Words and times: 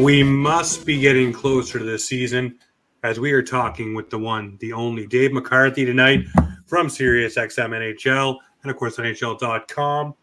We 0.00 0.22
must 0.22 0.86
be 0.86 0.98
getting 0.98 1.30
closer 1.30 1.78
to 1.78 1.84
this 1.84 2.06
season 2.06 2.58
as 3.02 3.20
we 3.20 3.32
are 3.32 3.42
talking 3.42 3.92
with 3.92 4.08
the 4.08 4.18
one, 4.18 4.56
the 4.58 4.72
only 4.72 5.06
Dave 5.06 5.30
McCarthy 5.30 5.84
tonight 5.84 6.24
from 6.64 6.86
SiriusXM 6.86 7.68
NHL 7.68 8.38
and, 8.62 8.70
of 8.70 8.78
course, 8.78 8.96
NHL.com. 8.96 10.14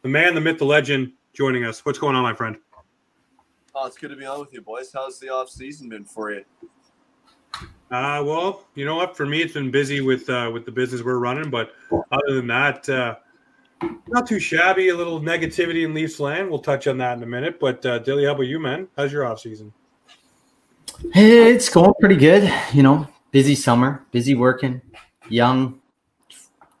The 0.00 0.08
man, 0.08 0.34
the 0.34 0.40
myth, 0.40 0.56
the 0.56 0.64
legend 0.64 1.12
joining 1.34 1.64
us. 1.66 1.84
What's 1.84 1.98
going 1.98 2.16
on, 2.16 2.22
my 2.22 2.32
friend? 2.32 2.56
Oh, 3.74 3.86
it's 3.86 3.98
good 3.98 4.08
to 4.08 4.16
be 4.16 4.24
on 4.24 4.40
with 4.40 4.54
you, 4.54 4.62
boys. 4.62 4.90
How's 4.94 5.20
the 5.20 5.28
off 5.28 5.50
season 5.50 5.90
been 5.90 6.06
for 6.06 6.32
you? 6.32 6.46
Uh, 7.90 8.22
well, 8.24 8.66
you 8.76 8.86
know 8.86 8.96
what? 8.96 9.14
For 9.14 9.26
me, 9.26 9.42
it's 9.42 9.52
been 9.52 9.70
busy 9.70 10.00
with 10.00 10.30
uh, 10.30 10.50
with 10.54 10.64
the 10.64 10.72
business 10.72 11.02
we're 11.02 11.18
running, 11.18 11.50
but 11.50 11.72
other 11.92 12.34
than 12.34 12.46
that, 12.46 12.88
uh, 12.88 13.16
not 14.08 14.26
too 14.26 14.40
shabby. 14.40 14.88
A 14.88 14.96
little 14.96 15.20
negativity 15.20 15.84
in 15.84 15.94
Leafs 15.94 16.20
land. 16.20 16.48
We'll 16.48 16.58
touch 16.60 16.86
on 16.86 16.98
that 16.98 17.16
in 17.16 17.22
a 17.22 17.26
minute. 17.26 17.60
But 17.60 17.84
uh, 17.84 17.98
Dilly, 18.00 18.24
how 18.24 18.32
about 18.32 18.42
you, 18.42 18.58
man? 18.58 18.88
How's 18.96 19.12
your 19.12 19.26
off 19.26 19.40
season? 19.40 19.72
It's 21.14 21.68
going 21.68 21.92
pretty 22.00 22.16
good. 22.16 22.52
You 22.72 22.82
know, 22.82 23.06
busy 23.30 23.54
summer, 23.54 24.04
busy 24.10 24.34
working, 24.34 24.80
young, 25.28 25.80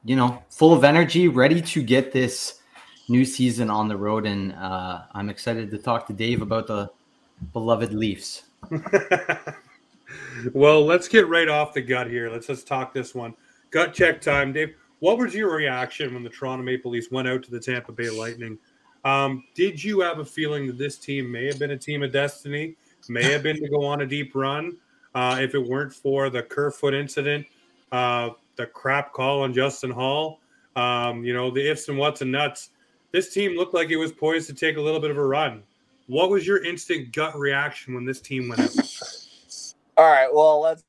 you 0.04 0.16
know, 0.16 0.42
full 0.50 0.72
of 0.72 0.84
energy, 0.84 1.28
ready 1.28 1.60
to 1.60 1.82
get 1.82 2.12
this 2.12 2.60
new 3.08 3.24
season 3.24 3.70
on 3.70 3.88
the 3.88 3.96
road. 3.96 4.26
And 4.26 4.52
uh, 4.54 5.02
I'm 5.12 5.30
excited 5.30 5.70
to 5.70 5.78
talk 5.78 6.06
to 6.08 6.12
Dave 6.12 6.42
about 6.42 6.66
the 6.66 6.90
beloved 7.52 7.92
Leafs. 7.92 8.44
well, 10.52 10.84
let's 10.84 11.08
get 11.08 11.28
right 11.28 11.48
off 11.48 11.74
the 11.74 11.82
gut 11.82 12.08
here. 12.08 12.30
Let's 12.30 12.46
just 12.46 12.66
talk 12.66 12.92
this 12.92 13.14
one. 13.14 13.34
Gut 13.70 13.94
check 13.94 14.20
time, 14.20 14.52
Dave. 14.52 14.74
What 15.00 15.18
was 15.18 15.34
your 15.34 15.54
reaction 15.54 16.12
when 16.12 16.24
the 16.24 16.30
Toronto 16.30 16.64
Maple 16.64 16.90
Leafs 16.90 17.10
went 17.10 17.28
out 17.28 17.42
to 17.44 17.50
the 17.50 17.60
Tampa 17.60 17.92
Bay 17.92 18.10
Lightning? 18.10 18.58
Um, 19.04 19.44
did 19.54 19.82
you 19.82 20.00
have 20.00 20.18
a 20.18 20.24
feeling 20.24 20.66
that 20.66 20.76
this 20.76 20.98
team 20.98 21.30
may 21.30 21.46
have 21.46 21.58
been 21.58 21.70
a 21.70 21.78
team 21.78 22.02
of 22.02 22.12
destiny, 22.12 22.76
may 23.08 23.22
have 23.22 23.42
been 23.42 23.56
to 23.56 23.68
go 23.68 23.84
on 23.84 24.00
a 24.00 24.06
deep 24.06 24.34
run 24.34 24.76
uh, 25.14 25.38
if 25.40 25.54
it 25.54 25.58
weren't 25.58 25.92
for 25.92 26.30
the 26.30 26.42
Kerfoot 26.42 26.94
incident, 26.94 27.46
uh, 27.92 28.30
the 28.56 28.66
crap 28.66 29.12
call 29.12 29.42
on 29.42 29.54
Justin 29.54 29.90
Holl, 29.90 30.40
um, 30.74 31.24
you 31.24 31.32
know, 31.32 31.50
the 31.50 31.70
ifs 31.70 31.88
and 31.88 31.96
whats 31.96 32.22
and 32.22 32.32
nuts? 32.32 32.70
This 33.12 33.32
team 33.32 33.56
looked 33.56 33.74
like 33.74 33.90
it 33.90 33.96
was 33.96 34.12
poised 34.12 34.48
to 34.48 34.54
take 34.54 34.76
a 34.76 34.80
little 34.80 35.00
bit 35.00 35.10
of 35.10 35.16
a 35.16 35.24
run. 35.24 35.62
What 36.08 36.28
was 36.28 36.46
your 36.46 36.62
instant 36.64 37.12
gut 37.12 37.38
reaction 37.38 37.94
when 37.94 38.04
this 38.04 38.20
team 38.20 38.48
went 38.48 38.62
out? 38.62 38.70
All 39.96 40.10
right, 40.10 40.28
well, 40.32 40.60
let's 40.60 40.82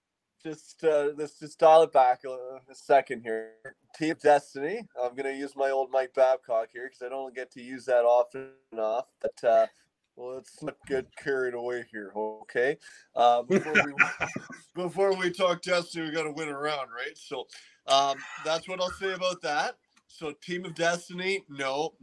just 0.44 0.84
uh, 0.84 1.10
let's 1.18 1.40
just 1.40 1.60
dial 1.60 1.84
it 1.84 1.94
back 1.94 2.22
a, 2.26 2.30
a 2.70 2.76
second 2.76 3.22
here. 3.22 3.52
Team 3.96 4.16
Destiny. 4.22 4.82
I'm 5.02 5.16
gonna 5.16 5.32
use 5.32 5.56
my 5.56 5.70
old 5.70 5.92
Mike 5.92 6.14
Babcock 6.14 6.70
here 6.74 6.90
because 6.90 7.02
I 7.06 7.10
don't 7.10 7.36
get 7.36 7.52
to 7.52 7.62
use 7.62 7.86
that 7.86 8.06
often 8.06 8.50
enough. 8.72 9.06
But 9.22 9.44
uh, 9.44 9.68
well, 10.16 10.36
let's 10.36 10.62
not 10.62 10.78
get 10.88 11.06
carried 11.16 11.54
away 11.54 11.86
here, 11.92 12.12
okay? 12.16 12.78
Uh, 13.16 13.44
before 13.44 13.74
we 13.74 13.94
before 14.76 15.16
we 15.16 15.32
talk 15.32 15.62
Destiny, 15.62 16.06
we 16.06 16.12
got 16.12 16.24
to 16.24 16.32
win 16.32 16.50
a 16.50 16.58
round, 16.58 16.90
right? 16.96 17.18
So 17.18 17.48
um, 17.88 18.18
that's 18.46 18.68
what 18.68 18.82
I'll 18.82 18.92
say 18.92 19.14
about 19.14 19.42
that. 19.42 19.76
So, 20.08 20.34
Team 20.42 20.66
of 20.66 20.74
Destiny, 20.74 21.44
no, 21.50 21.94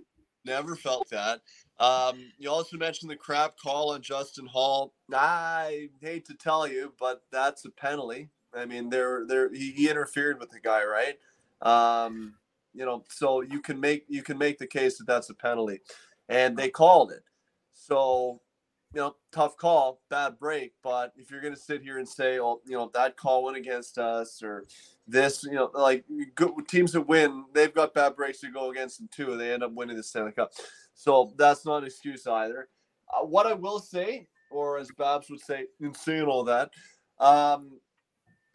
never 0.47 0.77
felt 0.77 1.11
that. 1.11 1.41
Um, 1.79 2.33
you 2.39 2.51
also 2.51 2.79
mentioned 2.79 3.11
the 3.11 3.17
crap 3.17 3.59
call 3.59 3.93
on 3.93 4.01
Justin 4.01 4.47
Holl. 4.47 4.95
I 5.15 5.91
hate 6.01 6.25
to 6.27 6.35
tell 6.35 6.67
you, 6.67 6.95
but 6.99 7.23
that's 7.31 7.65
a 7.67 7.71
penalty. 7.71 8.31
I 8.55 8.65
mean, 8.65 8.89
there, 8.89 9.27
there, 9.27 9.53
he, 9.53 9.73
he 9.73 9.91
interfered 9.91 10.41
with 10.41 10.51
the 10.51 10.61
guy, 10.61 10.85
right? 10.85 11.19
Um, 11.61 12.35
you 12.73 12.85
know, 12.85 13.05
so 13.09 13.43
you 13.43 13.61
can 13.61 13.81
make 13.81 14.05
you 14.09 14.23
can 14.23 14.39
make 14.39 14.59
the 14.59 14.67
case 14.67 14.99
that 14.99 15.07
that's 15.07 15.31
a 15.31 15.35
penalty, 15.35 15.81
and 16.29 16.57
they 16.57 16.69
called 16.69 17.11
it. 17.11 17.23
So, 17.73 18.41
you 18.95 19.01
know, 19.01 19.17
tough 19.33 19.57
call, 19.57 20.01
bad 20.09 20.39
break. 20.39 20.73
But 20.83 21.13
if 21.17 21.31
you're 21.31 21.41
going 21.41 21.55
to 21.55 21.61
sit 21.61 21.83
here 21.83 21.99
and 21.99 22.09
say, 22.09 22.39
"Oh, 22.39 22.61
you 22.67 22.77
know, 22.77 22.91
that 22.95 23.17
call 23.17 23.45
went 23.45 23.57
against 23.57 23.99
us," 23.99 24.43
or 24.43 24.65
this, 25.07 25.45
you 25.45 25.53
know, 25.53 25.71
like 25.75 26.05
good 26.35 26.53
teams 26.69 26.93
that 26.93 27.03
win, 27.03 27.45
they've 27.53 27.75
got 27.75 27.95
bad 27.95 28.17
breaks 28.17 28.41
to 28.41 28.51
go 28.51 28.71
against 28.71 28.99
them 28.99 29.09
too, 29.13 29.33
and 29.33 29.41
they 29.41 29.53
end 29.53 29.63
up 29.63 29.73
winning 29.73 29.97
the 29.97 30.03
Stanley 30.03 30.33
Cup. 30.33 30.53
So 30.95 31.35
that's 31.37 31.65
not 31.65 31.79
an 31.79 31.85
excuse 31.85 32.27
either. 32.27 32.69
Uh, 33.13 33.25
what 33.25 33.47
I 33.47 33.53
will 33.53 33.79
say, 33.79 34.29
or 34.51 34.79
as 34.79 34.91
Babs 34.97 35.31
would 35.31 35.41
say, 35.41 35.67
in 35.81 35.95
saying 35.95 36.25
all 36.25 36.45
that, 36.45 36.71
um, 37.19 37.79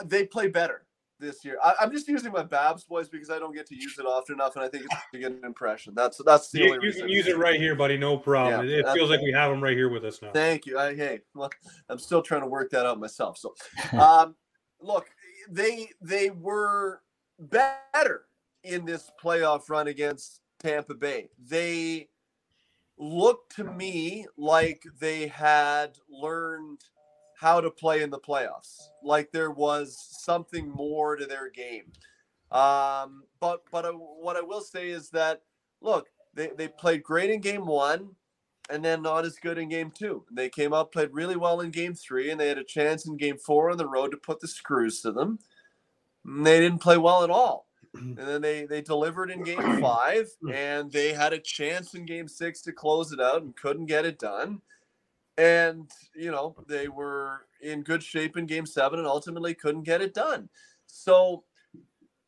they 0.03 0.25
play 0.25 0.47
better 0.47 0.85
this 1.21 1.45
year. 1.45 1.57
I, 1.63 1.75
am 1.81 1.91
just 1.91 2.07
using 2.07 2.31
my 2.31 2.43
Babs 2.43 2.83
voice 2.83 3.07
because 3.07 3.29
I 3.29 3.39
don't 3.39 3.53
get 3.53 3.67
to 3.67 3.75
use 3.75 3.97
it 3.97 4.05
often 4.05 4.35
enough, 4.35 4.55
and 4.55 4.65
I 4.65 4.67
think 4.67 4.85
it's 4.85 4.95
to 5.13 5.19
get 5.19 5.31
an 5.31 5.45
impression. 5.45 5.93
That's 5.95 6.19
that's 6.25 6.49
the 6.49 6.59
you, 6.59 6.65
only 6.65 6.75
you 6.75 6.81
reason. 6.81 7.01
can 7.01 7.09
use 7.09 7.27
it 7.27 7.37
right 7.37 7.59
here, 7.59 7.75
buddy. 7.75 7.97
No 7.97 8.17
problem. 8.17 8.67
Yeah, 8.67 8.77
it 8.77 8.93
feels 8.93 9.09
like 9.09 9.21
we 9.21 9.31
have 9.31 9.51
him 9.51 9.63
right 9.63 9.77
here 9.77 9.89
with 9.89 10.03
us 10.03 10.21
now. 10.21 10.31
Thank 10.33 10.65
you. 10.65 10.77
I, 10.77 10.95
hey, 10.95 11.21
well, 11.33 11.49
I'm 11.87 11.99
still 11.99 12.21
trying 12.21 12.41
to 12.41 12.47
work 12.47 12.71
that 12.71 12.85
out 12.85 12.99
myself. 12.99 13.37
So, 13.37 13.53
um, 13.97 14.35
look, 14.81 15.07
they 15.49 15.89
they 16.01 16.31
were 16.31 17.01
better 17.39 18.25
in 18.63 18.85
this 18.85 19.09
playoff 19.23 19.69
run 19.69 19.87
against 19.87 20.41
Tampa 20.59 20.95
Bay. 20.95 21.29
They 21.47 22.09
looked 22.97 23.55
to 23.55 23.63
me 23.63 24.27
like 24.37 24.83
they 24.99 25.27
had 25.27 25.97
learned 26.09 26.79
how 27.41 27.59
to 27.59 27.71
play 27.71 28.03
in 28.03 28.11
the 28.11 28.19
playoffs, 28.19 28.77
like 29.03 29.31
there 29.31 29.49
was 29.49 29.97
something 30.11 30.69
more 30.69 31.15
to 31.15 31.25
their 31.25 31.49
game. 31.49 31.91
Um, 32.51 33.23
but 33.39 33.63
but 33.71 33.83
uh, 33.83 33.93
what 33.93 34.37
I 34.37 34.41
will 34.41 34.61
say 34.61 34.89
is 34.89 35.09
that 35.09 35.41
look, 35.81 36.07
they, 36.35 36.51
they 36.55 36.67
played 36.67 37.01
great 37.01 37.31
in 37.31 37.41
game 37.41 37.65
one 37.65 38.11
and 38.69 38.85
then 38.85 39.01
not 39.01 39.25
as 39.25 39.37
good 39.41 39.57
in 39.57 39.69
game 39.69 39.89
two. 39.89 40.23
They 40.31 40.49
came 40.49 40.71
out, 40.71 40.91
played 40.91 41.09
really 41.13 41.35
well 41.35 41.61
in 41.61 41.71
game 41.71 41.95
three, 41.95 42.29
and 42.29 42.39
they 42.39 42.47
had 42.47 42.59
a 42.59 42.63
chance 42.63 43.07
in 43.07 43.17
game 43.17 43.39
four 43.39 43.71
on 43.71 43.77
the 43.77 43.89
road 43.89 44.11
to 44.11 44.17
put 44.17 44.39
the 44.39 44.47
screws 44.47 45.01
to 45.01 45.11
them. 45.11 45.39
And 46.23 46.45
they 46.45 46.59
didn't 46.59 46.81
play 46.81 46.97
well 46.97 47.23
at 47.23 47.31
all. 47.31 47.67
And 47.95 48.17
then 48.17 48.41
they 48.41 48.65
they 48.65 48.81
delivered 48.81 49.31
in 49.31 49.43
game 49.43 49.81
five, 49.81 50.29
and 50.53 50.91
they 50.91 51.11
had 51.11 51.33
a 51.33 51.39
chance 51.39 51.95
in 51.95 52.05
game 52.05 52.27
six 52.27 52.61
to 52.61 52.71
close 52.71 53.11
it 53.11 53.19
out 53.19 53.41
and 53.41 53.55
couldn't 53.55 53.87
get 53.87 54.05
it 54.05 54.19
done. 54.19 54.61
And 55.41 55.89
you 56.15 56.29
know 56.29 56.55
they 56.67 56.87
were 56.87 57.47
in 57.61 57.81
good 57.81 58.03
shape 58.03 58.37
in 58.37 58.45
game 58.45 58.65
seven 58.65 58.99
and 58.99 59.07
ultimately 59.07 59.55
couldn't 59.55 59.83
get 59.83 60.01
it 60.01 60.13
done. 60.13 60.49
So, 60.85 61.43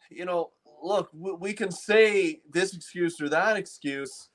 you 0.09 0.25
know, 0.25 0.51
look, 0.81 1.09
we 1.13 1.53
can 1.53 1.71
say 1.71 2.41
this 2.49 2.73
excuse 2.73 3.19
or 3.21 3.29
that 3.29 3.57
excuse, 3.57 4.29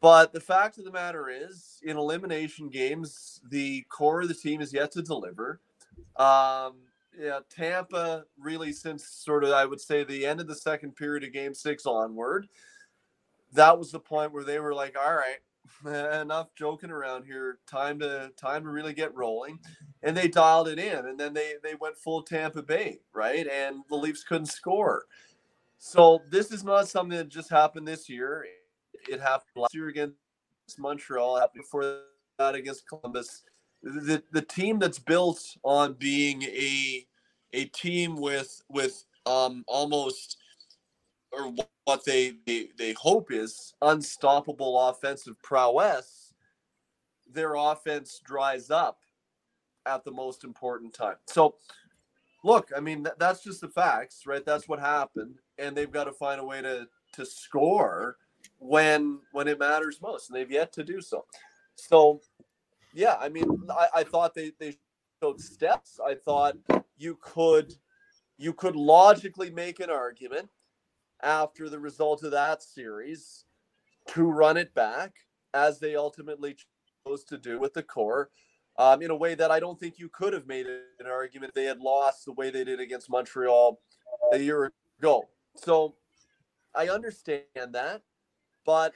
but 0.00 0.32
the 0.32 0.40
fact 0.40 0.78
of 0.78 0.84
the 0.84 0.90
matter 0.90 1.28
is, 1.28 1.80
in 1.82 1.96
elimination 1.96 2.68
games, 2.68 3.40
the 3.48 3.82
core 3.88 4.22
of 4.22 4.28
the 4.28 4.34
team 4.34 4.60
is 4.60 4.72
yet 4.72 4.90
to 4.92 5.02
deliver. 5.02 5.60
Um, 6.16 6.74
yeah, 7.18 7.40
Tampa 7.48 8.24
really 8.38 8.72
since 8.72 9.06
sort 9.06 9.44
of 9.44 9.50
I 9.50 9.64
would 9.64 9.80
say 9.80 10.02
the 10.02 10.26
end 10.26 10.40
of 10.40 10.48
the 10.48 10.54
second 10.54 10.96
period 10.96 11.24
of 11.24 11.32
game 11.32 11.54
six 11.54 11.86
onward, 11.86 12.48
that 13.52 13.78
was 13.78 13.92
the 13.92 14.00
point 14.00 14.32
where 14.32 14.44
they 14.44 14.58
were 14.58 14.74
like, 14.74 14.96
all 14.98 15.14
right, 15.14 15.38
enough 15.86 16.48
joking 16.54 16.90
around 16.90 17.24
here. 17.24 17.58
Time 17.66 17.98
to 18.00 18.30
time 18.36 18.64
to 18.64 18.70
really 18.70 18.94
get 18.94 19.14
rolling. 19.14 19.58
And 20.02 20.16
they 20.16 20.28
dialed 20.28 20.68
it 20.68 20.78
in 20.78 21.06
and 21.06 21.18
then 21.18 21.34
they 21.34 21.54
they 21.62 21.74
went 21.74 21.96
full 21.96 22.22
Tampa 22.22 22.62
Bay, 22.62 23.00
right? 23.12 23.46
And 23.46 23.82
the 23.88 23.96
Leafs 23.96 24.24
couldn't 24.24 24.46
score. 24.46 25.04
So 25.78 26.22
this 26.30 26.50
is 26.50 26.64
not 26.64 26.88
something 26.88 27.16
that 27.16 27.28
just 27.28 27.50
happened 27.50 27.86
this 27.86 28.08
year. 28.08 28.46
It 29.08 29.20
happened 29.20 29.50
last 29.56 29.74
year 29.74 29.88
against 29.88 30.16
Montreal, 30.78 31.46
before 31.54 32.00
that 32.38 32.54
against 32.54 32.88
Columbus 32.88 33.44
the 33.84 34.22
the 34.32 34.42
team 34.42 34.78
that's 34.78 34.98
built 34.98 35.56
on 35.62 35.92
being 35.94 36.42
a 36.44 37.06
a 37.52 37.66
team 37.66 38.16
with 38.16 38.62
with 38.68 39.04
um 39.26 39.62
almost 39.68 40.38
or 41.32 41.54
what 41.84 42.04
they 42.04 42.34
they, 42.46 42.68
they 42.78 42.92
hope 42.92 43.30
is 43.30 43.74
unstoppable 43.82 44.88
offensive 44.88 45.40
prowess. 45.42 46.34
Their 47.30 47.54
offense 47.54 48.20
dries 48.24 48.70
up 48.70 49.00
at 49.86 50.04
the 50.04 50.10
most 50.10 50.44
important 50.44 50.94
time. 50.94 51.16
So 51.26 51.56
look 52.42 52.70
i 52.76 52.80
mean 52.80 53.02
th- 53.04 53.16
that's 53.18 53.42
just 53.42 53.62
the 53.62 53.68
facts 53.68 54.26
right? 54.26 54.44
That's 54.44 54.68
what 54.68 54.80
happened. 54.80 55.36
And 55.58 55.76
they've 55.76 55.90
got 55.90 56.04
to 56.04 56.12
find 56.12 56.40
a 56.40 56.44
way 56.44 56.62
to 56.62 56.88
to 57.12 57.26
score 57.26 58.16
when 58.58 59.20
when 59.32 59.48
it 59.48 59.58
matters 59.58 60.00
most. 60.00 60.30
And 60.30 60.36
they've 60.36 60.50
yet 60.50 60.72
to 60.74 60.84
do 60.84 61.00
so. 61.00 61.24
So 61.76 62.20
yeah, 62.94 63.16
I 63.20 63.28
mean, 63.28 63.46
I, 63.70 63.88
I 63.96 64.04
thought 64.04 64.34
they, 64.34 64.52
they 64.60 64.76
showed 65.20 65.40
steps. 65.40 65.98
I 66.04 66.14
thought 66.14 66.56
you 66.96 67.18
could 67.20 67.74
you 68.38 68.52
could 68.52 68.76
logically 68.76 69.50
make 69.50 69.80
an 69.80 69.90
argument 69.90 70.48
after 71.24 71.68
the 71.68 71.78
result 71.78 72.22
of 72.22 72.30
that 72.30 72.62
series 72.62 73.44
to 74.08 74.30
run 74.30 74.56
it 74.56 74.74
back 74.74 75.12
as 75.54 75.80
they 75.80 75.96
ultimately 75.96 76.56
chose 77.06 77.24
to 77.24 77.38
do 77.38 77.58
with 77.58 77.72
the 77.74 77.82
core 77.82 78.30
um, 78.78 79.02
in 79.02 79.10
a 79.10 79.16
way 79.16 79.34
that 79.34 79.50
I 79.50 79.60
don't 79.60 79.78
think 79.80 79.98
you 79.98 80.08
could 80.08 80.32
have 80.32 80.46
made 80.46 80.66
an 80.66 81.06
argument 81.06 81.54
they 81.54 81.64
had 81.64 81.80
lost 81.80 82.24
the 82.24 82.32
way 82.32 82.50
they 82.50 82.64
did 82.64 82.80
against 82.80 83.10
Montreal 83.10 83.80
a 84.32 84.38
year 84.38 84.72
ago. 84.98 85.28
So 85.56 85.94
I 86.74 86.88
understand 86.88 87.44
that, 87.72 88.02
but 88.66 88.92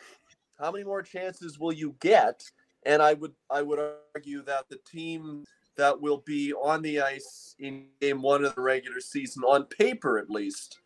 how 0.59 0.71
many 0.73 0.85
more 0.85 1.03
chances 1.03 1.59
will 1.59 1.73
you 1.73 1.95
get 2.01 2.43
And 2.85 3.03
I 3.03 3.15
would 3.15 3.33
I 3.51 3.63
would 3.63 3.81
argue 4.15 4.43
that 4.45 4.69
the 4.69 4.79
team 4.91 5.45
that 5.77 6.01
will 6.01 6.23
be 6.27 6.53
on 6.53 6.83
the 6.83 7.01
ice 7.01 7.55
in 7.59 7.87
game 8.01 8.21
one 8.23 8.45
of 8.45 8.55
the 8.55 8.61
regular 8.61 9.01
season, 9.01 9.45
on 9.45 9.65
paper 9.65 10.19
at 10.19 10.29
least, 10.29 10.81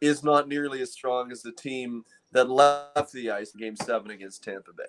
is 0.00 0.24
not 0.24 0.48
nearly 0.48 0.80
as 0.80 0.92
strong 0.92 1.30
as 1.30 1.42
the 1.42 1.52
team 1.52 2.04
that 2.32 2.48
left 2.48 3.12
the 3.12 3.30
ice 3.30 3.52
in 3.54 3.60
game 3.60 3.76
seven 3.76 4.10
against 4.10 4.44
Tampa 4.44 4.72
Bay. 4.72 4.84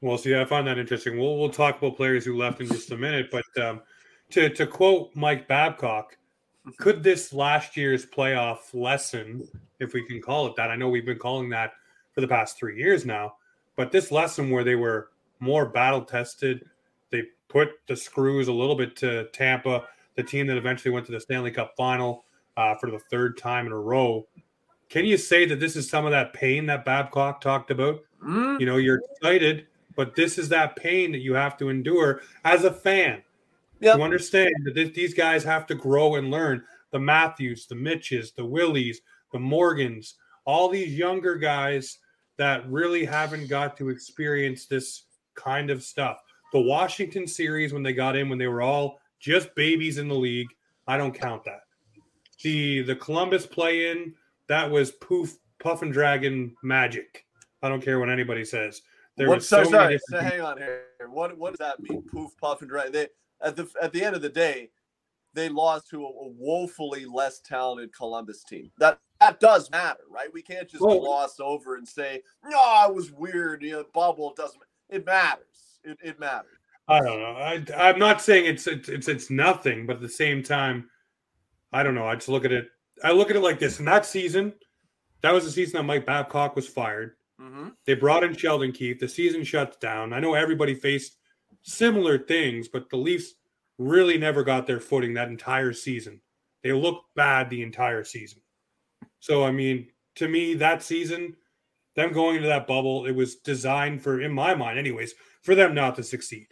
Well, 0.00 0.18
see, 0.18 0.36
I 0.36 0.44
find 0.44 0.66
that 0.66 0.78
interesting. 0.78 1.18
We'll 1.18 1.38
we'll 1.38 1.48
talk 1.48 1.78
about 1.78 1.96
players 1.96 2.24
who 2.24 2.36
left 2.36 2.60
in 2.60 2.68
just 2.68 2.90
a 2.90 2.96
minute, 2.96 3.30
but 3.30 3.62
um, 3.62 3.80
to 4.30 4.50
to 4.50 4.66
quote 4.66 5.10
Mike 5.14 5.48
Babcock, 5.48 6.16
could 6.78 7.02
this 7.02 7.32
last 7.32 7.76
year's 7.76 8.04
playoff 8.04 8.74
lesson, 8.74 9.48
if 9.80 9.94
we 9.94 10.06
can 10.06 10.20
call 10.20 10.46
it 10.46 10.56
that, 10.56 10.70
I 10.70 10.76
know 10.76 10.88
we've 10.88 11.06
been 11.06 11.18
calling 11.18 11.48
that 11.50 11.72
for 12.12 12.20
the 12.20 12.28
past 12.28 12.58
three 12.58 12.78
years 12.78 13.04
now, 13.06 13.36
but 13.76 13.90
this 13.90 14.12
lesson 14.12 14.50
where 14.50 14.64
they 14.64 14.76
were 14.76 15.10
more 15.40 15.66
battle 15.66 16.02
tested, 16.02 16.64
they 17.10 17.24
put 17.48 17.70
the 17.88 17.96
screws 17.96 18.48
a 18.48 18.52
little 18.52 18.76
bit 18.76 18.96
to 18.96 19.28
Tampa, 19.32 19.84
the 20.16 20.22
team 20.22 20.46
that 20.46 20.56
eventually 20.56 20.92
went 20.92 21.06
to 21.06 21.12
the 21.12 21.20
Stanley 21.20 21.50
Cup 21.50 21.74
final 21.76 22.23
uh, 22.56 22.74
for 22.76 22.90
the 22.90 22.98
third 22.98 23.36
time 23.36 23.66
in 23.66 23.72
a 23.72 23.78
row. 23.78 24.26
Can 24.88 25.04
you 25.04 25.16
say 25.16 25.44
that 25.46 25.60
this 25.60 25.76
is 25.76 25.88
some 25.88 26.04
of 26.04 26.12
that 26.12 26.32
pain 26.32 26.66
that 26.66 26.84
Babcock 26.84 27.40
talked 27.40 27.70
about? 27.70 28.00
Mm. 28.24 28.60
You 28.60 28.66
know, 28.66 28.76
you're 28.76 29.02
excited, 29.12 29.66
but 29.96 30.14
this 30.14 30.38
is 30.38 30.48
that 30.50 30.76
pain 30.76 31.12
that 31.12 31.18
you 31.18 31.34
have 31.34 31.56
to 31.58 31.68
endure 31.68 32.22
as 32.44 32.64
a 32.64 32.72
fan. 32.72 33.22
Yep. 33.80 33.96
To 33.96 34.02
understand 34.02 34.54
that 34.64 34.74
this, 34.74 34.90
these 34.90 35.14
guys 35.14 35.42
have 35.44 35.66
to 35.66 35.74
grow 35.74 36.14
and 36.14 36.30
learn. 36.30 36.62
The 36.90 37.00
Matthews, 37.00 37.66
the 37.66 37.74
Mitches, 37.74 38.30
the 38.32 38.44
Willies, 38.44 39.00
the 39.32 39.38
Morgans, 39.40 40.14
all 40.44 40.68
these 40.68 40.96
younger 40.96 41.34
guys 41.34 41.98
that 42.36 42.68
really 42.70 43.04
haven't 43.04 43.48
got 43.48 43.76
to 43.78 43.88
experience 43.88 44.66
this 44.66 45.02
kind 45.34 45.70
of 45.70 45.82
stuff. 45.82 46.22
The 46.52 46.60
Washington 46.60 47.26
series, 47.26 47.72
when 47.72 47.82
they 47.82 47.92
got 47.92 48.16
in, 48.16 48.28
when 48.28 48.38
they 48.38 48.46
were 48.46 48.62
all 48.62 49.00
just 49.18 49.54
babies 49.54 49.98
in 49.98 50.08
the 50.08 50.14
league, 50.14 50.48
I 50.86 50.96
don't 50.96 51.12
count 51.12 51.44
that. 51.44 51.62
The 52.44 52.82
the 52.82 52.94
Columbus 52.94 53.46
play 53.46 53.90
in, 53.90 54.14
that 54.48 54.70
was 54.70 54.92
poof, 54.92 55.36
puff 55.58 55.80
and 55.82 55.92
dragon 55.92 56.54
magic. 56.62 57.24
I 57.62 57.70
don't 57.70 57.82
care 57.82 57.98
what 57.98 58.10
anybody 58.10 58.44
says. 58.44 58.82
There 59.16 59.28
what, 59.28 59.42
so, 59.42 59.64
so 59.64 59.70
sorry, 59.70 59.98
so 60.10 60.20
hang 60.20 60.42
on 60.42 60.58
here. 60.58 60.84
What 61.08 61.36
what 61.38 61.56
does 61.56 61.58
that 61.66 61.80
mean? 61.80 62.02
Poof, 62.02 62.32
puff, 62.38 62.60
and 62.60 62.68
dragon. 62.68 62.92
They 62.92 63.08
at 63.42 63.56
the 63.56 63.66
at 63.80 63.92
the 63.94 64.04
end 64.04 64.14
of 64.14 64.20
the 64.20 64.28
day, 64.28 64.68
they 65.32 65.48
lost 65.48 65.88
to 65.90 66.04
a, 66.04 66.06
a 66.06 66.28
woefully 66.36 67.06
less 67.06 67.40
talented 67.40 67.94
Columbus 67.96 68.44
team. 68.44 68.70
That 68.78 68.98
that 69.20 69.40
does 69.40 69.70
matter, 69.70 70.04
right? 70.10 70.28
We 70.32 70.42
can't 70.42 70.68
just 70.68 70.82
well, 70.82 71.00
gloss 71.00 71.40
over 71.40 71.76
and 71.76 71.88
say, 71.88 72.20
"No, 72.44 72.86
it 72.88 72.94
was 72.94 73.10
weird." 73.10 73.62
You 73.62 73.72
know, 73.72 73.84
bubble 73.94 74.34
doesn't. 74.36 74.60
It 74.90 75.06
matters. 75.06 75.80
It, 75.82 75.96
it 76.02 76.20
matters. 76.20 76.50
I 76.88 77.00
don't 77.00 77.20
know. 77.20 77.36
I, 77.36 77.64
I'm 77.74 77.98
not 77.98 78.20
saying 78.20 78.44
it's, 78.44 78.66
it's 78.66 78.90
it's 78.90 79.08
it's 79.08 79.30
nothing, 79.30 79.86
but 79.86 79.96
at 79.96 80.02
the 80.02 80.08
same 80.10 80.42
time, 80.42 80.90
I 81.74 81.82
don't 81.82 81.94
know. 81.94 82.06
I 82.06 82.14
just 82.14 82.28
look 82.28 82.44
at 82.44 82.52
it. 82.52 82.68
I 83.02 83.10
look 83.10 83.28
at 83.28 83.36
it 83.36 83.40
like 83.40 83.58
this. 83.58 83.80
In 83.80 83.84
that 83.86 84.06
season, 84.06 84.54
that 85.22 85.32
was 85.32 85.44
the 85.44 85.50
season 85.50 85.78
that 85.78 85.82
Mike 85.82 86.06
Babcock 86.06 86.54
was 86.54 86.68
fired. 86.68 87.16
Mm-hmm. 87.40 87.70
They 87.84 87.94
brought 87.94 88.22
in 88.22 88.36
Sheldon 88.36 88.72
Keefe. 88.72 89.00
The 89.00 89.08
season 89.08 89.42
shuts 89.42 89.76
down. 89.78 90.12
I 90.12 90.20
know 90.20 90.34
everybody 90.34 90.74
faced 90.74 91.16
similar 91.62 92.16
things, 92.16 92.68
but 92.68 92.88
the 92.90 92.96
Leafs 92.96 93.34
really 93.78 94.16
never 94.16 94.44
got 94.44 94.66
their 94.66 94.78
footing 94.78 95.14
that 95.14 95.28
entire 95.28 95.72
season. 95.72 96.20
They 96.62 96.72
looked 96.72 97.14
bad 97.16 97.50
the 97.50 97.62
entire 97.62 98.04
season. 98.04 98.40
So, 99.18 99.44
I 99.44 99.50
mean, 99.50 99.88
to 100.16 100.28
me, 100.28 100.54
that 100.54 100.82
season, 100.82 101.34
them 101.96 102.12
going 102.12 102.36
into 102.36 102.48
that 102.48 102.68
bubble, 102.68 103.06
it 103.06 103.12
was 103.12 103.36
designed 103.36 104.02
for, 104.02 104.20
in 104.20 104.32
my 104.32 104.54
mind, 104.54 104.78
anyways, 104.78 105.14
for 105.42 105.54
them 105.54 105.74
not 105.74 105.96
to 105.96 106.04
succeed. 106.04 106.46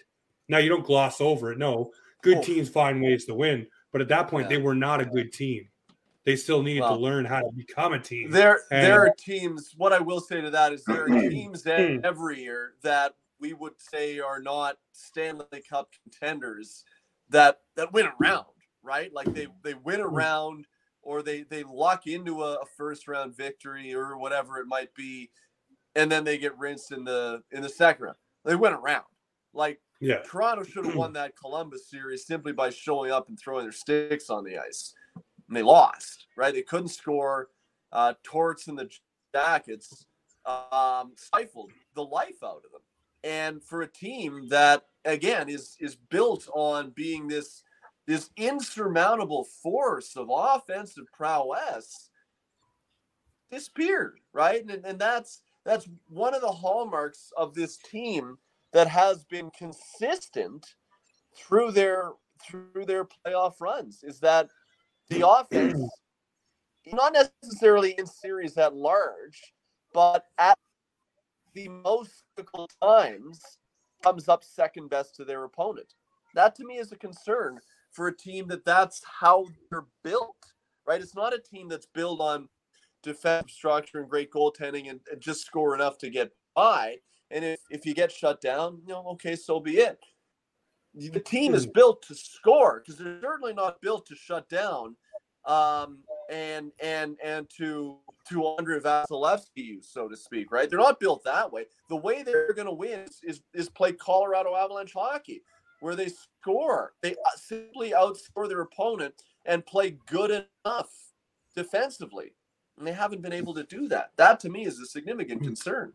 Now, 0.48 0.58
you 0.58 0.68
don't 0.68 0.84
gloss 0.84 1.20
over 1.20 1.52
it. 1.52 1.58
No, 1.58 1.92
good 2.22 2.38
oh. 2.38 2.42
teams 2.42 2.68
find 2.68 3.00
ways 3.00 3.24
to 3.26 3.34
win. 3.34 3.66
But 3.92 4.00
at 4.00 4.08
that 4.08 4.28
point, 4.28 4.50
yeah. 4.50 4.56
they 4.56 4.62
were 4.62 4.74
not 4.74 5.00
a 5.00 5.04
good 5.04 5.32
team. 5.32 5.68
They 6.24 6.36
still 6.36 6.62
needed 6.62 6.82
well, 6.82 6.96
to 6.96 7.02
learn 7.02 7.24
how 7.24 7.40
to 7.40 7.50
become 7.54 7.92
a 7.92 7.98
team. 7.98 8.30
There, 8.30 8.60
and, 8.70 8.86
there 8.86 9.00
are 9.00 9.14
teams. 9.18 9.74
What 9.76 9.92
I 9.92 9.98
will 9.98 10.20
say 10.20 10.40
to 10.40 10.50
that 10.50 10.72
is 10.72 10.84
there 10.84 11.04
are 11.04 11.08
teams 11.30 11.62
that 11.64 12.00
every 12.04 12.42
year 12.42 12.74
that 12.82 13.14
we 13.40 13.52
would 13.52 13.74
say 13.78 14.20
are 14.20 14.40
not 14.40 14.76
Stanley 14.92 15.62
Cup 15.68 15.90
contenders 16.02 16.84
that 17.28 17.60
that 17.74 17.92
win 17.92 18.08
around, 18.20 18.46
right? 18.82 19.12
Like 19.12 19.34
they 19.34 19.48
they 19.62 19.74
win 19.74 20.00
hmm. 20.00 20.06
around 20.06 20.66
or 21.02 21.22
they 21.22 21.42
they 21.42 21.64
lock 21.64 22.06
into 22.06 22.42
a, 22.42 22.54
a 22.54 22.66
first 22.76 23.08
round 23.08 23.36
victory 23.36 23.92
or 23.92 24.16
whatever 24.16 24.58
it 24.58 24.66
might 24.66 24.94
be, 24.94 25.30
and 25.96 26.10
then 26.10 26.22
they 26.22 26.38
get 26.38 26.56
rinsed 26.56 26.92
in 26.92 27.04
the 27.04 27.42
in 27.50 27.62
the 27.62 27.68
second 27.68 28.04
round. 28.04 28.16
They 28.44 28.54
went 28.54 28.76
around. 28.76 29.04
Like 29.52 29.80
yeah. 30.02 30.18
Toronto 30.24 30.64
should 30.64 30.84
have 30.84 30.96
won 30.96 31.12
that 31.14 31.36
Columbus 31.36 31.88
series 31.88 32.26
simply 32.26 32.52
by 32.52 32.70
showing 32.70 33.12
up 33.12 33.28
and 33.28 33.38
throwing 33.38 33.64
their 33.64 33.72
sticks 33.72 34.28
on 34.30 34.44
the 34.44 34.58
ice. 34.58 34.94
And 35.14 35.56
they 35.56 35.62
lost, 35.62 36.26
right? 36.36 36.52
They 36.52 36.62
couldn't 36.62 36.88
score. 36.88 37.48
Uh, 37.92 38.14
Torts 38.24 38.66
and 38.66 38.78
the 38.78 38.90
Jackets 39.32 40.06
um, 40.44 41.12
stifled 41.16 41.70
the 41.94 42.04
life 42.04 42.42
out 42.42 42.62
of 42.64 42.72
them. 42.72 42.80
And 43.22 43.62
for 43.62 43.82
a 43.82 43.86
team 43.86 44.48
that 44.48 44.86
again 45.04 45.48
is 45.48 45.76
is 45.78 45.94
built 45.94 46.48
on 46.52 46.90
being 46.90 47.28
this 47.28 47.62
this 48.06 48.30
insurmountable 48.36 49.44
force 49.44 50.16
of 50.16 50.28
offensive 50.28 51.04
prowess 51.12 52.10
disappeared, 53.50 54.18
right? 54.32 54.68
And, 54.68 54.84
and 54.84 54.98
that's 54.98 55.42
that's 55.64 55.88
one 56.08 56.34
of 56.34 56.40
the 56.40 56.50
hallmarks 56.50 57.32
of 57.36 57.54
this 57.54 57.76
team 57.76 58.38
that 58.72 58.88
has 58.88 59.24
been 59.24 59.50
consistent 59.56 60.74
through 61.36 61.72
their 61.72 62.10
through 62.44 62.84
their 62.86 63.04
playoff 63.04 63.54
runs 63.60 64.02
is 64.02 64.18
that 64.20 64.48
the 65.08 65.26
offense 65.28 65.88
not 66.92 67.12
necessarily 67.12 67.94
in 67.98 68.06
series 68.06 68.56
at 68.58 68.74
large, 68.74 69.52
but 69.94 70.24
at 70.38 70.58
the 71.54 71.68
most 71.68 72.24
difficult 72.36 72.72
times 72.82 73.40
comes 74.02 74.28
up 74.28 74.42
second 74.42 74.90
best 74.90 75.14
to 75.16 75.24
their 75.24 75.44
opponent. 75.44 75.94
That 76.34 76.54
to 76.56 76.64
me 76.64 76.78
is 76.78 76.90
a 76.92 76.96
concern 76.96 77.60
for 77.92 78.08
a 78.08 78.16
team 78.16 78.48
that 78.48 78.64
that's 78.64 79.02
how 79.20 79.46
they're 79.70 79.86
built, 80.02 80.36
right? 80.86 81.00
It's 81.00 81.14
not 81.14 81.34
a 81.34 81.38
team 81.38 81.68
that's 81.68 81.86
built 81.86 82.20
on 82.20 82.48
defensive 83.02 83.50
structure 83.50 84.00
and 84.00 84.08
great 84.08 84.32
goaltending 84.32 84.88
and, 84.90 85.00
and 85.10 85.20
just 85.20 85.44
score 85.44 85.74
enough 85.74 85.98
to 85.98 86.10
get 86.10 86.32
by. 86.54 86.96
And 87.32 87.44
if, 87.44 87.60
if 87.70 87.86
you 87.86 87.94
get 87.94 88.12
shut 88.12 88.40
down, 88.40 88.82
you 88.86 88.92
know, 88.92 89.04
okay, 89.12 89.34
so 89.36 89.58
be 89.58 89.78
it. 89.78 89.98
The 90.94 91.20
team 91.20 91.54
is 91.54 91.64
hmm. 91.64 91.70
built 91.72 92.02
to 92.08 92.14
score 92.14 92.80
because 92.80 92.98
they're 92.98 93.20
certainly 93.22 93.54
not 93.54 93.80
built 93.80 94.06
to 94.06 94.14
shut 94.14 94.48
down 94.50 94.94
um, 95.46 95.98
and 96.30 96.70
and 96.80 97.16
and 97.24 97.48
to 97.56 97.96
to 98.28 98.46
Andrei 98.58 98.78
Vasilevskiy, 98.78 99.82
so 99.82 100.06
to 100.08 100.16
speak, 100.16 100.52
right? 100.52 100.68
They're 100.68 100.78
not 100.78 101.00
built 101.00 101.24
that 101.24 101.52
way. 101.52 101.64
The 101.88 101.96
way 101.96 102.22
they're 102.22 102.52
going 102.52 102.68
to 102.68 102.72
win 102.72 103.00
is, 103.00 103.20
is, 103.24 103.42
is 103.52 103.68
play 103.68 103.92
Colorado 103.92 104.54
Avalanche 104.54 104.92
hockey, 104.92 105.42
where 105.80 105.96
they 105.96 106.08
score. 106.08 106.92
They 107.02 107.12
uh, 107.12 107.36
simply 107.36 107.90
outscore 107.90 108.48
their 108.48 108.60
opponent 108.60 109.14
and 109.44 109.66
play 109.66 109.96
good 110.06 110.46
enough 110.64 110.90
defensively. 111.56 112.34
And 112.78 112.86
they 112.86 112.92
haven't 112.92 113.22
been 113.22 113.32
able 113.32 113.54
to 113.54 113.64
do 113.64 113.88
that. 113.88 114.12
That 114.16 114.38
to 114.40 114.48
me 114.48 114.66
is 114.66 114.78
a 114.78 114.86
significant 114.86 115.40
hmm. 115.40 115.46
concern. 115.46 115.94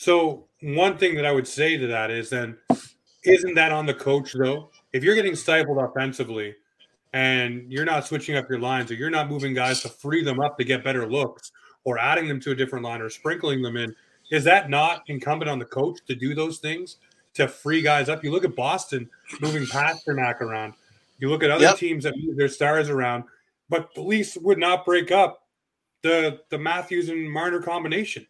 So 0.00 0.46
one 0.62 0.96
thing 0.96 1.14
that 1.16 1.26
I 1.26 1.32
would 1.32 1.46
say 1.46 1.76
to 1.76 1.86
that 1.88 2.10
is 2.10 2.30
then 2.30 2.56
isn't 3.24 3.54
that 3.54 3.70
on 3.70 3.84
the 3.84 3.94
coach 3.94 4.32
though? 4.32 4.70
If 4.92 5.04
you're 5.04 5.14
getting 5.14 5.36
stifled 5.36 5.78
offensively– 5.78 6.54
and 7.12 7.70
you're 7.70 7.84
not 7.84 8.06
switching 8.06 8.36
up 8.36 8.48
your 8.48 8.58
lines 8.58 8.90
or 8.90 8.94
you're 8.94 9.10
not 9.10 9.28
moving 9.28 9.54
guys 9.54 9.80
to 9.82 9.88
free 9.88 10.22
them 10.22 10.40
up 10.40 10.56
to 10.58 10.64
get 10.64 10.84
better 10.84 11.08
looks 11.08 11.52
or 11.84 11.98
adding 11.98 12.28
them 12.28 12.40
to 12.40 12.52
a 12.52 12.54
different 12.54 12.84
line 12.84 13.00
or 13.00 13.10
sprinkling 13.10 13.62
them 13.62 13.76
in, 13.76 13.94
is 14.30 14.44
that 14.44 14.70
not 14.70 15.02
incumbent 15.08 15.50
on 15.50 15.58
the 15.58 15.64
coach 15.64 15.98
to 16.06 16.14
do 16.14 16.34
those 16.34 16.58
things 16.58 16.98
to 17.34 17.48
free 17.48 17.82
guys 17.82 18.08
up? 18.08 18.22
You 18.22 18.30
look 18.30 18.44
at 18.44 18.54
Boston 18.54 19.08
moving 19.40 19.64
Pastrnak 19.64 20.40
around. 20.40 20.74
You 21.18 21.28
look 21.28 21.42
at 21.42 21.50
other 21.50 21.64
yep. 21.64 21.76
teams 21.76 22.04
that 22.04 22.14
move 22.16 22.36
their 22.36 22.48
stars 22.48 22.88
around, 22.88 23.24
but 23.68 23.92
the 23.94 24.02
Leafs 24.02 24.36
would 24.36 24.58
not 24.58 24.84
break 24.84 25.10
up 25.10 25.46
the 26.02 26.40
the 26.48 26.58
Matthews 26.58 27.08
and 27.08 27.30
Marner 27.30 27.60
combination, 27.60 28.26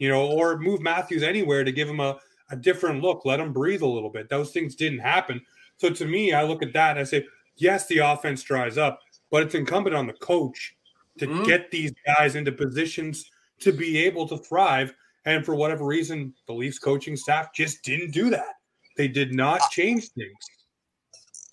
you 0.00 0.08
know, 0.08 0.26
or 0.26 0.58
move 0.58 0.80
Matthews 0.80 1.22
anywhere 1.22 1.62
to 1.62 1.70
give 1.70 1.88
him 1.88 2.00
a, 2.00 2.18
a 2.50 2.56
different 2.56 3.02
look, 3.02 3.24
let 3.24 3.38
him 3.38 3.52
breathe 3.52 3.82
a 3.82 3.86
little 3.86 4.10
bit. 4.10 4.28
Those 4.28 4.50
things 4.50 4.74
didn't 4.74 4.98
happen. 4.98 5.40
So 5.76 5.90
to 5.90 6.06
me, 6.06 6.32
I 6.32 6.42
look 6.42 6.62
at 6.62 6.72
that 6.72 6.92
and 6.92 6.98
I 6.98 7.04
say, 7.04 7.26
yes, 7.56 7.86
the 7.86 7.98
offense 7.98 8.42
dries 8.42 8.78
up, 8.78 9.00
but 9.30 9.42
it's 9.42 9.54
incumbent 9.54 9.94
on 9.94 10.06
the 10.06 10.14
coach 10.14 10.74
to 11.18 11.26
mm-hmm. 11.26 11.44
get 11.44 11.70
these 11.70 11.92
guys 12.06 12.34
into 12.34 12.50
positions 12.50 13.30
to 13.60 13.72
be 13.72 13.98
able 13.98 14.26
to 14.28 14.38
thrive. 14.38 14.94
And 15.26 15.44
for 15.44 15.54
whatever 15.54 15.84
reason, 15.84 16.32
the 16.46 16.54
Leafs 16.54 16.78
coaching 16.78 17.14
staff 17.14 17.52
just 17.54 17.84
didn't 17.84 18.12
do 18.12 18.30
that. 18.30 18.54
They 18.96 19.06
did 19.06 19.34
not 19.34 19.60
change 19.70 20.08
things. 20.12 20.34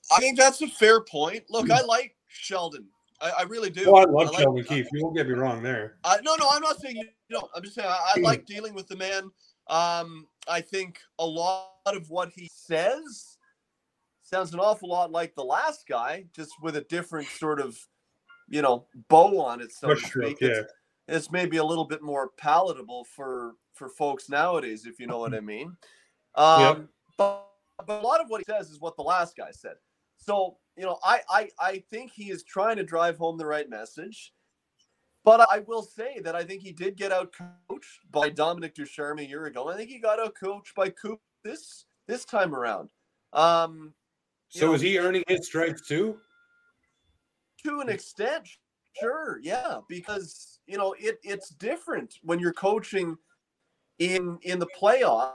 I 0.09 0.19
think 0.19 0.37
that's 0.37 0.61
a 0.61 0.67
fair 0.67 1.01
point. 1.01 1.43
Look, 1.49 1.69
I 1.69 1.81
like 1.81 2.15
Sheldon. 2.27 2.87
I, 3.19 3.31
I 3.39 3.43
really 3.43 3.69
do. 3.69 3.86
Oh, 3.88 3.95
I 3.95 4.05
love 4.05 4.27
I 4.27 4.31
like, 4.31 4.39
Sheldon 4.43 4.63
Keefe. 4.63 4.88
You 4.93 5.03
won't 5.03 5.15
get 5.15 5.27
me 5.27 5.33
wrong 5.33 5.63
there. 5.63 5.97
I, 6.03 6.17
no, 6.24 6.36
no, 6.36 6.47
I'm 6.51 6.62
not 6.62 6.79
saying 6.79 6.97
you 6.97 7.05
don't. 7.29 7.50
I'm 7.55 7.63
just 7.63 7.75
saying 7.75 7.88
I, 7.89 8.13
I 8.15 8.19
like 8.21 8.45
dealing 8.45 8.74
with 8.74 8.88
the 8.88 8.95
man 8.95 9.31
Um, 9.69 10.27
I 10.47 10.62
think 10.62 11.00
a 11.19 11.25
lot 11.25 11.69
of 11.86 12.09
what 12.09 12.29
he 12.33 12.50
says 12.51 13.38
sounds 14.21 14.53
an 14.53 14.59
awful 14.59 14.89
lot 14.89 15.12
like 15.12 15.36
the 15.36 15.43
last 15.43 15.88
guy, 15.88 16.25
just 16.36 16.51
with 16.62 16.75
a 16.75 16.81
different 16.81 17.27
sort 17.29 17.59
of, 17.59 17.77
you 18.50 18.62
know, 18.62 18.86
bow 19.09 19.41
on 19.41 19.62
it, 19.62 19.71
so 19.71 19.93
speak. 19.95 20.38
yeah. 20.41 20.50
It's, 20.50 20.74
it's 21.07 21.31
maybe 21.31 21.57
a 21.57 21.63
little 21.63 21.86
bit 21.86 22.01
more 22.01 22.31
palatable 22.38 23.05
for 23.15 23.53
for 23.74 23.89
folks 23.89 24.29
nowadays, 24.29 24.86
if 24.86 25.00
you 25.00 25.07
know 25.07 25.19
what 25.19 25.33
I 25.33 25.39
mean. 25.39 25.75
Um, 26.36 26.62
Yep. 26.62 26.88
but, 27.17 27.50
but 27.86 28.01
a 28.01 28.05
lot 28.05 28.21
of 28.21 28.29
what 28.29 28.39
he 28.39 28.45
says 28.45 28.69
is 28.69 28.79
what 28.79 28.95
the 28.95 29.03
last 29.03 29.38
guy 29.38 29.51
said. 29.51 29.75
So 30.17 30.57
you 30.77 30.86
know, 30.86 31.00
I, 31.03 31.22
I 31.29 31.50
I 31.60 31.84
think 31.89 32.12
he 32.12 32.29
is 32.29 32.43
trying 32.43 32.77
to 32.77 32.84
drive 32.84 33.17
home 33.17 33.38
the 33.38 33.46
right 33.46 33.69
message. 33.69 34.34
But 35.25 35.46
I 35.50 35.60
will 35.60 35.84
say 35.84 36.22
that 36.24 36.36
I 36.36 36.43
think 36.43 36.62
he 36.62 36.72
did 36.72 36.96
get 36.96 37.12
out 37.12 37.34
coached 37.69 38.00
by 38.12 38.29
Dominic 38.29 38.75
Ducharme 38.75 39.19
a 39.19 39.24
year 39.24 39.48
ago. 39.48 39.67
I 39.67 39.75
think 39.75 39.89
he 39.89 40.00
got 40.00 40.22
out 40.22 40.36
coached 40.39 40.74
by 40.74 40.89
Coop 40.89 41.19
this 41.43 41.86
this 42.07 42.24
time 42.24 42.55
around. 42.55 42.89
Um, 43.34 43.93
So 44.50 44.67
know, 44.67 44.74
is 44.74 44.81
he 44.81 44.98
earning 44.98 45.24
his 45.27 45.48
stripes 45.48 45.86
too? 45.86 46.17
to 47.65 47.81
an 47.81 47.89
extent, 47.89 48.48
sure, 49.00 49.39
yeah, 49.41 49.79
because 49.89 50.60
you 50.67 50.77
know 50.77 50.96
it 51.00 51.19
it's 51.24 51.50
different 51.50 52.15
when 52.22 52.39
you're 52.39 52.53
coaching 52.53 53.17
in 54.00 54.38
in 54.43 54.60
the 54.60 54.67
playoffs 54.79 55.34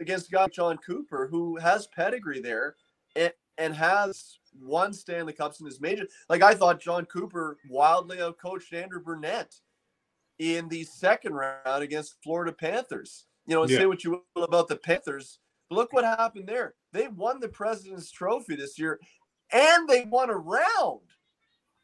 against 0.00 0.28
a 0.28 0.32
guy 0.32 0.46
John 0.48 0.76
Cooper 0.78 1.28
who 1.30 1.56
has 1.56 1.86
pedigree 1.86 2.40
there 2.40 2.76
and, 3.16 3.32
and 3.60 3.74
has 3.76 4.38
won 4.58 4.92
Stanley 4.92 5.34
Cups 5.34 5.60
in 5.60 5.66
his 5.66 5.80
major. 5.80 6.06
Like 6.28 6.42
I 6.42 6.54
thought 6.54 6.80
John 6.80 7.04
Cooper 7.04 7.58
wildly 7.68 8.16
outcoached 8.16 8.72
Andrew 8.72 9.00
Brunette 9.00 9.54
in 10.38 10.68
the 10.68 10.82
second 10.84 11.34
round 11.34 11.82
against 11.82 12.16
Florida 12.24 12.52
Panthers. 12.52 13.26
You 13.46 13.54
know, 13.54 13.62
and 13.62 13.70
Yeah. 13.70 13.78
say 13.80 13.86
what 13.86 14.02
you 14.02 14.24
will 14.34 14.44
about 14.44 14.68
the 14.68 14.76
Panthers. 14.76 15.38
But 15.68 15.76
look 15.76 15.92
what 15.92 16.04
happened 16.04 16.48
there. 16.48 16.74
They 16.92 17.08
won 17.08 17.38
the 17.38 17.48
President's 17.48 18.10
Trophy 18.10 18.56
this 18.56 18.78
year 18.78 18.98
and 19.52 19.88
they 19.88 20.04
won 20.04 20.30
a 20.30 20.36
round. 20.36 21.02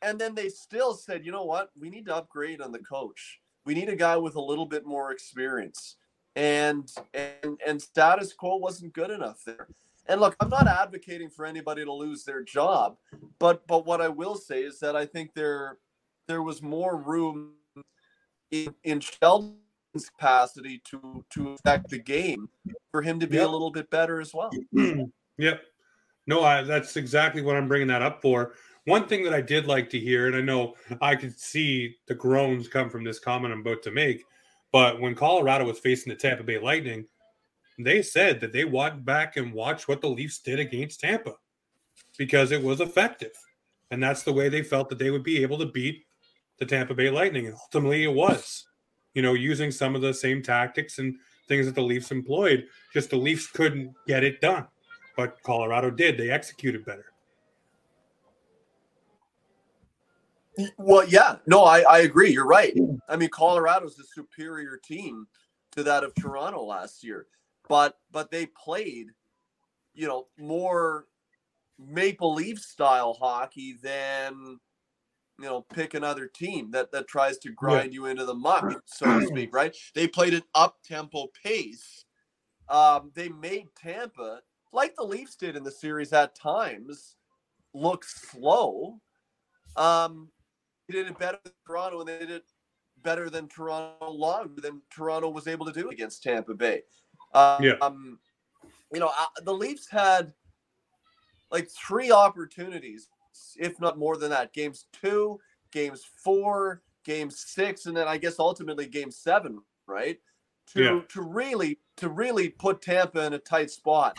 And 0.02 0.18
then 0.18 0.34
they 0.34 0.48
still 0.48 0.94
said, 0.94 1.24
you 1.24 1.32
know 1.32 1.44
what? 1.44 1.70
We 1.78 1.90
need 1.90 2.06
to 2.06 2.16
upgrade 2.16 2.60
on 2.60 2.72
the 2.72 2.78
coach. 2.78 3.40
We 3.64 3.74
need 3.74 3.88
a 3.88 3.96
guy 3.96 4.16
with 4.16 4.36
a 4.36 4.40
little 4.40 4.66
bit 4.66 4.86
more 4.86 5.12
experience. 5.12 5.96
And 6.34 6.90
and 7.14 7.60
and 7.66 7.80
status 7.80 8.32
quo 8.32 8.56
wasn't 8.56 8.92
good 8.92 9.10
enough 9.10 9.42
there. 9.44 9.68
And 10.08 10.20
look, 10.20 10.36
I'm 10.40 10.48
not 10.48 10.68
advocating 10.68 11.30
for 11.30 11.44
anybody 11.46 11.84
to 11.84 11.92
lose 11.92 12.24
their 12.24 12.42
job, 12.42 12.96
but 13.38 13.66
but 13.66 13.86
what 13.86 14.00
I 14.00 14.08
will 14.08 14.36
say 14.36 14.62
is 14.62 14.78
that 14.80 14.96
I 14.96 15.06
think 15.06 15.34
there 15.34 15.78
there 16.28 16.42
was 16.42 16.62
more 16.62 16.96
room 16.96 17.52
in, 18.50 18.74
in 18.84 19.00
Sheldon's 19.00 19.56
capacity 20.16 20.80
to 20.90 21.24
to 21.30 21.50
affect 21.50 21.90
the 21.90 21.98
game 21.98 22.48
for 22.90 23.02
him 23.02 23.18
to 23.20 23.26
be 23.26 23.36
Yep. 23.36 23.46
a 23.46 23.50
little 23.50 23.70
bit 23.70 23.90
better 23.90 24.20
as 24.20 24.32
well. 24.32 24.50
yep. 25.38 25.62
No, 26.26 26.42
I, 26.42 26.62
that's 26.62 26.96
exactly 26.96 27.42
what 27.42 27.56
I'm 27.56 27.68
bringing 27.68 27.88
that 27.88 28.02
up 28.02 28.20
for. 28.20 28.54
One 28.84 29.06
thing 29.06 29.24
that 29.24 29.34
I 29.34 29.40
did 29.40 29.66
like 29.66 29.90
to 29.90 29.98
hear, 29.98 30.26
and 30.26 30.36
I 30.36 30.40
know 30.40 30.74
I 31.00 31.16
could 31.16 31.38
see 31.38 31.96
the 32.06 32.14
groans 32.14 32.68
come 32.68 32.88
from 32.90 33.04
this 33.04 33.18
comment 33.18 33.52
I'm 33.52 33.60
about 33.60 33.82
to 33.84 33.90
make, 33.90 34.24
but 34.72 35.00
when 35.00 35.14
Colorado 35.14 35.64
was 35.64 35.78
facing 35.78 36.10
the 36.10 36.16
Tampa 36.16 36.42
Bay 36.44 36.58
Lightning, 36.58 37.06
they 37.84 38.02
said 38.02 38.40
that 38.40 38.52
they 38.52 38.64
walked 38.64 39.04
back 39.04 39.36
and 39.36 39.52
watched 39.52 39.88
what 39.88 40.00
the 40.00 40.08
Leafs 40.08 40.38
did 40.38 40.58
against 40.58 41.00
Tampa 41.00 41.34
because 42.16 42.52
it 42.52 42.62
was 42.62 42.80
effective. 42.80 43.32
And 43.90 44.02
that's 44.02 44.22
the 44.22 44.32
way 44.32 44.48
they 44.48 44.62
felt 44.62 44.88
that 44.88 44.98
they 44.98 45.10
would 45.10 45.22
be 45.22 45.42
able 45.42 45.58
to 45.58 45.66
beat 45.66 46.06
the 46.58 46.66
Tampa 46.66 46.94
Bay 46.94 47.10
Lightning. 47.10 47.46
And 47.46 47.54
ultimately, 47.54 48.04
it 48.04 48.12
was, 48.12 48.66
you 49.14 49.22
know, 49.22 49.34
using 49.34 49.70
some 49.70 49.94
of 49.94 50.02
the 50.02 50.14
same 50.14 50.42
tactics 50.42 50.98
and 50.98 51.16
things 51.48 51.66
that 51.66 51.74
the 51.74 51.82
Leafs 51.82 52.10
employed, 52.10 52.66
just 52.92 53.10
the 53.10 53.16
Leafs 53.16 53.46
couldn't 53.46 53.94
get 54.06 54.24
it 54.24 54.40
done. 54.40 54.66
But 55.16 55.42
Colorado 55.42 55.90
did. 55.90 56.18
They 56.18 56.30
executed 56.30 56.84
better. 56.84 57.12
Well, 60.78 61.06
yeah, 61.06 61.36
no, 61.46 61.64
I, 61.64 61.80
I 61.80 61.98
agree. 62.00 62.32
You're 62.32 62.46
right. 62.46 62.74
I 63.08 63.16
mean, 63.16 63.28
Colorado's 63.28 63.98
a 63.98 64.04
superior 64.04 64.78
team 64.82 65.26
to 65.72 65.82
that 65.82 66.02
of 66.02 66.14
Toronto 66.14 66.64
last 66.64 67.04
year, 67.04 67.26
but 67.68 67.98
but 68.10 68.30
they 68.30 68.46
played, 68.46 69.08
you 69.94 70.06
know, 70.06 70.26
more 70.38 71.06
Maple 71.78 72.34
Leaf 72.34 72.58
style 72.58 73.14
hockey 73.14 73.76
than 73.82 74.58
you 75.38 75.44
know 75.44 75.62
pick 75.74 75.94
another 75.94 76.26
team 76.26 76.70
that 76.70 76.92
that 76.92 77.08
tries 77.08 77.38
to 77.38 77.50
grind 77.50 77.92
you 77.92 78.06
into 78.06 78.24
the 78.24 78.34
muck, 78.34 78.82
so 78.86 79.20
to 79.20 79.26
speak. 79.28 79.54
Right? 79.54 79.76
They 79.94 80.08
played 80.08 80.34
an 80.34 80.42
up 80.54 80.76
tempo 80.84 81.28
pace. 81.42 82.04
Um, 82.68 83.12
they 83.14 83.28
made 83.28 83.68
Tampa 83.80 84.40
like 84.72 84.94
the 84.96 85.04
Leafs 85.04 85.36
did 85.36 85.56
in 85.56 85.64
the 85.64 85.70
series 85.70 86.12
at 86.12 86.34
times 86.34 87.16
look 87.72 88.04
slow. 88.04 89.00
Um, 89.76 90.30
they 90.88 90.94
did 90.94 91.06
it 91.08 91.18
better 91.18 91.38
than 91.44 91.52
Toronto, 91.66 92.00
and 92.00 92.08
they 92.08 92.18
did 92.18 92.30
it 92.30 92.44
better 93.02 93.30
than 93.30 93.48
Toronto 93.48 94.10
longer 94.10 94.60
than 94.60 94.82
Toronto 94.90 95.28
was 95.28 95.46
able 95.46 95.66
to 95.66 95.72
do 95.72 95.90
against 95.90 96.22
Tampa 96.22 96.54
Bay. 96.54 96.82
Uh, 97.32 97.58
Yeah. 97.62 97.74
Um, 97.80 98.18
you 98.92 99.00
know, 99.00 99.08
uh, 99.18 99.26
the 99.42 99.52
Leafs 99.52 99.88
had 99.88 100.32
like 101.50 101.68
three 101.70 102.10
opportunities, 102.10 103.08
if 103.56 103.80
not 103.80 103.98
more 103.98 104.16
than 104.16 104.30
that. 104.30 104.52
Games 104.52 104.86
two, 104.92 105.38
games 105.72 106.04
four, 106.04 106.82
game 107.04 107.30
six, 107.30 107.86
and 107.86 107.96
then 107.96 108.08
I 108.08 108.16
guess 108.16 108.38
ultimately 108.38 108.86
game 108.86 109.10
seven, 109.10 109.62
right? 109.86 110.18
To 110.68 110.82
Yeah. 110.82 111.00
to 111.08 111.22
really 111.22 111.80
to 111.96 112.08
really 112.08 112.50
put 112.50 112.82
Tampa 112.82 113.24
in 113.26 113.32
a 113.32 113.38
tight 113.38 113.70
spot. 113.70 114.18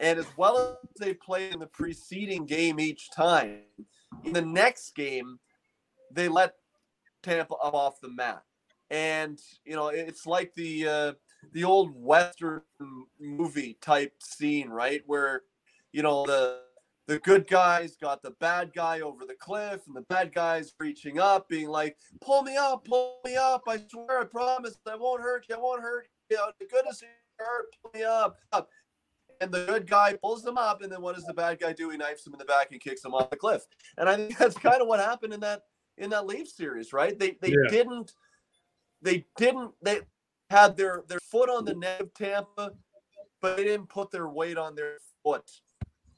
And 0.00 0.18
as 0.18 0.26
well 0.36 0.56
as 0.58 0.76
they 0.98 1.14
played 1.14 1.52
in 1.52 1.60
the 1.60 1.66
preceding 1.66 2.46
game 2.46 2.80
each 2.80 3.10
time, 3.10 3.62
in 4.24 4.32
the 4.32 4.42
next 4.42 4.94
game, 4.94 5.38
they 6.10 6.28
let 6.28 6.54
Tampa 7.22 7.54
up 7.54 7.74
off 7.74 8.00
the 8.00 8.08
mat. 8.08 8.42
And 8.90 9.40
you 9.64 9.74
know, 9.74 9.88
it's 9.88 10.26
like 10.26 10.54
the 10.54 10.88
uh, 10.88 11.12
the 11.52 11.64
old 11.64 11.90
western 11.94 12.62
movie 13.20 13.78
type 13.80 14.14
scene, 14.20 14.68
right? 14.70 15.02
Where 15.06 15.42
you 15.92 16.02
know 16.02 16.26
the 16.26 16.62
the 17.06 17.18
good 17.20 17.46
guys 17.48 17.96
got 17.96 18.22
the 18.22 18.32
bad 18.32 18.72
guy 18.74 19.00
over 19.00 19.24
the 19.24 19.34
cliff, 19.34 19.86
and 19.86 19.96
the 19.96 20.02
bad 20.02 20.34
guys 20.34 20.74
reaching 20.78 21.18
up, 21.18 21.48
being 21.48 21.68
like, 21.68 21.96
"Pull 22.20 22.42
me 22.42 22.56
up, 22.56 22.84
pull 22.84 23.20
me 23.24 23.34
up! 23.36 23.62
I 23.66 23.78
swear, 23.88 24.20
I 24.20 24.24
promise, 24.24 24.78
I 24.86 24.94
won't 24.96 25.22
hurt 25.22 25.46
you. 25.48 25.54
I 25.54 25.58
won't 25.58 25.80
hurt 25.82 26.06
you. 26.30 26.38
The 26.58 26.66
goodness 26.66 27.02
of 27.02 27.08
your 27.38 27.46
heart, 27.46 27.66
pull 27.82 27.90
me 27.94 28.04
up." 28.04 28.38
up. 28.52 28.68
And 29.40 29.52
the 29.52 29.64
good 29.66 29.88
guy 29.88 30.14
pulls 30.14 30.42
them 30.42 30.58
up, 30.58 30.82
and 30.82 30.90
then 30.90 31.00
what 31.00 31.14
does 31.14 31.24
the 31.24 31.32
bad 31.32 31.60
guy 31.60 31.72
do? 31.72 31.90
He 31.90 31.96
knifes 31.96 32.26
him 32.26 32.32
in 32.32 32.40
the 32.40 32.44
back 32.44 32.72
and 32.72 32.80
kicks 32.80 33.04
him 33.04 33.14
off 33.14 33.30
the 33.30 33.36
cliff. 33.36 33.62
And 33.96 34.08
I 34.08 34.16
think 34.16 34.36
that's 34.38 34.56
kind 34.58 34.82
of 34.82 34.88
what 34.88 34.98
happened 35.00 35.32
in 35.32 35.40
that 35.40 35.62
in 35.96 36.10
that 36.10 36.26
Leaf 36.26 36.48
series, 36.48 36.92
right? 36.92 37.16
They 37.18 37.38
they 37.40 37.50
Yeah. 37.50 37.68
didn't 37.70 38.12
they 39.00 39.26
didn't 39.36 39.72
they 39.80 40.00
had 40.50 40.76
their 40.76 41.04
their 41.08 41.20
foot 41.20 41.50
on 41.50 41.64
the 41.64 41.74
neck 41.74 42.00
of 42.00 42.14
Tampa, 42.14 42.72
but 43.40 43.56
they 43.56 43.64
didn't 43.64 43.88
put 43.88 44.10
their 44.10 44.28
weight 44.28 44.56
on 44.58 44.74
their 44.74 44.98
foot. 45.22 45.50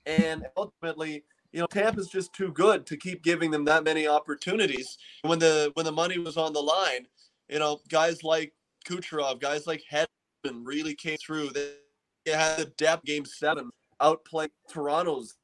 And 0.06 0.46
ultimately, 0.56 1.24
you 1.52 1.60
know, 1.60 1.66
Tampa's 1.66 2.08
just 2.08 2.32
too 2.32 2.52
good 2.52 2.86
to 2.86 2.96
keep 2.96 3.22
giving 3.22 3.50
them 3.50 3.64
that 3.66 3.84
many 3.84 4.06
opportunities. 4.06 4.98
When 5.22 5.38
the 5.38 5.70
when 5.74 5.84
the 5.84 5.92
money 5.92 6.18
was 6.18 6.36
on 6.36 6.52
the 6.52 6.62
line, 6.62 7.06
you 7.48 7.58
know, 7.58 7.80
guys 7.88 8.22
like 8.22 8.52
Kucherov, 8.86 9.40
guys 9.40 9.66
like 9.66 9.82
Hedman 9.90 10.62
really 10.62 10.94
came 10.94 11.18
through. 11.18 11.50
They 11.50 12.32
had 12.32 12.58
the 12.58 12.66
depth 12.76 13.04
game 13.04 13.24
seven 13.24 13.70
outplay 14.00 14.48
Toronto's 14.68 15.34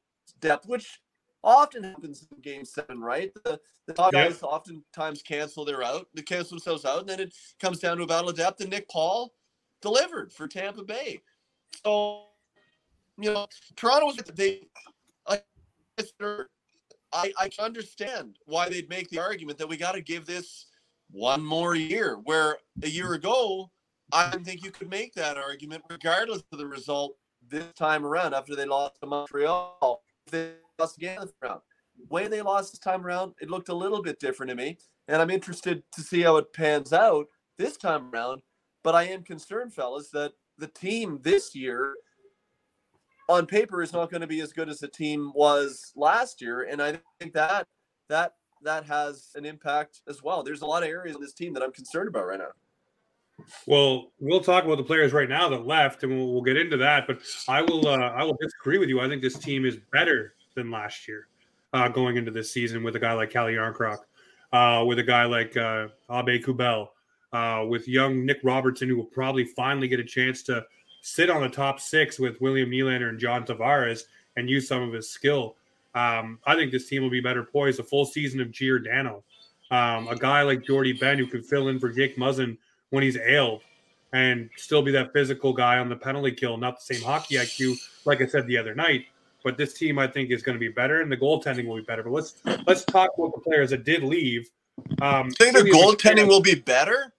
depth, 0.40 0.66
which 0.66 1.00
often 1.46 1.84
happens 1.84 2.26
in 2.30 2.40
game 2.42 2.64
seven, 2.64 3.00
right? 3.00 3.32
The, 3.44 3.58
the 3.86 3.94
top 3.94 4.12
Yeah. 4.12 4.24
guys 4.24 4.42
oftentimes 4.42 5.22
cancel 5.22 5.64
their 5.64 5.82
out, 5.82 6.08
they 6.12 6.22
cancel 6.22 6.56
themselves 6.56 6.84
out, 6.84 7.00
and 7.00 7.08
then 7.08 7.20
it 7.20 7.34
comes 7.60 7.78
down 7.78 7.96
to 7.98 8.02
a 8.02 8.06
battle 8.06 8.28
of 8.28 8.36
depth. 8.36 8.60
And 8.60 8.70
Nick 8.70 8.88
Paul 8.88 9.32
delivered 9.80 10.32
for 10.32 10.48
Tampa 10.48 10.82
Bay. 10.82 11.22
So, 11.84 12.24
you 13.16 13.32
know, 13.32 13.46
Toronto 13.76 14.06
was 14.06 14.16
they. 14.16 14.68
I, 15.26 15.40
I, 17.12 17.32
I 17.38 17.48
can 17.48 17.64
understand 17.64 18.38
why 18.44 18.68
they'd 18.68 18.88
make 18.88 19.08
the 19.08 19.18
argument 19.18 19.56
that 19.58 19.68
we 19.68 19.76
got 19.76 19.92
to 19.92 20.02
give 20.02 20.26
this 20.26 20.66
one 21.10 21.42
more 21.42 21.74
year. 21.76 22.16
Where 22.24 22.58
a 22.82 22.88
year 22.88 23.14
ago, 23.14 23.70
I 24.12 24.30
didn't 24.30 24.44
think 24.44 24.64
you 24.64 24.72
could 24.72 24.90
make 24.90 25.14
that 25.14 25.38
argument, 25.38 25.84
regardless 25.88 26.42
of 26.52 26.58
the 26.58 26.66
result 26.66 27.16
this 27.48 27.72
time 27.74 28.04
around. 28.04 28.34
After 28.34 28.56
they 28.56 28.66
lost 28.66 29.00
to 29.00 29.06
Montreal, 29.06 30.02
they 30.30 30.52
lost 30.78 30.96
again 30.96 31.22
in 31.22 31.28
the 31.28 31.48
round. 31.48 31.60
Way 32.10 32.28
they 32.28 32.42
lost 32.42 32.72
this 32.72 32.78
time 32.78 33.06
around, 33.06 33.34
it 33.40 33.50
looked 33.50 33.68
a 33.68 33.74
little 33.74 34.02
bit 34.02 34.20
different 34.20 34.50
to 34.50 34.56
me, 34.56 34.78
and 35.08 35.22
I'm 35.22 35.30
interested 35.30 35.82
to 35.92 36.02
see 36.02 36.22
how 36.22 36.36
it 36.36 36.52
pans 36.52 36.92
out 36.92 37.26
this 37.58 37.76
time 37.76 38.10
around. 38.12 38.42
But 38.82 38.94
I 38.94 39.04
am 39.04 39.22
concerned, 39.22 39.74
fellas, 39.74 40.10
that 40.10 40.32
the 40.58 40.68
team 40.68 41.20
this 41.22 41.54
year, 41.54 41.94
on 43.28 43.46
paper, 43.46 43.82
is 43.82 43.92
not 43.92 44.10
going 44.10 44.20
to 44.20 44.26
be 44.26 44.40
as 44.40 44.52
good 44.52 44.68
as 44.68 44.78
the 44.78 44.88
team 44.88 45.32
was 45.34 45.92
last 45.96 46.40
year, 46.40 46.62
and 46.70 46.82
I 46.82 46.98
think 47.18 47.32
that 47.32 47.66
that 48.08 48.34
that 48.62 48.84
has 48.84 49.30
an 49.34 49.44
impact 49.44 50.02
as 50.08 50.22
well. 50.22 50.42
There's 50.42 50.62
a 50.62 50.66
lot 50.66 50.82
of 50.82 50.88
areas 50.88 51.16
in 51.16 51.22
this 51.22 51.34
team 51.34 51.52
that 51.54 51.62
I'm 51.62 51.72
concerned 51.72 52.08
about 52.08 52.26
right 52.26 52.38
now. 52.38 52.52
Well, 53.66 54.12
we'll 54.18 54.40
talk 54.40 54.64
about 54.64 54.78
the 54.78 54.84
players 54.84 55.12
right 55.12 55.28
now 55.28 55.48
that 55.50 55.66
left, 55.66 56.02
and 56.02 56.16
we'll, 56.16 56.32
we'll 56.32 56.42
get 56.42 56.56
into 56.56 56.76
that. 56.78 57.06
But 57.06 57.20
I 57.48 57.62
will, 57.62 57.86
uh, 57.86 57.98
I 57.98 58.24
will 58.24 58.36
disagree 58.40 58.78
with 58.78 58.88
you. 58.88 59.00
I 59.00 59.08
think 59.08 59.22
this 59.22 59.38
team 59.38 59.64
is 59.64 59.76
better 59.92 60.34
than 60.54 60.70
last 60.70 61.06
year, 61.06 61.26
uh, 61.72 61.88
going 61.88 62.16
into 62.16 62.30
this 62.30 62.50
season 62.50 62.82
with 62.82 62.96
a 62.96 63.00
guy 63.00 63.12
like 63.12 63.30
Calle 63.30 63.48
Jarnkrok, 63.48 63.98
uh, 64.52 64.84
with 64.86 64.98
a 64.98 65.02
guy 65.02 65.24
like 65.24 65.56
uh, 65.56 65.88
Aube-Kubel, 66.08 66.88
uh, 67.32 67.64
with 67.68 67.86
young 67.86 68.24
Nick 68.24 68.38
Robertson, 68.42 68.88
who 68.88 68.96
will 68.96 69.04
probably 69.04 69.44
finally 69.44 69.88
get 69.88 70.00
a 70.00 70.04
chance 70.04 70.42
to 70.44 70.64
sit 71.02 71.30
on 71.30 71.42
the 71.42 71.48
top 71.48 71.78
six 71.78 72.18
with 72.18 72.40
William 72.40 72.70
Nylander 72.70 73.10
and 73.10 73.18
John 73.18 73.44
Tavares 73.44 74.04
and 74.36 74.50
use 74.50 74.66
some 74.66 74.82
of 74.82 74.92
his 74.92 75.10
skill. 75.10 75.56
Um, 75.94 76.38
I 76.46 76.54
think 76.54 76.72
this 76.72 76.88
team 76.88 77.02
will 77.02 77.10
be 77.10 77.20
better 77.20 77.44
poised. 77.44 77.80
A 77.80 77.84
full 77.84 78.04
season 78.04 78.40
of 78.40 78.50
Giordano, 78.50 79.22
um, 79.70 80.08
a 80.08 80.16
guy 80.16 80.42
like 80.42 80.64
Jordie 80.64 80.92
Benn 80.94 81.18
who 81.18 81.26
can 81.26 81.42
fill 81.42 81.68
in 81.68 81.78
for 81.78 81.90
Jake 81.90 82.16
Muzzin 82.16 82.56
when 82.90 83.02
he's 83.02 83.16
ailed 83.16 83.62
and 84.12 84.48
still 84.56 84.82
be 84.82 84.92
that 84.92 85.12
physical 85.12 85.52
guy 85.52 85.78
on 85.78 85.88
the 85.88 85.96
penalty 85.96 86.32
kill, 86.32 86.56
not 86.56 86.78
the 86.78 86.94
same 86.94 87.02
hockey 87.04 87.36
IQ, 87.36 87.76
like 88.04 88.20
I 88.20 88.26
said 88.26 88.46
the 88.46 88.56
other 88.56 88.74
night. 88.74 89.06
But 89.44 89.56
this 89.56 89.74
team, 89.74 89.98
I 89.98 90.06
think, 90.06 90.30
is 90.30 90.42
going 90.42 90.56
to 90.56 90.60
be 90.60 90.68
better, 90.68 91.02
and 91.02 91.12
the 91.12 91.16
goaltending 91.16 91.66
will 91.66 91.76
be 91.76 91.82
better. 91.82 92.02
But 92.02 92.12
let's 92.12 92.34
let's 92.66 92.84
talk 92.84 93.10
about 93.16 93.32
the 93.34 93.40
players 93.42 93.70
that 93.70 93.84
did 93.84 94.02
leave. 94.02 94.50
Um, 95.00 95.30
think 95.30 95.56
the 95.56 95.62
goaltending 95.62 96.26
will 96.26 96.40
be 96.40 96.56
better? 96.56 97.12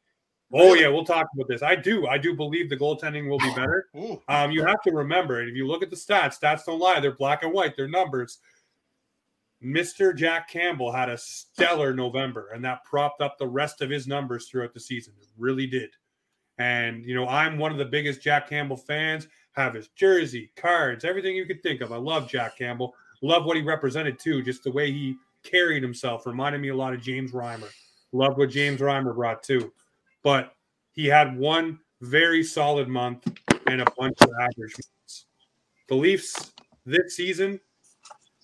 Oh 0.54 0.74
yeah, 0.74 0.88
we'll 0.88 1.06
talk 1.06 1.28
about 1.34 1.48
this. 1.48 1.62
I 1.62 1.76
do. 1.76 2.08
I 2.08 2.18
do 2.18 2.34
believe 2.34 2.70
the 2.70 2.78
goaltending 2.78 3.30
will 3.30 3.40
be 3.40 3.54
better. 3.54 3.88
Um, 4.30 4.52
you 4.52 4.66
have 4.66 4.82
to 4.84 4.92
remember, 4.92 5.42
if 5.42 5.56
you 5.56 5.68
look 5.68 5.84
at 5.84 5.90
the 5.90 5.96
stats, 5.96 6.40
stats 6.40 6.66
don't 6.66 6.80
lie. 6.80 7.00
They're 7.00 7.12
black 7.12 7.44
and 7.44 7.52
white. 7.52 7.76
They're 7.76 7.88
numbers. 7.88 8.40
Mr. 9.64 10.16
Jack 10.16 10.50
Campbell 10.50 10.92
had 10.92 11.10
a 11.10 11.18
stellar 11.18 11.94
November, 11.94 12.50
and 12.54 12.64
that 12.64 12.84
propped 12.84 13.22
up 13.22 13.38
the 13.38 13.48
rest 13.48 13.82
of 13.82 13.90
his 13.90 14.08
numbers 14.08 14.48
throughout 14.48 14.74
the 14.74 14.80
season. 14.80 15.14
It 15.20 15.28
really 15.38 15.68
did. 15.68 15.90
And 16.60 17.04
you 17.04 17.16
know, 17.16 17.28
I'm 17.28 17.58
one 17.58 17.72
of 17.72 17.78
the 17.78 17.86
biggest 17.86 18.22
Jack 18.22 18.50
Campbell 18.50 18.78
fans. 18.78 19.28
Have 19.54 19.74
his 19.74 19.88
jersey, 19.90 20.52
cards, 20.56 21.04
everything 21.04 21.36
you 21.36 21.48
could 21.48 21.64
think 21.64 21.82
of. 21.82 21.92
I 21.92 21.98
love 21.98 22.30
Jack 22.30 22.58
Campbell. 22.58 22.94
Love 23.24 23.46
what 23.46 23.58
he 23.58 23.64
represented 23.64 24.20
too. 24.20 24.44
Just 24.44 24.64
the 24.64 24.72
way 24.72 24.92
he 24.92 25.16
carried 25.42 25.82
himself 25.82 26.28
reminded 26.28 26.62
me 26.62 26.70
a 26.70 26.76
lot 26.76 26.94
of 26.94 27.02
James 27.02 27.32
Reimer. 27.32 27.70
Love 28.12 28.38
what 28.38 28.52
James 28.52 28.80
Reimer 28.80 29.16
brought 29.16 29.42
too 29.42 29.72
but 30.28 30.52
he 30.92 31.06
had 31.06 31.38
one 31.38 31.80
very 32.02 32.44
solid 32.44 32.90
month 32.90 33.26
and 33.68 33.80
a 33.80 33.86
bunch 33.98 34.18
of 34.20 34.30
average 34.42 34.74
months. 34.76 35.26
The 35.88 35.96
Leafs 35.96 36.52
this 36.86 37.16
season, 37.16 37.62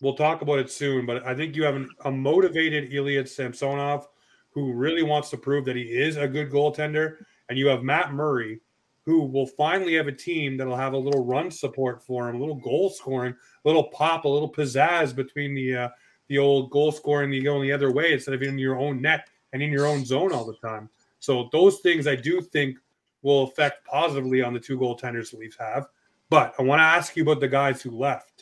we'll 0.03 0.15
talk 0.15 0.41
about 0.41 0.60
it 0.60 0.69
soon, 0.69 1.05
but 1.05 1.25
I 1.25 1.33
think 1.33 1.55
you 1.55 1.63
have 1.63 1.75
an, 1.75 1.89
a 2.05 2.12
motivated 2.12 2.93
Ilya 2.93 3.25
Samsonov 3.25 4.07
who 4.51 4.74
really 4.74 5.01
wants 5.01 5.29
to 5.31 5.38
prove 5.38 5.65
that 5.65 5.75
he 5.75 5.83
is 5.83 6.17
a 6.17 6.27
good 6.27 6.51
goaltender, 6.51 7.15
and 7.50 7.57
you 7.57 7.67
have 7.67 7.83
Matt 7.83 8.13
Murray 8.13 8.60
who 9.05 9.24
will 9.25 9.48
finally 9.48 9.95
have 9.95 10.07
a 10.07 10.12
team 10.13 10.55
that'll 10.57 10.75
have 10.75 10.93
a 10.93 10.98
little 10.98 11.25
run 11.25 11.51
support 11.51 12.01
for 12.01 12.29
him, 12.29 12.36
a 12.36 12.39
little 12.39 12.55
goal 12.55 12.89
scoring, 12.89 13.33
a 13.33 13.67
little 13.67 13.83
pop, 13.86 14.25
a 14.25 14.29
little 14.29 14.51
pizzazz 14.51 15.15
between 15.15 15.53
the 15.53 15.75
uh, 15.75 15.89
the 16.27 16.38
old 16.38 16.72
goal 16.72 16.91
scoring 16.91 17.29
the 17.29 17.41
the 17.41 17.72
other 17.72 17.91
way 17.91 18.13
instead 18.13 18.33
of 18.33 18.41
in 18.41 18.57
your 18.57 18.77
own 18.77 19.01
net 19.01 19.29
and 19.51 19.62
in 19.62 19.72
your 19.72 19.86
own 19.86 20.05
zone 20.05 20.31
all 20.31 20.45
the 20.45 20.55
time. 20.55 20.89
So 21.19 21.50
those 21.51 21.79
things 21.79 22.07
I 22.07 22.15
do 22.15 22.41
think 22.41 22.77
will 23.22 23.43
affect 23.43 23.86
positively 23.86 24.41
on 24.41 24.53
the 24.53 24.60
two 24.60 24.77
goaltenders 24.77 25.31
the 25.31 25.38
Leafs 25.38 25.57
have. 25.57 25.88
But 26.29 26.55
I 26.57 26.63
want 26.63 26.79
to 26.79 26.83
ask 26.83 27.15
you 27.15 27.24
about 27.24 27.39
the 27.39 27.48
guys 27.48 27.81
who 27.81 27.91
left. 27.91 28.32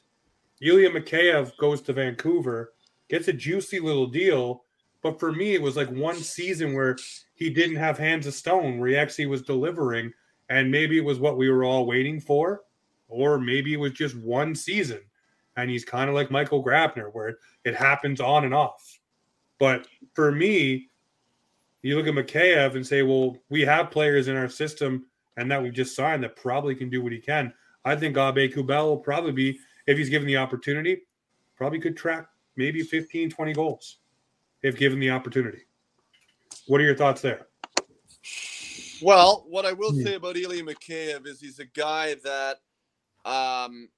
Ilya 0.62 0.92
Mikheyev 0.92 1.58
goes 1.58 1.82
to 1.82 1.94
Vancouver, 1.94 2.74
gets 3.10 3.28
a 3.28 3.34
juicy 3.34 3.80
little 3.80 4.08
deal. 4.08 4.64
But 5.02 5.20
for 5.20 5.32
me, 5.32 5.56
it 5.56 5.62
was 5.62 5.76
like 5.76 5.90
one 5.90 6.18
season 6.18 6.74
where 6.76 6.96
he 7.34 7.50
didn't 7.50 7.78
have 7.78 7.98
hands 7.98 8.28
of 8.28 8.36
stone, 8.36 8.78
where 8.78 8.90
he 8.90 8.96
actually 8.96 9.26
was 9.26 9.42
delivering. 9.42 10.14
And 10.50 10.70
maybe 10.70 10.98
it 10.98 11.06
was 11.06 11.20
what 11.20 11.38
we 11.38 11.50
were 11.50 11.64
all 11.64 11.86
waiting 11.88 12.20
for, 12.20 12.62
or 13.08 13.40
maybe 13.40 13.74
it 13.74 13.80
was 13.80 13.94
just 13.94 14.16
one 14.16 14.54
season. 14.54 15.00
And 15.58 15.70
he's 15.70 15.84
kind 15.84 16.10
of 16.10 16.16
like 16.16 16.30
Michael 16.30 16.64
Grabner, 16.64 17.10
where 17.14 17.38
it 17.66 17.76
happens 17.76 18.22
on 18.22 18.46
and 18.46 18.54
off. 18.54 19.00
But 19.60 19.88
for 20.14 20.32
me, 20.32 20.90
you 21.82 21.96
look 21.96 22.08
at 22.08 22.14
Mikheyev 22.14 22.76
and 22.76 22.86
say, 22.86 23.02
well, 23.02 23.38
we 23.50 23.62
have 23.62 23.92
players 23.92 24.28
in 24.28 24.36
our 24.36 24.50
system 24.50 25.08
and 25.38 25.50
that 25.50 25.64
we 25.64 25.72
just 25.72 25.96
signed 25.96 26.24
that 26.24 26.36
probably 26.36 26.76
can 26.76 26.90
do 26.90 27.02
what 27.02 27.12
he 27.12 27.20
can. 27.20 27.54
I 27.84 27.96
think 27.96 28.16
Aube-Kubel 28.16 28.88
will 28.88 28.98
probably 28.98 29.32
be, 29.32 29.60
if 29.88 29.98
he's 29.98 30.10
given 30.10 30.28
the 30.28 30.38
opportunity, 30.38 31.02
probably 31.56 31.80
could 31.80 31.98
track 31.98 32.28
maybe 32.56 32.82
15, 32.82 33.30
20 33.30 33.54
goals 33.54 33.98
if 34.64 34.78
given 34.78 35.00
the 35.00 35.10
opportunity. 35.10 35.60
What 36.68 36.82
are 36.82 36.84
your 36.84 36.96
thoughts 36.96 37.22
there? 37.22 37.48
Well, 39.02 39.46
what 39.48 39.66
I 39.66 39.74
will 39.74 39.94
say 39.94 40.14
about 40.16 40.38
Ilya 40.38 40.64
Mikheyev 40.64 41.26
is 41.26 41.42
he's 41.42 41.60
a 41.60 41.66
guy 41.66 42.16
that 42.24 42.58
um, 43.26 43.90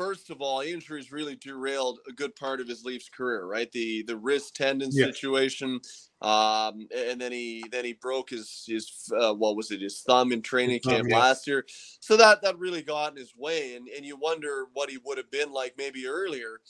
first 0.00 0.30
of 0.30 0.40
all, 0.40 0.62
injuries 0.62 1.12
really 1.12 1.36
derailed 1.36 1.98
a 2.08 2.12
good 2.12 2.34
part 2.34 2.58
of 2.58 2.66
his 2.66 2.84
Leafs 2.84 3.10
career, 3.10 3.44
right? 3.44 3.70
The 3.70 4.02
the 4.04 4.16
wrist 4.16 4.56
tendon 4.56 4.90
situation, 4.90 5.78
um, 6.22 6.88
and 6.96 7.20
then 7.20 7.32
he 7.32 7.62
then 7.70 7.84
he 7.84 7.92
broke 7.92 8.30
his 8.30 8.64
his 8.66 8.90
uh, 9.14 9.34
what 9.34 9.56
was 9.56 9.70
it 9.70 9.82
his 9.82 10.00
thumb 10.00 10.32
in 10.32 10.40
training 10.40 10.80
camp 10.80 11.08
yeah. 11.08 11.18
last 11.18 11.46
year, 11.46 11.66
so 12.00 12.16
that 12.16 12.40
that 12.42 12.58
really 12.58 12.82
got 12.82 13.12
in 13.12 13.18
his 13.18 13.34
way, 13.36 13.76
and 13.76 13.88
and 13.88 14.06
you 14.06 14.16
wonder 14.16 14.68
what 14.72 14.88
he 14.88 14.98
would 15.04 15.18
have 15.18 15.30
been 15.30 15.52
like 15.52 15.74
maybe 15.76 16.06
earlier 16.06 16.60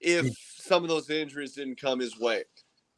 if 0.00 0.26
some 0.56 0.82
of 0.82 0.88
those 0.88 1.10
injuries 1.10 1.52
didn't 1.52 1.80
come 1.80 2.00
his 2.00 2.18
way. 2.18 2.42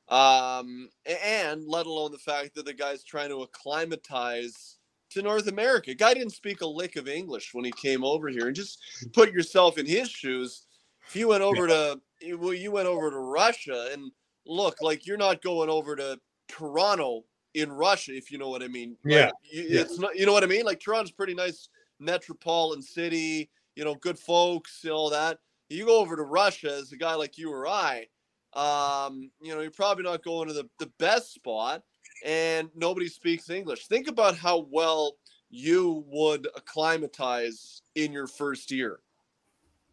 Um, 0.08 0.88
and 1.06 1.66
let 1.66 1.86
alone 1.86 2.12
the 2.12 2.18
fact 2.18 2.54
that 2.54 2.64
the 2.64 2.74
guy's 2.74 3.04
trying 3.04 3.28
to 3.28 3.42
acclimatize 3.42 4.78
to 5.12 5.22
North 5.22 5.46
America. 5.48 5.94
Guy 5.94 6.14
didn't 6.14 6.32
speak 6.32 6.60
a 6.60 6.66
lick 6.66 6.96
of 6.96 7.08
English 7.08 7.52
when 7.52 7.64
he 7.64 7.72
came 7.72 8.04
over 8.04 8.28
here. 8.28 8.46
And 8.46 8.56
just 8.56 8.78
put 9.12 9.32
yourself 9.32 9.78
in 9.78 9.86
his 9.86 10.10
shoes. 10.10 10.66
If 11.06 11.16
you 11.16 11.28
went 11.28 11.42
over 11.42 11.66
to 11.66 12.00
well, 12.36 12.54
you 12.54 12.70
went 12.70 12.88
over 12.88 13.10
to 13.10 13.18
Russia 13.18 13.90
and 13.92 14.10
look 14.46 14.80
like 14.80 15.06
you're 15.06 15.16
not 15.16 15.42
going 15.42 15.68
over 15.68 15.96
to 15.96 16.18
Toronto 16.48 17.24
in 17.54 17.70
Russia, 17.70 18.16
if 18.16 18.30
you 18.30 18.38
know 18.38 18.48
what 18.48 18.62
I 18.62 18.68
mean. 18.68 18.96
Like, 19.04 19.12
yeah, 19.12 19.80
it's 19.80 19.98
not. 19.98 20.16
You 20.16 20.26
know 20.26 20.32
what 20.32 20.44
I 20.44 20.46
mean? 20.46 20.64
Like 20.64 20.80
Toronto's 20.80 21.10
pretty 21.10 21.34
nice 21.34 21.68
metropolitan 21.98 22.82
city. 22.82 23.50
You 23.76 23.84
know, 23.84 23.94
good 23.94 24.18
folks, 24.18 24.84
and 24.84 24.92
all 24.92 25.10
that. 25.10 25.38
You 25.68 25.86
go 25.86 26.00
over 26.00 26.16
to 26.16 26.22
Russia 26.22 26.76
as 26.80 26.92
a 26.92 26.96
guy 26.96 27.14
like 27.14 27.38
you 27.38 27.50
or 27.50 27.66
I. 27.66 28.06
Um, 28.52 29.30
you 29.40 29.54
know, 29.54 29.60
you're 29.60 29.70
probably 29.70 30.04
not 30.04 30.22
going 30.22 30.48
to 30.48 30.54
the, 30.54 30.68
the 30.78 30.90
best 30.98 31.32
spot 31.32 31.82
and 32.24 32.70
nobody 32.74 33.08
speaks 33.08 33.50
English. 33.50 33.86
Think 33.86 34.08
about 34.08 34.36
how 34.36 34.66
well 34.70 35.16
you 35.50 36.04
would 36.08 36.48
acclimatize 36.56 37.82
in 37.94 38.12
your 38.12 38.26
first 38.26 38.70
year. 38.70 39.00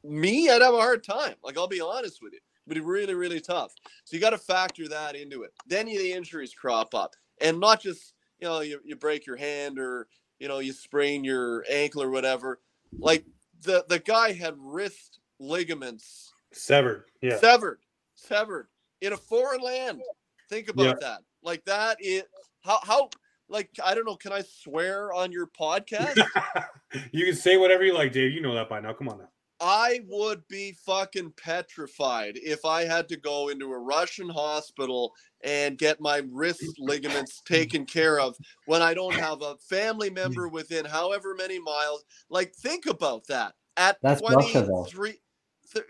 Me, 0.03 0.49
I'd 0.49 0.61
have 0.61 0.73
a 0.73 0.77
hard 0.77 1.03
time. 1.03 1.35
Like, 1.43 1.57
I'll 1.57 1.67
be 1.67 1.81
honest 1.81 2.21
with 2.21 2.33
you. 2.33 2.39
It'd 2.65 2.81
be 2.83 2.87
really, 2.87 3.15
really 3.15 3.41
tough. 3.41 3.73
So 4.05 4.15
you 4.15 4.21
got 4.21 4.29
to 4.29 4.37
factor 4.37 4.87
that 4.87 5.15
into 5.15 5.43
it. 5.43 5.51
Then 5.67 5.87
the 5.87 6.13
injuries 6.13 6.53
crop 6.53 6.93
up. 6.93 7.15
And 7.41 7.59
not 7.59 7.81
just, 7.81 8.13
you 8.39 8.47
know, 8.47 8.61
you, 8.61 8.79
you 8.85 8.95
break 8.95 9.25
your 9.25 9.35
hand 9.35 9.79
or, 9.79 10.07
you 10.39 10.47
know, 10.47 10.59
you 10.59 10.71
sprain 10.71 11.23
your 11.23 11.65
ankle 11.69 12.01
or 12.01 12.09
whatever. 12.09 12.59
Like 12.97 13.25
the, 13.63 13.85
the 13.89 13.99
guy 13.99 14.31
had 14.31 14.55
wrist 14.57 15.19
ligaments 15.39 16.31
severed. 16.53 17.05
Yeah. 17.21 17.37
Severed. 17.37 17.79
Severed 18.15 18.67
in 19.01 19.13
a 19.13 19.17
foreign 19.17 19.61
land. 19.61 20.01
Think 20.49 20.69
about 20.69 20.83
yeah. 20.83 20.93
that. 21.01 21.19
Like 21.43 21.65
that 21.65 21.97
is 21.99 22.23
how 22.61 22.79
how 22.83 23.09
like 23.49 23.69
I 23.83 23.95
don't 23.95 24.05
know. 24.05 24.15
Can 24.15 24.31
I 24.31 24.41
swear 24.41 25.11
on 25.13 25.31
your 25.31 25.47
podcast? 25.47 26.21
you 27.11 27.25
can 27.25 27.35
say 27.35 27.57
whatever 27.57 27.83
you 27.83 27.93
like, 27.93 28.11
Dave. 28.11 28.31
You 28.31 28.41
know 28.41 28.53
that 28.55 28.69
by 28.69 28.79
now. 28.79 28.93
Come 28.93 29.09
on 29.09 29.19
now. 29.19 29.29
I 29.61 30.01
would 30.07 30.47
be 30.47 30.77
fucking 30.85 31.33
petrified 31.35 32.37
if 32.37 32.63
I 32.63 32.85
had 32.85 33.09
to 33.09 33.17
go 33.17 33.49
into 33.49 33.65
a 33.73 33.77
Russian 33.77 34.29
hospital 34.29 35.13
and 35.43 35.77
get 35.77 35.99
my 35.99 36.21
wrist 36.31 36.63
ligaments 36.79 37.41
taken 37.45 37.85
care 37.85 38.19
of 38.19 38.37
when 38.67 38.81
I 38.81 38.93
don't 38.93 39.15
have 39.15 39.41
a 39.41 39.57
family 39.69 40.09
member 40.09 40.47
within 40.47 40.85
however 40.85 41.35
many 41.37 41.59
miles. 41.59 42.05
Like, 42.29 42.53
think 42.55 42.85
about 42.85 43.27
that. 43.27 43.53
At 43.75 43.97
That's 44.01 44.21
23, 44.21 45.19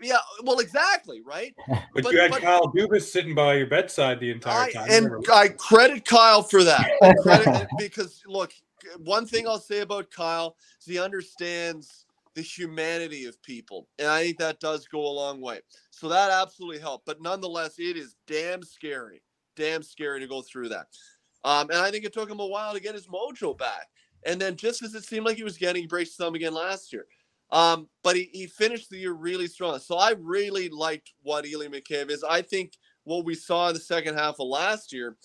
yeah, 0.00 0.18
well, 0.42 0.58
exactly, 0.58 1.20
right. 1.22 1.54
But, 1.92 2.04
but 2.04 2.12
you 2.12 2.20
had 2.20 2.30
but, 2.30 2.42
Kyle 2.42 2.72
Dubas 2.72 3.02
sitting 3.02 3.34
by 3.34 3.54
your 3.54 3.66
bedside 3.66 4.20
the 4.20 4.30
entire 4.30 4.68
I, 4.68 4.72
time. 4.72 4.88
And 4.90 5.26
I 5.32 5.48
credit 5.48 6.04
Kyle 6.04 6.42
for 6.42 6.62
that. 6.62 6.88
credit, 7.22 7.66
because 7.78 8.22
look, 8.26 8.52
one 8.98 9.26
thing 9.26 9.48
I'll 9.48 9.58
say 9.58 9.80
about 9.80 10.10
Kyle 10.10 10.56
is 10.80 10.86
he 10.86 11.00
understands 11.00 12.06
the 12.34 12.42
humanity 12.42 13.24
of 13.24 13.42
people, 13.42 13.88
and 13.98 14.08
I 14.08 14.22
think 14.22 14.38
that 14.38 14.60
does 14.60 14.86
go 14.86 15.00
a 15.00 15.08
long 15.08 15.40
way. 15.40 15.60
So 15.90 16.08
that 16.08 16.30
absolutely 16.30 16.78
helped. 16.78 17.06
But 17.06 17.20
nonetheless, 17.20 17.78
it 17.78 17.96
is 17.96 18.14
damn 18.26 18.62
scary, 18.62 19.20
damn 19.56 19.82
scary 19.82 20.20
to 20.20 20.28
go 20.28 20.42
through 20.42 20.68
that. 20.68 20.86
Um, 21.44 21.70
and 21.70 21.78
I 21.78 21.90
think 21.90 22.04
it 22.04 22.12
took 22.12 22.30
him 22.30 22.40
a 22.40 22.46
while 22.46 22.72
to 22.72 22.80
get 22.80 22.94
his 22.94 23.08
mojo 23.08 23.56
back. 23.56 23.88
And 24.26 24.40
then 24.40 24.56
just 24.56 24.82
as 24.82 24.94
it 24.94 25.04
seemed 25.04 25.24
like 25.26 25.36
he 25.36 25.42
was 25.42 25.56
getting, 25.56 25.82
he 25.82 25.86
breaks 25.86 26.14
thumb 26.14 26.34
again 26.34 26.54
last 26.54 26.92
year. 26.92 27.06
Um, 27.52 27.88
but 28.04 28.16
he, 28.16 28.30
he 28.32 28.46
finished 28.46 28.90
the 28.90 28.98
year 28.98 29.12
really 29.12 29.48
strong. 29.48 29.78
So 29.80 29.96
I 29.96 30.14
really 30.18 30.68
liked 30.68 31.12
what 31.22 31.46
Ilya 31.46 31.70
Mikheyev 31.70 32.10
is. 32.10 32.22
I 32.22 32.42
think 32.42 32.74
what 33.04 33.24
we 33.24 33.34
saw 33.34 33.68
in 33.68 33.74
the 33.74 33.80
second 33.80 34.16
half 34.16 34.36
of 34.38 34.46
last 34.46 34.92
year, 34.92 35.16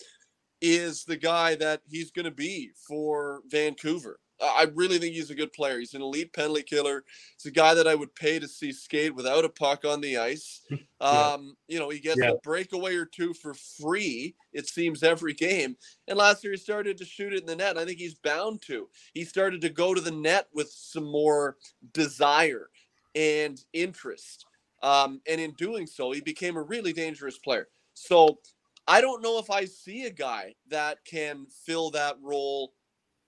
is 0.60 1.04
the 1.04 1.16
guy 1.16 1.54
that 1.56 1.82
he's 1.88 2.10
going 2.10 2.24
to 2.24 2.30
be 2.30 2.70
for 2.86 3.42
Vancouver. 3.48 4.18
I 4.40 4.66
really 4.74 4.98
think 4.98 5.14
he's 5.14 5.30
a 5.30 5.34
good 5.34 5.52
player. 5.52 5.78
He's 5.78 5.94
an 5.94 6.02
elite 6.02 6.32
penalty 6.32 6.62
killer. 6.62 7.04
He's 7.36 7.50
a 7.50 7.54
guy 7.54 7.74
that 7.74 7.88
I 7.88 7.94
would 7.94 8.14
pay 8.14 8.38
to 8.38 8.46
see 8.46 8.72
skate 8.72 9.14
without 9.14 9.44
a 9.44 9.48
puck 9.48 9.84
on 9.84 10.00
the 10.00 10.18
ice. 10.18 10.60
yeah. 10.70 10.78
Um, 11.00 11.56
you 11.68 11.78
know, 11.78 11.88
he 11.88 12.00
gets 12.00 12.20
yeah. 12.20 12.30
a 12.30 12.38
breakaway 12.42 12.96
or 12.96 13.06
two 13.06 13.32
for 13.32 13.54
free, 13.54 14.34
it 14.52 14.68
seems, 14.68 15.02
every 15.02 15.32
game. 15.32 15.76
And 16.06 16.18
last 16.18 16.44
year 16.44 16.52
he 16.52 16.58
started 16.58 16.98
to 16.98 17.04
shoot 17.04 17.32
it 17.32 17.40
in 17.40 17.46
the 17.46 17.56
net. 17.56 17.78
I 17.78 17.84
think 17.84 17.98
he's 17.98 18.14
bound 18.14 18.62
to. 18.62 18.88
He 19.14 19.24
started 19.24 19.60
to 19.62 19.70
go 19.70 19.94
to 19.94 20.00
the 20.00 20.10
net 20.10 20.48
with 20.52 20.70
some 20.70 21.10
more 21.10 21.56
desire 21.92 22.68
and 23.14 23.58
interest. 23.72 24.44
Um, 24.82 25.20
and 25.28 25.40
in 25.40 25.52
doing 25.52 25.86
so, 25.86 26.12
he 26.12 26.20
became 26.20 26.56
a 26.56 26.62
really 26.62 26.92
dangerous 26.92 27.38
player. 27.38 27.68
So 27.94 28.38
I 28.86 29.00
don't 29.00 29.22
know 29.22 29.38
if 29.38 29.50
I 29.50 29.64
see 29.64 30.04
a 30.04 30.10
guy 30.10 30.54
that 30.68 30.98
can 31.04 31.46
fill 31.64 31.90
that 31.92 32.16
role 32.22 32.72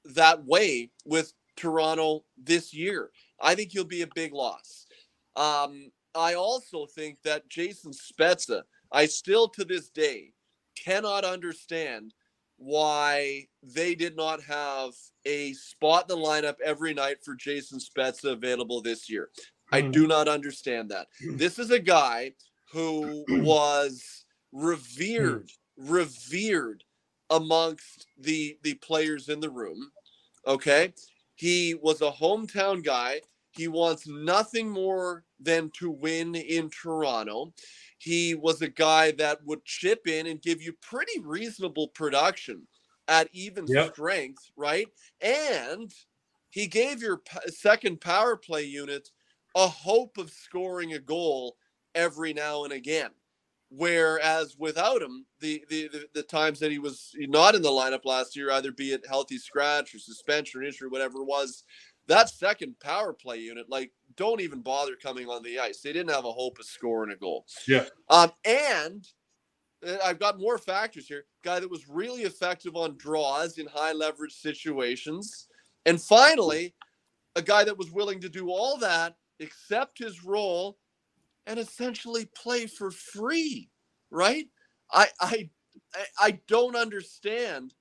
that 0.08 0.44
way 0.44 0.90
with 1.04 1.32
Toronto 1.56 2.24
this 2.36 2.72
year. 2.72 3.10
I 3.40 3.54
think 3.54 3.72
he'll 3.72 3.84
be 3.84 4.02
a 4.02 4.08
big 4.14 4.32
loss. 4.32 4.86
Um, 5.36 5.90
I 6.14 6.34
also 6.34 6.86
think 6.86 7.18
that 7.22 7.48
Jason 7.48 7.92
Spezza, 7.92 8.62
I 8.90 9.06
still 9.06 9.48
to 9.50 9.64
this 9.64 9.90
day 9.90 10.32
cannot 10.76 11.24
understand 11.24 12.14
why 12.56 13.46
they 13.62 13.94
did 13.94 14.16
not 14.16 14.42
have 14.42 14.90
a 15.24 15.52
spot 15.52 16.10
in 16.10 16.18
the 16.18 16.26
lineup 16.26 16.56
every 16.64 16.92
night 16.92 17.18
for 17.24 17.34
Jason 17.36 17.78
Spezza 17.78 18.32
available 18.32 18.80
this 18.82 19.08
year. 19.08 19.30
I 19.70 19.82
hmm. 19.82 19.90
do 19.90 20.06
not 20.06 20.28
understand 20.28 20.90
that. 20.90 21.06
This 21.20 21.58
is 21.58 21.70
a 21.70 21.78
guy 21.78 22.32
who 22.72 23.24
was 23.28 24.24
revered, 24.52 25.50
revered 25.76 26.84
amongst 27.30 28.06
the 28.18 28.58
the 28.62 28.74
players 28.74 29.28
in 29.28 29.40
the 29.40 29.50
room. 29.50 29.90
Okay. 30.48 30.92
He 31.34 31.74
was 31.74 32.00
a 32.00 32.10
hometown 32.10 32.82
guy. 32.82 33.20
He 33.50 33.68
wants 33.68 34.08
nothing 34.08 34.68
more 34.68 35.24
than 35.38 35.70
to 35.78 35.90
win 35.90 36.34
in 36.34 36.70
Toronto. 36.70 37.52
He 37.98 38.34
was 38.34 38.62
a 38.62 38.68
guy 38.68 39.12
that 39.12 39.44
would 39.44 39.64
chip 39.64 40.08
in 40.08 40.26
and 40.26 40.42
give 40.42 40.62
you 40.62 40.72
pretty 40.80 41.20
reasonable 41.20 41.88
production 41.88 42.66
at 43.08 43.28
even 43.32 43.66
yep. 43.68 43.92
strength, 43.92 44.50
right? 44.56 44.88
And 45.20 45.92
he 46.50 46.66
gave 46.66 47.02
your 47.02 47.20
second 47.48 48.00
power 48.00 48.36
play 48.36 48.64
unit 48.64 49.10
a 49.56 49.66
hope 49.66 50.18
of 50.18 50.30
scoring 50.30 50.94
a 50.94 50.98
goal 50.98 51.56
every 51.94 52.32
now 52.32 52.64
and 52.64 52.72
again. 52.72 53.10
Whereas 53.70 54.56
without 54.58 55.02
him, 55.02 55.26
the, 55.40 55.62
the, 55.68 55.88
the 55.88 56.06
the 56.14 56.22
times 56.22 56.58
that 56.60 56.72
he 56.72 56.78
was 56.78 57.10
not 57.18 57.54
in 57.54 57.60
the 57.60 57.68
lineup 57.68 58.06
last 58.06 58.34
year, 58.34 58.50
either 58.50 58.72
be 58.72 58.92
it 58.92 59.04
healthy 59.06 59.36
scratch 59.36 59.94
or 59.94 59.98
suspension 59.98 60.60
or 60.60 60.64
injury, 60.64 60.88
whatever 60.88 61.18
it 61.18 61.26
was, 61.26 61.64
that 62.06 62.30
second 62.30 62.80
power 62.80 63.12
play 63.12 63.36
unit, 63.36 63.66
like, 63.68 63.92
don't 64.16 64.40
even 64.40 64.62
bother 64.62 64.96
coming 64.96 65.28
on 65.28 65.42
the 65.42 65.58
ice. 65.58 65.82
They 65.82 65.92
didn't 65.92 66.14
have 66.14 66.24
a 66.24 66.32
hope 66.32 66.58
of 66.58 66.64
scoring 66.64 67.12
a 67.12 67.16
goal. 67.16 67.44
Yeah. 67.66 67.84
Um, 68.08 68.32
and 68.46 69.06
I've 70.02 70.18
got 70.18 70.40
more 70.40 70.56
factors 70.56 71.06
here. 71.06 71.26
Guy 71.44 71.60
that 71.60 71.70
was 71.70 71.86
really 71.88 72.22
effective 72.22 72.74
on 72.74 72.96
draws 72.96 73.58
in 73.58 73.66
high 73.66 73.92
leverage 73.92 74.32
situations. 74.32 75.46
And 75.84 76.00
finally, 76.00 76.74
a 77.36 77.42
guy 77.42 77.64
that 77.64 77.76
was 77.76 77.90
willing 77.90 78.20
to 78.22 78.30
do 78.30 78.48
all 78.48 78.78
that, 78.78 79.16
accept 79.40 79.98
his 79.98 80.24
role, 80.24 80.78
and 81.48 81.58
essentially 81.58 82.26
play 82.36 82.66
for 82.66 82.92
free, 82.92 83.70
right? 84.10 84.46
I 84.92 85.08
I 85.20 85.50
I 86.20 86.38
don't 86.46 86.76
understand 86.76 87.74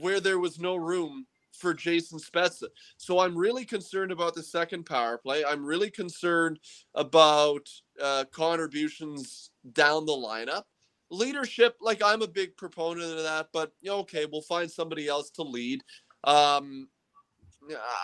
where 0.00 0.20
there 0.20 0.38
was 0.38 0.58
no 0.58 0.76
room 0.76 1.26
for 1.52 1.72
Jason 1.74 2.18
Spezza. 2.18 2.68
So 2.96 3.20
I'm 3.20 3.36
really 3.36 3.64
concerned 3.64 4.12
about 4.12 4.34
the 4.34 4.42
second 4.42 4.84
power 4.84 5.18
play. 5.18 5.44
I'm 5.44 5.64
really 5.64 5.90
concerned 5.90 6.58
about 6.94 7.68
uh, 8.02 8.24
contributions 8.32 9.50
down 9.72 10.06
the 10.06 10.12
lineup. 10.12 10.64
Leadership, 11.10 11.76
like 11.80 12.02
I'm 12.04 12.22
a 12.22 12.28
big 12.28 12.56
proponent 12.56 13.10
of 13.12 13.22
that, 13.22 13.48
but 13.52 13.72
okay, 13.86 14.26
we'll 14.30 14.42
find 14.42 14.70
somebody 14.70 15.08
else 15.08 15.30
to 15.30 15.42
lead. 15.42 15.80
Um, 16.24 16.88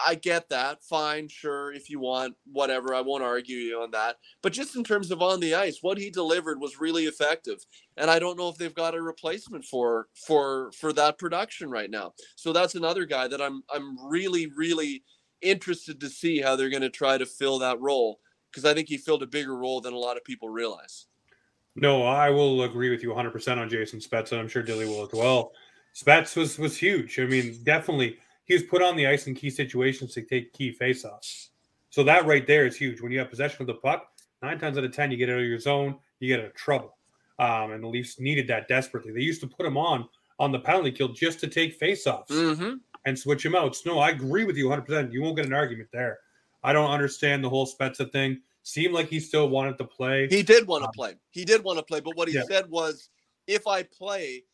I 0.06 0.14
get 0.14 0.48
that. 0.50 0.82
Fine, 0.82 1.28
sure, 1.28 1.72
if 1.72 1.90
you 1.90 2.00
want, 2.00 2.34
whatever. 2.44 2.94
I 2.94 3.00
won't 3.00 3.22
argue 3.22 3.56
you 3.56 3.80
on 3.80 3.90
that. 3.92 4.16
But 4.42 4.52
just 4.52 4.76
in 4.76 4.84
terms 4.84 5.10
of 5.10 5.22
on 5.22 5.40
the 5.40 5.54
ice, 5.54 5.78
what 5.82 5.98
he 5.98 6.10
delivered 6.10 6.60
was 6.60 6.80
really 6.80 7.04
effective, 7.04 7.58
and 7.96 8.10
I 8.10 8.18
don't 8.18 8.38
know 8.38 8.48
if 8.48 8.56
they've 8.56 8.74
got 8.74 8.94
a 8.94 9.02
replacement 9.02 9.64
for 9.64 10.08
for 10.26 10.72
for 10.72 10.92
that 10.94 11.18
production 11.18 11.70
right 11.70 11.90
now. 11.90 12.12
So 12.36 12.52
that's 12.52 12.74
another 12.74 13.04
guy 13.04 13.28
that 13.28 13.42
I'm 13.42 13.62
I'm 13.72 13.96
really 14.08 14.50
really 14.56 15.04
interested 15.42 16.00
to 16.00 16.08
see 16.08 16.40
how 16.40 16.56
they're 16.56 16.70
going 16.70 16.82
to 16.82 16.90
try 16.90 17.18
to 17.18 17.26
fill 17.26 17.58
that 17.58 17.80
role 17.80 18.20
because 18.50 18.64
I 18.64 18.74
think 18.74 18.88
he 18.88 18.96
filled 18.96 19.22
a 19.22 19.26
bigger 19.26 19.56
role 19.56 19.80
than 19.80 19.92
a 19.92 19.98
lot 19.98 20.16
of 20.16 20.24
people 20.24 20.48
realize. 20.48 21.06
No, 21.76 22.04
I 22.04 22.30
will 22.30 22.62
agree 22.62 22.90
with 22.90 23.02
you 23.02 23.10
100% 23.10 23.58
on 23.58 23.68
Jason 23.68 24.00
Spets, 24.00 24.30
and 24.30 24.40
I'm 24.40 24.48
sure 24.48 24.62
Dilly 24.62 24.86
will 24.86 25.02
as 25.02 25.12
well. 25.12 25.52
Spets 25.94 26.36
was 26.36 26.58
was 26.58 26.76
huge. 26.76 27.18
I 27.18 27.24
mean, 27.24 27.58
definitely 27.62 28.18
he 28.44 28.54
was 28.54 28.62
put 28.62 28.82
on 28.82 28.96
the 28.96 29.06
ice 29.06 29.26
in 29.26 29.34
key 29.34 29.50
situations 29.50 30.12
to 30.14 30.22
take 30.22 30.52
key 30.52 30.76
faceoffs. 30.78 31.48
So 31.90 32.02
that 32.04 32.26
right 32.26 32.46
there 32.46 32.66
is 32.66 32.76
huge. 32.76 33.00
When 33.00 33.12
you 33.12 33.18
have 33.20 33.30
possession 33.30 33.62
of 33.62 33.66
the 33.66 33.74
puck, 33.74 34.08
nine 34.42 34.58
times 34.58 34.76
out 34.76 34.84
of 34.84 34.92
ten, 34.92 35.10
you 35.10 35.16
get 35.16 35.30
out 35.30 35.38
of 35.38 35.44
your 35.44 35.60
zone, 35.60 35.96
you 36.20 36.28
get 36.28 36.40
out 36.40 36.46
of 36.46 36.54
trouble. 36.54 36.96
Um, 37.38 37.72
and 37.72 37.82
the 37.82 37.88
Leafs 37.88 38.20
needed 38.20 38.46
that 38.48 38.68
desperately. 38.68 39.12
They 39.12 39.20
used 39.20 39.40
to 39.40 39.46
put 39.46 39.66
him 39.66 39.76
on 39.76 40.08
on 40.38 40.52
the 40.52 40.58
penalty 40.58 40.90
kill 40.90 41.08
just 41.08 41.40
to 41.40 41.48
take 41.48 41.78
faceoffs 41.78 42.28
mm-hmm. 42.28 42.74
and 43.04 43.18
switch 43.18 43.44
him 43.44 43.54
out. 43.54 43.76
So, 43.76 43.94
no, 43.94 43.98
I 43.98 44.10
agree 44.10 44.44
with 44.44 44.56
you 44.56 44.66
100%. 44.66 45.12
You 45.12 45.22
won't 45.22 45.36
get 45.36 45.46
an 45.46 45.52
argument 45.52 45.88
there. 45.92 46.18
I 46.62 46.72
don't 46.72 46.90
understand 46.90 47.44
the 47.44 47.48
whole 47.48 47.66
Spezza 47.66 48.10
thing. 48.10 48.40
Seemed 48.62 48.94
like 48.94 49.08
he 49.08 49.20
still 49.20 49.48
wanted 49.48 49.76
to 49.78 49.84
play. 49.84 50.26
He 50.28 50.42
did 50.42 50.66
want 50.66 50.82
to 50.82 50.88
um, 50.88 50.92
play. 50.94 51.14
He 51.30 51.44
did 51.44 51.62
want 51.62 51.78
to 51.78 51.84
play. 51.84 52.00
But 52.00 52.16
what 52.16 52.28
he 52.28 52.34
yeah. 52.34 52.44
said 52.48 52.70
was, 52.70 53.10
if 53.46 53.66
I 53.66 53.82
play, 53.82 54.44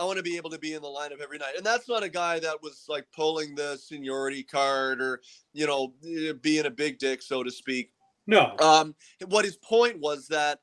I 0.00 0.04
want 0.04 0.16
to 0.16 0.22
be 0.22 0.38
able 0.38 0.48
to 0.48 0.58
be 0.58 0.72
in 0.72 0.80
the 0.80 0.88
lineup 0.88 1.20
every 1.22 1.36
night. 1.36 1.56
And 1.58 1.66
that's 1.66 1.86
not 1.86 2.02
a 2.02 2.08
guy 2.08 2.40
that 2.40 2.62
was 2.62 2.86
like 2.88 3.06
pulling 3.14 3.54
the 3.54 3.76
seniority 3.76 4.42
card 4.42 5.02
or, 5.02 5.20
you 5.52 5.66
know, 5.66 5.92
eh, 6.08 6.32
being 6.40 6.64
a 6.64 6.70
big 6.70 6.98
dick, 6.98 7.20
so 7.20 7.42
to 7.42 7.50
speak. 7.50 7.92
No. 8.26 8.56
Um, 8.60 8.94
what 9.26 9.44
his 9.44 9.56
point 9.56 10.00
was 10.00 10.26
that 10.28 10.60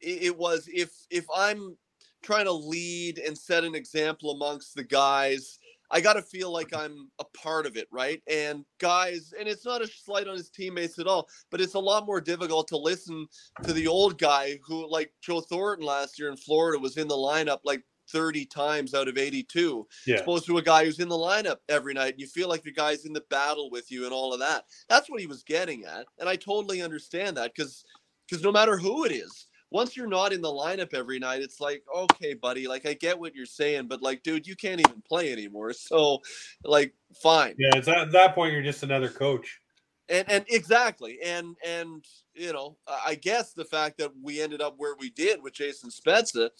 it 0.00 0.36
was 0.36 0.68
if 0.72 0.90
if 1.10 1.24
I'm 1.34 1.76
trying 2.24 2.46
to 2.46 2.52
lead 2.52 3.18
and 3.18 3.38
set 3.38 3.62
an 3.62 3.76
example 3.76 4.32
amongst 4.32 4.74
the 4.74 4.82
guys, 4.82 5.58
I 5.92 6.00
got 6.00 6.14
to 6.14 6.22
feel 6.22 6.52
like 6.52 6.74
I'm 6.74 7.08
a 7.20 7.24
part 7.36 7.66
of 7.66 7.76
it, 7.76 7.86
right? 7.92 8.20
And 8.28 8.64
guys, 8.80 9.32
and 9.38 9.46
it's 9.46 9.64
not 9.64 9.82
a 9.82 9.86
slight 9.86 10.26
on 10.26 10.36
his 10.36 10.50
teammates 10.50 10.98
at 10.98 11.06
all, 11.06 11.28
but 11.50 11.60
it's 11.60 11.74
a 11.74 11.78
lot 11.78 12.06
more 12.06 12.20
difficult 12.20 12.66
to 12.68 12.76
listen 12.76 13.26
to 13.62 13.72
the 13.72 13.86
old 13.86 14.18
guy 14.18 14.58
who, 14.66 14.90
like 14.90 15.12
Joe 15.22 15.40
Thornton 15.40 15.86
last 15.86 16.18
year 16.18 16.30
in 16.30 16.36
Florida, 16.36 16.80
was 16.80 16.96
in 16.96 17.06
the 17.06 17.14
lineup 17.14 17.60
like 17.64 17.84
30 18.10 18.46
times 18.46 18.94
out 18.94 19.08
of 19.08 19.18
82 19.18 19.86
yeah. 20.06 20.16
opposed 20.16 20.46
to 20.46 20.58
a 20.58 20.62
guy 20.62 20.84
who's 20.84 21.00
in 21.00 21.08
the 21.08 21.14
lineup 21.14 21.56
every 21.68 21.94
night 21.94 22.12
and 22.12 22.20
you 22.20 22.26
feel 22.26 22.48
like 22.48 22.62
the 22.62 22.72
guy's 22.72 23.04
in 23.04 23.12
the 23.12 23.24
battle 23.30 23.70
with 23.70 23.90
you 23.90 24.04
and 24.04 24.12
all 24.12 24.32
of 24.32 24.40
that. 24.40 24.64
That's 24.88 25.08
what 25.08 25.20
he 25.20 25.26
was 25.26 25.42
getting 25.42 25.84
at 25.84 26.06
and 26.18 26.28
i 26.28 26.36
totally 26.36 26.82
understand 26.82 27.36
that 27.36 27.52
because 27.54 27.84
because 28.28 28.42
no 28.42 28.52
matter 28.52 28.76
who 28.78 29.04
it 29.04 29.12
is 29.12 29.48
once 29.70 29.96
you're 29.96 30.06
not 30.06 30.32
in 30.32 30.40
the 30.40 30.48
lineup 30.48 30.94
every 30.94 31.18
night 31.18 31.40
it's 31.40 31.60
like 31.60 31.82
okay 31.94 32.34
buddy 32.34 32.66
like 32.68 32.86
i 32.86 32.94
get 32.94 33.18
what 33.18 33.34
you're 33.34 33.46
saying 33.46 33.86
but 33.86 34.02
like 34.02 34.22
dude 34.22 34.46
you 34.46 34.56
can't 34.56 34.80
even 34.80 35.02
play 35.02 35.32
anymore. 35.32 35.72
So 35.82 36.20
like 36.64 36.94
fine. 37.22 37.54
Yeah 37.58 37.70
it's 37.74 37.88
at 37.88 38.12
that 38.12 38.34
point 38.34 38.52
you're 38.52 38.62
just 38.62 38.82
another 38.82 39.08
coach. 39.08 39.60
And 40.08 40.30
and 40.30 40.44
exactly 40.48 41.18
and 41.24 41.56
and 41.64 42.04
you 42.34 42.52
know 42.52 42.76
i 43.06 43.14
guess 43.14 43.52
the 43.52 43.64
fact 43.64 43.98
that 43.98 44.10
we 44.20 44.40
ended 44.40 44.60
up 44.60 44.74
where 44.76 44.94
we 44.98 45.10
did 45.10 45.42
with 45.42 45.54
jason 45.54 45.90
spezza 45.90 46.50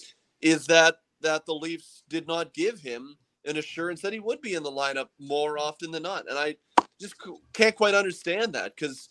is 0.40 0.66
that 0.66 0.96
that 1.22 1.46
the 1.46 1.54
Leafs 1.54 2.02
did 2.08 2.26
not 2.26 2.54
give 2.54 2.80
him 2.80 3.16
an 3.44 3.56
assurance 3.56 4.00
that 4.02 4.12
he 4.12 4.20
would 4.20 4.40
be 4.40 4.54
in 4.54 4.62
the 4.62 4.70
lineup 4.70 5.08
more 5.18 5.58
often 5.58 5.90
than 5.90 6.02
not. 6.02 6.28
And 6.28 6.38
I 6.38 6.56
just 7.00 7.14
can't 7.52 7.74
quite 7.74 7.94
understand 7.94 8.52
that 8.52 8.76
because 8.76 9.08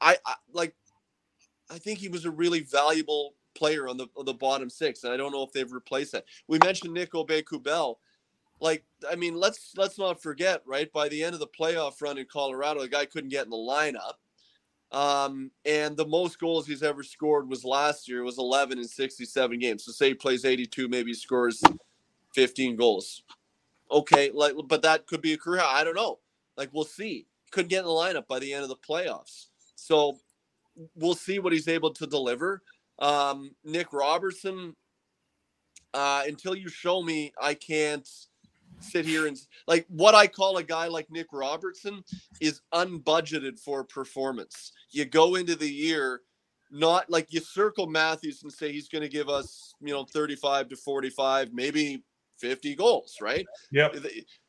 I, 0.00 0.16
I, 0.24 0.34
like 0.52 0.74
I 1.70 1.78
think 1.78 1.98
he 1.98 2.08
was 2.08 2.24
a 2.24 2.30
really 2.30 2.60
valuable 2.60 3.34
player 3.54 3.88
on 3.88 3.96
the 3.96 4.06
on 4.16 4.24
the 4.24 4.34
bottom 4.34 4.70
six, 4.70 5.04
and 5.04 5.12
I 5.12 5.16
don't 5.16 5.32
know 5.32 5.42
if 5.42 5.52
they've 5.52 5.70
replaced 5.70 6.12
that. 6.12 6.24
We 6.48 6.58
mentioned 6.58 6.94
Nick 6.94 7.12
Aube-Kubel. 7.12 7.96
Like, 8.60 8.84
I 9.10 9.16
mean, 9.16 9.34
let's 9.34 9.72
let's 9.76 9.98
not 9.98 10.22
forget, 10.22 10.62
right? 10.66 10.92
By 10.92 11.08
the 11.08 11.22
end 11.22 11.34
of 11.34 11.40
the 11.40 11.46
playoff 11.46 12.02
run 12.02 12.18
in 12.18 12.26
Colorado, 12.30 12.80
the 12.80 12.88
guy 12.88 13.06
couldn't 13.06 13.30
get 13.30 13.44
in 13.44 13.50
the 13.50 13.56
lineup. 13.56 14.14
Um, 14.92 15.52
and 15.64 15.96
the 15.96 16.06
most 16.06 16.40
goals 16.40 16.66
he's 16.66 16.82
ever 16.82 17.02
scored 17.02 17.48
was 17.48 17.64
last 17.64 18.08
year 18.08 18.24
was 18.24 18.38
11 18.38 18.78
in 18.78 18.88
67 18.88 19.58
games. 19.58 19.84
So 19.84 19.92
say 19.92 20.08
he 20.08 20.14
plays 20.14 20.44
82, 20.44 20.88
maybe 20.88 21.10
he 21.10 21.14
scores 21.14 21.62
15 22.34 22.76
goals. 22.76 23.22
Okay, 23.90 24.30
like 24.32 24.54
but 24.66 24.82
that 24.82 25.06
could 25.06 25.20
be 25.20 25.32
a 25.32 25.38
career. 25.38 25.62
I 25.64 25.84
don't 25.84 25.96
know. 25.96 26.18
Like 26.56 26.70
we'll 26.72 26.84
see. 26.84 27.26
Couldn't 27.50 27.68
get 27.68 27.80
in 27.80 27.86
the 27.86 27.90
lineup 27.90 28.26
by 28.28 28.38
the 28.38 28.52
end 28.52 28.62
of 28.62 28.68
the 28.68 28.76
playoffs. 28.76 29.46
So 29.74 30.18
we'll 30.94 31.14
see 31.14 31.38
what 31.38 31.52
he's 31.52 31.68
able 31.68 31.90
to 31.94 32.06
deliver. 32.06 32.62
Um, 33.00 33.52
Nick 33.64 33.92
Robertson, 33.92 34.76
uh, 35.94 36.22
until 36.26 36.54
you 36.54 36.68
show 36.68 37.02
me, 37.02 37.32
I 37.40 37.54
can't 37.54 38.08
sit 38.80 39.04
here 39.04 39.26
and 39.26 39.36
like 39.66 39.84
what 39.88 40.14
I 40.14 40.26
call 40.26 40.56
a 40.56 40.62
guy 40.62 40.86
like 40.86 41.10
Nick 41.10 41.28
Robertson 41.32 42.02
is 42.40 42.60
unbudgeted 42.72 43.58
for 43.58 43.84
performance. 43.84 44.72
You 44.90 45.04
go 45.04 45.36
into 45.36 45.54
the 45.54 45.70
year 45.70 46.22
not 46.70 47.10
like 47.10 47.32
you 47.32 47.40
circle 47.40 47.86
Matthews 47.86 48.42
and 48.42 48.52
say 48.52 48.72
he's 48.72 48.88
going 48.88 49.02
to 49.02 49.08
give 49.08 49.28
us, 49.28 49.74
you 49.80 49.92
know, 49.92 50.04
35 50.04 50.68
to 50.68 50.76
45, 50.76 51.52
maybe 51.52 52.02
50 52.38 52.74
goals, 52.74 53.16
right? 53.20 53.46
Yep. 53.72 53.96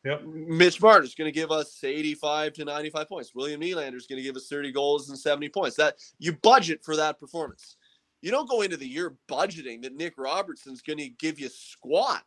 Yep. 0.06 0.24
Mitch 0.26 0.82
Marner 0.82 1.04
is 1.04 1.16
going 1.16 1.28
to 1.28 1.38
give 1.38 1.52
us 1.52 1.84
85 1.84 2.54
to 2.54 2.66
95 2.66 3.10
points. 3.10 3.36
William 3.36 3.62
Nylander 3.62 3.96
is 3.96 4.08
going 4.08 4.18
to 4.18 4.24
give 4.24 4.36
us 4.36 4.48
30 4.48 4.72
goals 4.72 5.10
and 5.10 5.18
70 5.18 5.50
points. 5.50 5.76
That 5.78 5.96
you 6.20 6.34
budget 6.34 6.84
for 6.84 6.96
that 6.96 7.20
performance. 7.20 7.76
You 8.22 8.32
don't 8.32 8.50
go 8.50 8.62
into 8.62 8.78
the 8.78 8.88
year 8.88 9.16
budgeting 9.28 9.82
that 9.82 9.96
Nick 9.96 10.14
Robertson's 10.18 10.82
going 10.82 11.00
to 11.00 11.10
give 11.10 11.40
you 11.40 11.50
squat, 11.50 12.24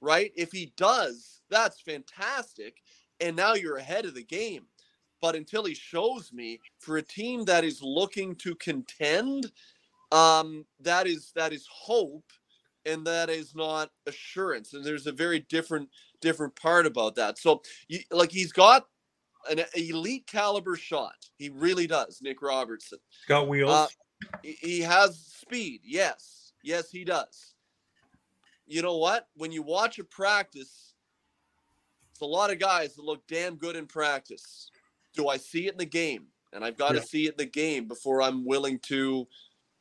right? 0.00 0.30
If 0.36 0.52
he 0.52 0.72
does, 0.76 1.40
that's 1.50 1.80
fantastic. 1.80 2.76
And 3.20 3.34
now 3.34 3.54
you're 3.54 3.78
ahead 3.78 4.04
of 4.04 4.14
the 4.14 4.24
game. 4.24 4.66
But 5.20 5.34
until 5.34 5.64
he 5.64 5.74
shows 5.74 6.32
me 6.32 6.60
for 6.78 6.98
a 6.98 7.02
team 7.02 7.44
that 7.46 7.64
is 7.64 7.82
looking 7.82 8.34
to 8.36 8.54
contend, 8.54 9.50
um, 10.12 10.64
that 10.80 11.06
is 11.06 11.32
that 11.34 11.52
is 11.52 11.66
hope 11.70 12.32
and 12.86 13.06
that 13.06 13.28
is 13.28 13.54
not 13.54 13.90
assurance. 14.06 14.74
And 14.74 14.84
there's 14.84 15.06
a 15.06 15.12
very 15.12 15.40
different 15.40 15.88
different 16.20 16.54
part 16.56 16.86
about 16.86 17.14
that. 17.16 17.38
So 17.38 17.62
you, 17.88 18.00
like 18.10 18.30
he's 18.30 18.52
got 18.52 18.86
an 19.50 19.62
elite 19.74 20.26
caliber 20.26 20.76
shot. 20.76 21.16
He 21.36 21.48
really 21.48 21.86
does, 21.86 22.20
Nick 22.22 22.42
Robertson. 22.42 22.98
Got 23.28 23.48
wheels. 23.48 23.70
Uh, 23.70 23.86
he 24.42 24.80
has 24.80 25.18
speed. 25.18 25.80
Yes. 25.84 26.52
Yes, 26.62 26.90
he 26.90 27.04
does. 27.04 27.54
You 28.66 28.82
know 28.82 28.96
what? 28.96 29.28
When 29.36 29.52
you 29.52 29.62
watch 29.62 29.98
a 29.98 30.04
practice, 30.04 30.94
it's 32.10 32.20
a 32.20 32.26
lot 32.26 32.50
of 32.50 32.58
guys 32.58 32.96
that 32.96 33.04
look 33.04 33.22
damn 33.28 33.54
good 33.56 33.76
in 33.76 33.86
practice 33.86 34.70
do 35.14 35.28
I 35.28 35.36
see 35.36 35.66
it 35.66 35.72
in 35.72 35.78
the 35.78 35.86
game? 35.86 36.26
And 36.52 36.64
I've 36.64 36.76
got 36.76 36.94
yeah. 36.94 37.00
to 37.00 37.06
see 37.06 37.26
it 37.26 37.32
in 37.32 37.36
the 37.38 37.46
game 37.46 37.86
before 37.88 38.22
I'm 38.22 38.44
willing 38.44 38.78
to, 38.80 39.26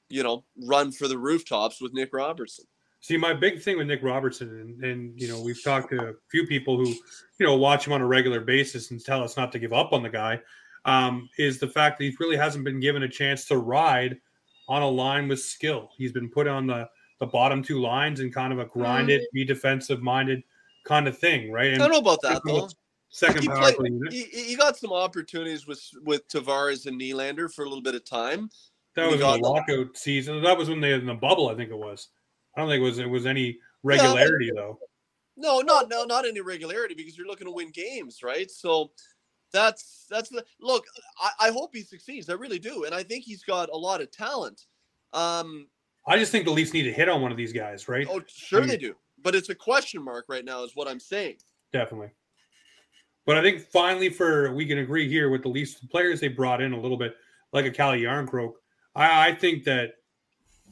you 0.10 0.24
know, 0.24 0.44
run 0.66 0.92
for 0.92 1.08
the 1.08 1.18
rooftops 1.18 1.82
with 1.82 1.94
Nick 1.94 2.14
Robertson. 2.14 2.66
See, 3.00 3.16
my 3.16 3.34
big 3.34 3.62
thing 3.62 3.78
with 3.78 3.88
Nick 3.88 4.04
Robertson, 4.04 4.50
and, 4.50 4.84
and, 4.84 5.22
you 5.22 5.28
know, 5.28 5.42
we've 5.42 5.64
talked 5.64 5.92
to 5.92 6.10
a 6.10 6.14
few 6.30 6.46
people 6.48 6.78
who, 6.78 6.88
you 7.40 7.46
know, 7.46 7.56
watch 7.56 7.88
him 7.88 7.94
on 7.94 8.02
a 8.02 8.08
regular 8.08 8.42
basis 8.42 8.92
and 8.92 9.04
tell 9.04 9.24
us 9.24 9.38
not 9.38 9.52
to 9.52 9.60
give 9.60 9.72
up 9.72 9.94
on 9.94 10.04
the 10.04 10.10
guy, 10.10 10.42
um, 10.84 11.30
is 11.38 11.60
the 11.60 11.68
fact 11.68 12.00
that 12.00 12.06
he 12.06 12.16
really 12.20 12.36
hasn't 12.36 12.66
been 12.66 12.80
given 12.80 13.04
a 13.04 13.08
chance 13.08 13.46
to 13.46 13.58
ride 13.58 14.18
on 14.68 14.82
a 14.82 14.88
line 14.88 15.28
with 15.28 15.40
skill. 15.40 15.92
He's 15.96 16.12
been 16.12 16.30
put 16.30 16.48
on 16.48 16.68
the 16.68 16.90
the 17.20 17.26
bottom 17.26 17.64
two 17.64 17.80
lines 17.80 18.20
and 18.20 18.34
kind 18.34 18.54
of 18.54 18.60
a 18.60 18.66
grinded, 18.66 19.22
mm-hmm. 19.22 19.34
be 19.34 19.46
defensive 19.46 20.02
minded 20.02 20.44
kind 20.84 21.08
of 21.08 21.18
thing, 21.18 21.52
right? 21.52 21.74
And 21.74 21.82
I 21.82 21.88
don't 21.88 21.94
know 21.94 22.12
about 22.12 22.22
that 22.22 22.42
though. 22.46 22.70
Second 23.18 23.42
he 23.42 23.48
power 23.48 23.74
play 23.74 23.90
He, 24.12 24.24
he, 24.26 24.56
got 24.56 24.78
some 24.78 24.94
opportunities 24.94 25.66
with 25.66 25.84
with 26.04 26.28
Tavares 26.28 26.86
and 26.86 27.02
Nylander 27.02 27.52
for 27.52 27.64
a 27.64 27.68
little 27.68 27.82
bit 27.82 27.96
of 27.96 28.06
time. 28.06 28.52
That 28.96 29.10
was 29.10 29.20
the 29.20 29.38
lockout 29.40 29.98
season. 29.98 30.44
That 30.44 30.56
was 30.56 30.70
when 30.70 30.82
they 30.82 30.92
had 30.92 31.00
in 31.00 31.08
the 31.08 31.16
bubble. 31.16 31.50
I 31.50 31.56
think 31.56 31.72
it 31.72 31.78
was. 31.78 32.10
I 32.56 32.62
don't 32.62 32.70
think 32.70 32.80
it 32.80 32.84
was 32.84 33.00
it 33.00 33.10
was 33.10 33.26
any 33.26 33.58
regularity 33.82 34.52
yeah, 34.54 34.62
though. 34.62 34.80
No, 35.36 35.62
not 35.62 35.90
no, 35.90 36.04
not 36.04 36.28
any 36.28 36.42
regularity 36.42 36.94
because 36.94 37.18
you're 37.18 37.26
looking 37.26 37.48
to 37.48 37.52
win 37.52 37.72
games, 37.72 38.22
right? 38.22 38.52
So 38.52 38.92
that's 39.52 40.06
that's 40.12 40.30
the 40.30 40.46
look. 40.62 40.86
I, 41.20 41.48
I 41.48 41.52
hope 41.52 41.72
he 41.74 41.82
succeeds. 41.82 42.30
I 42.30 42.34
really 42.34 42.60
do, 42.60 42.84
and 42.84 42.94
I 42.94 43.02
think 43.02 43.24
he's 43.24 43.42
got 43.42 43.70
a 43.74 43.78
lot 43.78 44.00
of 44.00 44.12
talent. 44.12 44.68
Um, 45.14 45.66
I 46.06 46.20
just 46.20 46.32
think 46.32 46.46
the 46.46 46.52
Leafs 46.52 46.72
need 46.72 46.84
to 46.84 46.94
hit 46.94 47.10
on 47.10 47.24
one 47.24 47.32
of 47.32 47.38
these 47.38 47.52
guys, 47.52 47.88
right? 47.88 48.06
Oh, 48.08 48.22
sure 48.28 48.60
I 48.60 48.62
mean, 48.62 48.70
they 48.70 48.78
do, 48.78 48.96
but 49.24 49.34
it's 49.34 49.50
a 49.50 49.56
question 49.56 50.04
mark 50.04 50.26
right 50.30 50.46
now, 50.46 50.64
is 50.64 50.76
what 50.76 50.88
I'm 50.88 51.00
saying. 51.00 51.38
Definitely. 51.74 52.12
But 53.28 53.38
I 53.38 53.42
think 53.42 53.60
finally, 53.60 54.10
for 54.10 54.54
we 54.54 54.66
can 54.66 54.80
agree 54.80 55.08
here 55.08 55.30
with 55.30 55.44
the 55.44 55.50
least 55.50 55.88
players 55.90 56.22
they 56.22 56.30
brought 56.30 56.62
in 56.62 56.72
a 56.72 56.80
little 56.80 56.98
bit, 56.98 57.18
like 57.52 57.66
a 57.66 57.72
Calle 57.72 57.98
Jarnkrok. 57.98 58.54
I, 58.96 59.28
I 59.28 59.36
think 59.36 59.66
that 59.66 59.96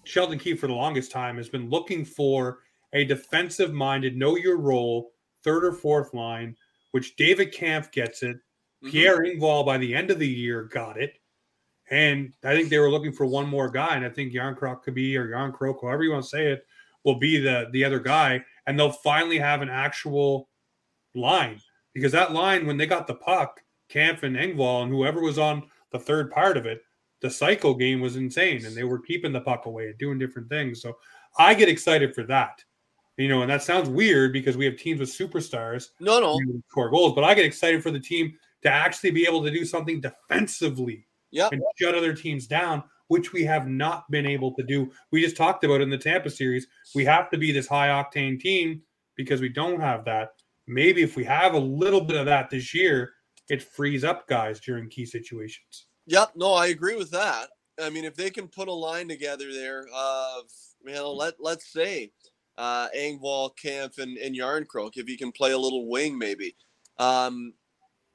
Sheldon 0.05 0.39
Keefe 0.39 0.61
for 0.61 0.67
the 0.67 0.73
longest 0.73 1.11
time 1.11 1.35
has 1.35 1.49
been 1.49 1.69
looking 1.69 2.05
for 2.05 2.59
a 2.93 3.03
defensive-minded, 3.03 4.15
know 4.15 4.37
your 4.37 4.57
role, 4.57 5.11
third 5.43 5.65
or 5.65 5.73
fourth 5.73 6.13
line, 6.13 6.55
which 6.91 7.17
David 7.17 7.51
Kampf 7.51 7.91
gets 7.91 8.23
it. 8.23 8.37
Mm-hmm. 8.37 8.89
Pierre 8.89 9.23
Engvall 9.25 9.65
by 9.65 9.77
the 9.77 9.93
end 9.93 10.09
of 10.09 10.17
the 10.17 10.27
year 10.27 10.63
got 10.63 10.97
it. 10.97 11.19
And 11.91 12.31
I 12.45 12.55
think 12.55 12.69
they 12.69 12.79
were 12.79 12.89
looking 12.89 13.11
for 13.11 13.25
one 13.25 13.47
more 13.47 13.69
guy. 13.69 13.97
And 13.97 14.05
I 14.05 14.09
think 14.09 14.31
Jarnkrok 14.31 14.81
could 14.81 14.95
be, 14.95 15.17
or 15.17 15.27
Jarnkrok, 15.27 15.81
however 15.81 16.03
you 16.03 16.11
want 16.11 16.23
to 16.23 16.29
say 16.29 16.47
it, 16.53 16.65
will 17.03 17.19
be 17.19 17.37
the 17.37 17.67
the 17.73 17.83
other 17.83 17.99
guy. 17.99 18.43
And 18.65 18.79
they'll 18.79 18.91
finally 18.91 19.37
have 19.37 19.61
an 19.61 19.69
actual 19.69 20.47
line 21.13 21.59
because 21.95 22.11
that 22.11 22.33
line 22.33 22.67
when 22.67 22.77
they 22.77 22.85
got 22.85 23.07
the 23.07 23.15
puck, 23.15 23.61
Kampf 23.89 24.21
and 24.21 24.35
Engvall 24.35 24.83
and 24.83 24.91
whoever 24.91 25.21
was 25.21 25.39
on 25.39 25.63
the 25.91 25.97
third 25.97 26.29
part 26.29 26.57
of 26.57 26.67
it, 26.67 26.81
the 27.21 27.29
cycle 27.31 27.73
game 27.73 28.01
was 28.01 28.17
insane, 28.17 28.65
and 28.65 28.75
they 28.75 28.83
were 28.83 28.99
keeping 28.99 29.31
the 29.31 29.41
puck 29.41 29.65
away 29.65 29.87
and 29.87 29.97
doing 29.97 30.19
different 30.19 30.49
things. 30.49 30.81
So 30.81 30.97
I 31.39 31.55
get 31.55 31.69
excited 31.69 32.13
for 32.13 32.23
that. 32.23 32.63
You 33.17 33.29
know, 33.29 33.41
and 33.41 33.49
that 33.49 33.63
sounds 33.63 33.87
weird 33.87 34.33
because 34.33 34.57
we 34.57 34.65
have 34.65 34.75
teams 34.75 34.99
with 34.99 35.09
superstars. 35.09 35.87
No, 36.01 36.19
no, 36.19 36.37
score 36.69 36.89
goals, 36.89 37.15
but 37.15 37.23
I 37.23 37.33
get 37.33 37.45
excited 37.45 37.81
for 37.81 37.89
the 37.89 37.99
team 37.99 38.33
to 38.63 38.69
actually 38.69 39.11
be 39.11 39.25
able 39.25 39.41
to 39.43 39.51
do 39.51 39.63
something 39.63 40.01
defensively 40.01 41.07
yep. 41.31 41.53
and 41.53 41.61
shut 41.77 41.95
other 41.95 42.13
teams 42.13 42.45
down, 42.45 42.83
which 43.07 43.31
we 43.31 43.45
have 43.45 43.69
not 43.69 44.11
been 44.11 44.25
able 44.25 44.53
to 44.55 44.63
do. 44.63 44.91
We 45.11 45.21
just 45.21 45.37
talked 45.37 45.63
about 45.63 45.79
in 45.79 45.89
the 45.89 45.97
Tampa 45.97 46.29
series. 46.29 46.67
We 46.93 47.05
have 47.05 47.29
to 47.29 47.37
be 47.37 47.53
this 47.53 47.67
high 47.67 47.87
octane 47.87 48.37
team 48.37 48.81
because 49.15 49.39
we 49.39 49.47
don't 49.47 49.79
have 49.79 50.03
that 50.05 50.31
maybe 50.67 51.03
if 51.03 51.15
we 51.15 51.23
have 51.23 51.53
a 51.53 51.59
little 51.59 52.01
bit 52.01 52.17
of 52.17 52.25
that 52.25 52.49
this 52.49 52.73
year, 52.73 53.13
it 53.49 53.61
frees 53.61 54.03
up 54.03 54.27
guys 54.27 54.59
during 54.59 54.89
key 54.89 55.05
situations. 55.05 55.87
Yep, 56.07 56.33
no, 56.35 56.53
I 56.53 56.67
agree 56.67 56.95
with 56.95 57.11
that. 57.11 57.49
I 57.81 57.89
mean, 57.89 58.05
if 58.05 58.15
they 58.15 58.29
can 58.29 58.47
put 58.47 58.67
a 58.67 58.73
line 58.73 59.07
together 59.07 59.51
there 59.51 59.85
of, 59.93 60.45
you 60.85 60.93
know, 60.93 61.11
let 61.11 61.35
let's 61.39 61.71
say 61.71 62.11
uh, 62.57 62.87
Engvall, 62.95 63.51
Kampf, 63.61 63.97
and, 63.97 64.17
and 64.17 64.35
Jarnkrok, 64.35 64.91
if 64.95 65.09
you 65.09 65.17
can 65.17 65.31
play 65.31 65.51
a 65.51 65.57
little 65.57 65.89
wing, 65.89 66.17
maybe, 66.17 66.55
um, 66.99 67.53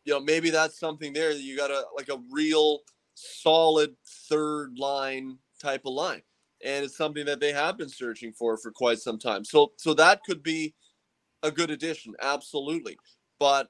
you 0.04 0.14
know, 0.14 0.20
maybe 0.20 0.50
that's 0.50 0.78
something 0.78 1.12
there 1.12 1.34
that 1.34 1.42
you 1.42 1.56
got 1.56 1.70
a 1.70 1.84
like 1.96 2.08
a 2.08 2.22
real 2.30 2.80
solid 3.14 3.94
third 4.28 4.78
line 4.78 5.36
type 5.60 5.82
of 5.84 5.92
line, 5.92 6.22
and 6.64 6.84
it's 6.84 6.96
something 6.96 7.26
that 7.26 7.40
they 7.40 7.52
have 7.52 7.76
been 7.76 7.88
searching 7.88 8.32
for 8.32 8.56
for 8.56 8.70
quite 8.70 8.98
some 8.98 9.18
time. 9.18 9.44
So, 9.44 9.72
so 9.76 9.92
that 9.94 10.24
could 10.24 10.42
be 10.42 10.74
a 11.42 11.50
good 11.50 11.70
addition, 11.70 12.14
absolutely. 12.20 12.96
But 13.38 13.68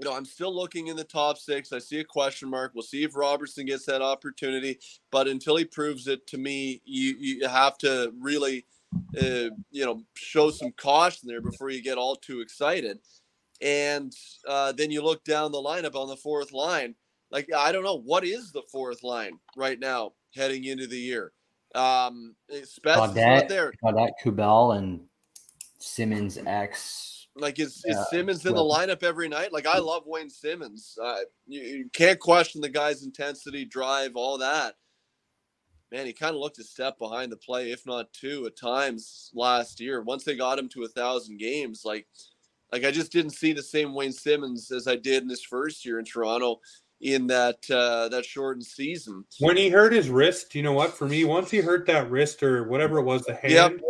you 0.00 0.08
know, 0.08 0.16
I'm 0.16 0.24
still 0.24 0.54
looking 0.54 0.86
in 0.86 0.96
the 0.96 1.04
top 1.04 1.36
six. 1.36 1.72
I 1.72 1.78
see 1.78 2.00
a 2.00 2.04
question 2.04 2.48
mark. 2.48 2.72
We'll 2.74 2.82
see 2.82 3.04
if 3.04 3.14
Robertson 3.14 3.66
gets 3.66 3.84
that 3.84 4.00
opportunity. 4.00 4.78
But 5.10 5.28
until 5.28 5.56
he 5.56 5.66
proves 5.66 6.06
it 6.06 6.26
to 6.28 6.38
me, 6.38 6.80
you 6.86 7.16
you 7.18 7.46
have 7.46 7.76
to 7.78 8.12
really, 8.18 8.64
uh, 9.18 9.52
you 9.70 9.84
know, 9.84 10.02
show 10.14 10.50
some 10.50 10.72
caution 10.72 11.28
there 11.28 11.42
before 11.42 11.68
you 11.68 11.82
get 11.82 11.98
all 11.98 12.16
too 12.16 12.40
excited. 12.40 12.98
And 13.60 14.14
uh, 14.48 14.72
then 14.72 14.90
you 14.90 15.02
look 15.02 15.22
down 15.24 15.52
the 15.52 15.58
lineup 15.58 15.94
on 15.94 16.08
the 16.08 16.16
fourth 16.16 16.52
line. 16.52 16.94
Like 17.30 17.52
I 17.54 17.70
don't 17.70 17.84
know 17.84 18.00
what 18.00 18.24
is 18.24 18.52
the 18.52 18.62
fourth 18.72 19.02
line 19.02 19.38
right 19.54 19.78
now 19.78 20.12
heading 20.34 20.64
into 20.64 20.86
the 20.86 20.98
year. 20.98 21.32
Um, 21.74 22.34
Spets 22.50 23.14
not 23.14 23.48
there. 23.48 23.72
Gaudette, 23.84 24.12
Kubel, 24.22 24.72
and 24.72 25.00
Simmonds 25.80 26.38
X. 26.46 27.28
Like 27.36 27.58
is, 27.58 27.82
is 27.84 27.96
uh, 27.96 28.04
Simmonds 28.06 28.44
in 28.44 28.54
the 28.54 28.60
lineup 28.60 29.02
every 29.02 29.28
night? 29.28 29.52
Like 29.52 29.66
I 29.66 29.78
love 29.78 30.02
Wayne 30.06 30.30
Simmonds. 30.30 30.98
Uh, 31.02 31.18
you, 31.46 31.60
you 31.60 31.90
can't 31.92 32.18
question 32.18 32.60
the 32.60 32.68
guy's 32.68 33.02
intensity, 33.02 33.64
drive, 33.64 34.12
all 34.14 34.38
that. 34.38 34.74
Man, 35.92 36.06
he 36.06 36.12
kind 36.12 36.34
of 36.34 36.40
looked 36.40 36.58
a 36.58 36.64
step 36.64 36.98
behind 36.98 37.32
the 37.32 37.36
play, 37.36 37.72
if 37.72 37.84
not 37.84 38.12
two, 38.12 38.46
at 38.46 38.56
times 38.56 39.30
last 39.34 39.80
year. 39.80 40.02
Once 40.02 40.22
they 40.22 40.36
got 40.36 40.58
him 40.58 40.68
to 40.70 40.84
a 40.84 40.88
thousand 40.88 41.38
games, 41.38 41.82
like, 41.84 42.06
like 42.72 42.84
I 42.84 42.92
just 42.92 43.10
didn't 43.10 43.32
see 43.32 43.52
the 43.52 43.62
same 43.62 43.94
Wayne 43.94 44.12
Simmonds 44.12 44.70
as 44.70 44.86
I 44.86 44.94
did 44.94 45.24
in 45.24 45.28
his 45.28 45.42
first 45.42 45.84
year 45.84 45.98
in 45.98 46.04
Toronto 46.04 46.60
in 47.00 47.26
that 47.28 47.58
uh, 47.70 48.08
that 48.08 48.24
shortened 48.24 48.66
season. 48.66 49.24
When 49.40 49.56
he 49.56 49.68
hurt 49.68 49.92
his 49.92 50.10
wrist, 50.10 50.54
you 50.54 50.62
know 50.62 50.72
what? 50.72 50.92
For 50.92 51.08
me, 51.08 51.24
once 51.24 51.50
he 51.50 51.58
hurt 51.58 51.86
that 51.86 52.10
wrist 52.10 52.42
or 52.42 52.64
whatever 52.64 52.98
it 52.98 53.04
was, 53.04 53.22
the 53.22 53.34
hand, 53.34 53.52
yep. 53.52 53.80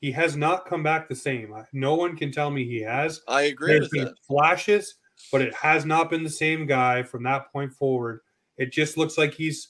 He 0.00 0.12
has 0.12 0.36
not 0.36 0.66
come 0.66 0.82
back 0.82 1.08
the 1.08 1.14
same. 1.14 1.54
No 1.72 1.94
one 1.94 2.16
can 2.16 2.30
tell 2.30 2.50
me 2.50 2.64
he 2.64 2.82
has. 2.82 3.22
I 3.28 3.42
agree 3.42 3.72
There's 3.72 3.90
with 3.92 4.08
that. 4.08 4.14
Flashes, 4.26 4.96
but 5.32 5.40
it 5.40 5.54
has 5.54 5.84
not 5.84 6.10
been 6.10 6.22
the 6.22 6.30
same 6.30 6.66
guy 6.66 7.02
from 7.02 7.22
that 7.24 7.50
point 7.52 7.72
forward. 7.72 8.20
It 8.58 8.72
just 8.72 8.96
looks 8.96 9.16
like 9.16 9.34
he's, 9.34 9.68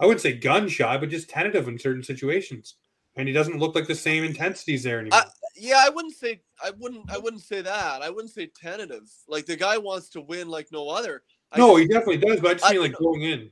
I 0.00 0.06
wouldn't 0.06 0.20
say 0.20 0.32
gun 0.32 0.68
shy, 0.68 0.96
but 0.96 1.10
just 1.10 1.30
tentative 1.30 1.68
in 1.68 1.78
certain 1.78 2.02
situations. 2.02 2.74
And 3.16 3.26
he 3.26 3.34
doesn't 3.34 3.58
look 3.58 3.74
like 3.74 3.86
the 3.86 3.94
same 3.94 4.24
intensities 4.24 4.82
there 4.84 5.00
anymore. 5.00 5.22
yeah, 5.56 5.82
I 5.84 5.88
wouldn't 5.88 6.14
say 6.14 6.40
I 6.62 6.70
wouldn't 6.78 7.10
I 7.10 7.18
wouldn't 7.18 7.42
say 7.42 7.60
that. 7.62 8.00
I 8.00 8.10
wouldn't 8.10 8.32
say 8.32 8.46
tentative. 8.46 9.10
Like 9.26 9.44
the 9.44 9.56
guy 9.56 9.76
wants 9.76 10.08
to 10.10 10.20
win 10.20 10.48
like 10.48 10.68
no 10.70 10.88
other. 10.88 11.22
I 11.50 11.58
no, 11.58 11.76
just, 11.76 11.80
he 11.80 11.88
definitely 11.88 12.18
does, 12.18 12.40
but 12.40 12.50
I 12.50 12.54
just 12.54 12.66
I, 12.66 12.72
mean 12.72 12.82
like 12.82 12.94
going 12.96 13.22
in. 13.22 13.50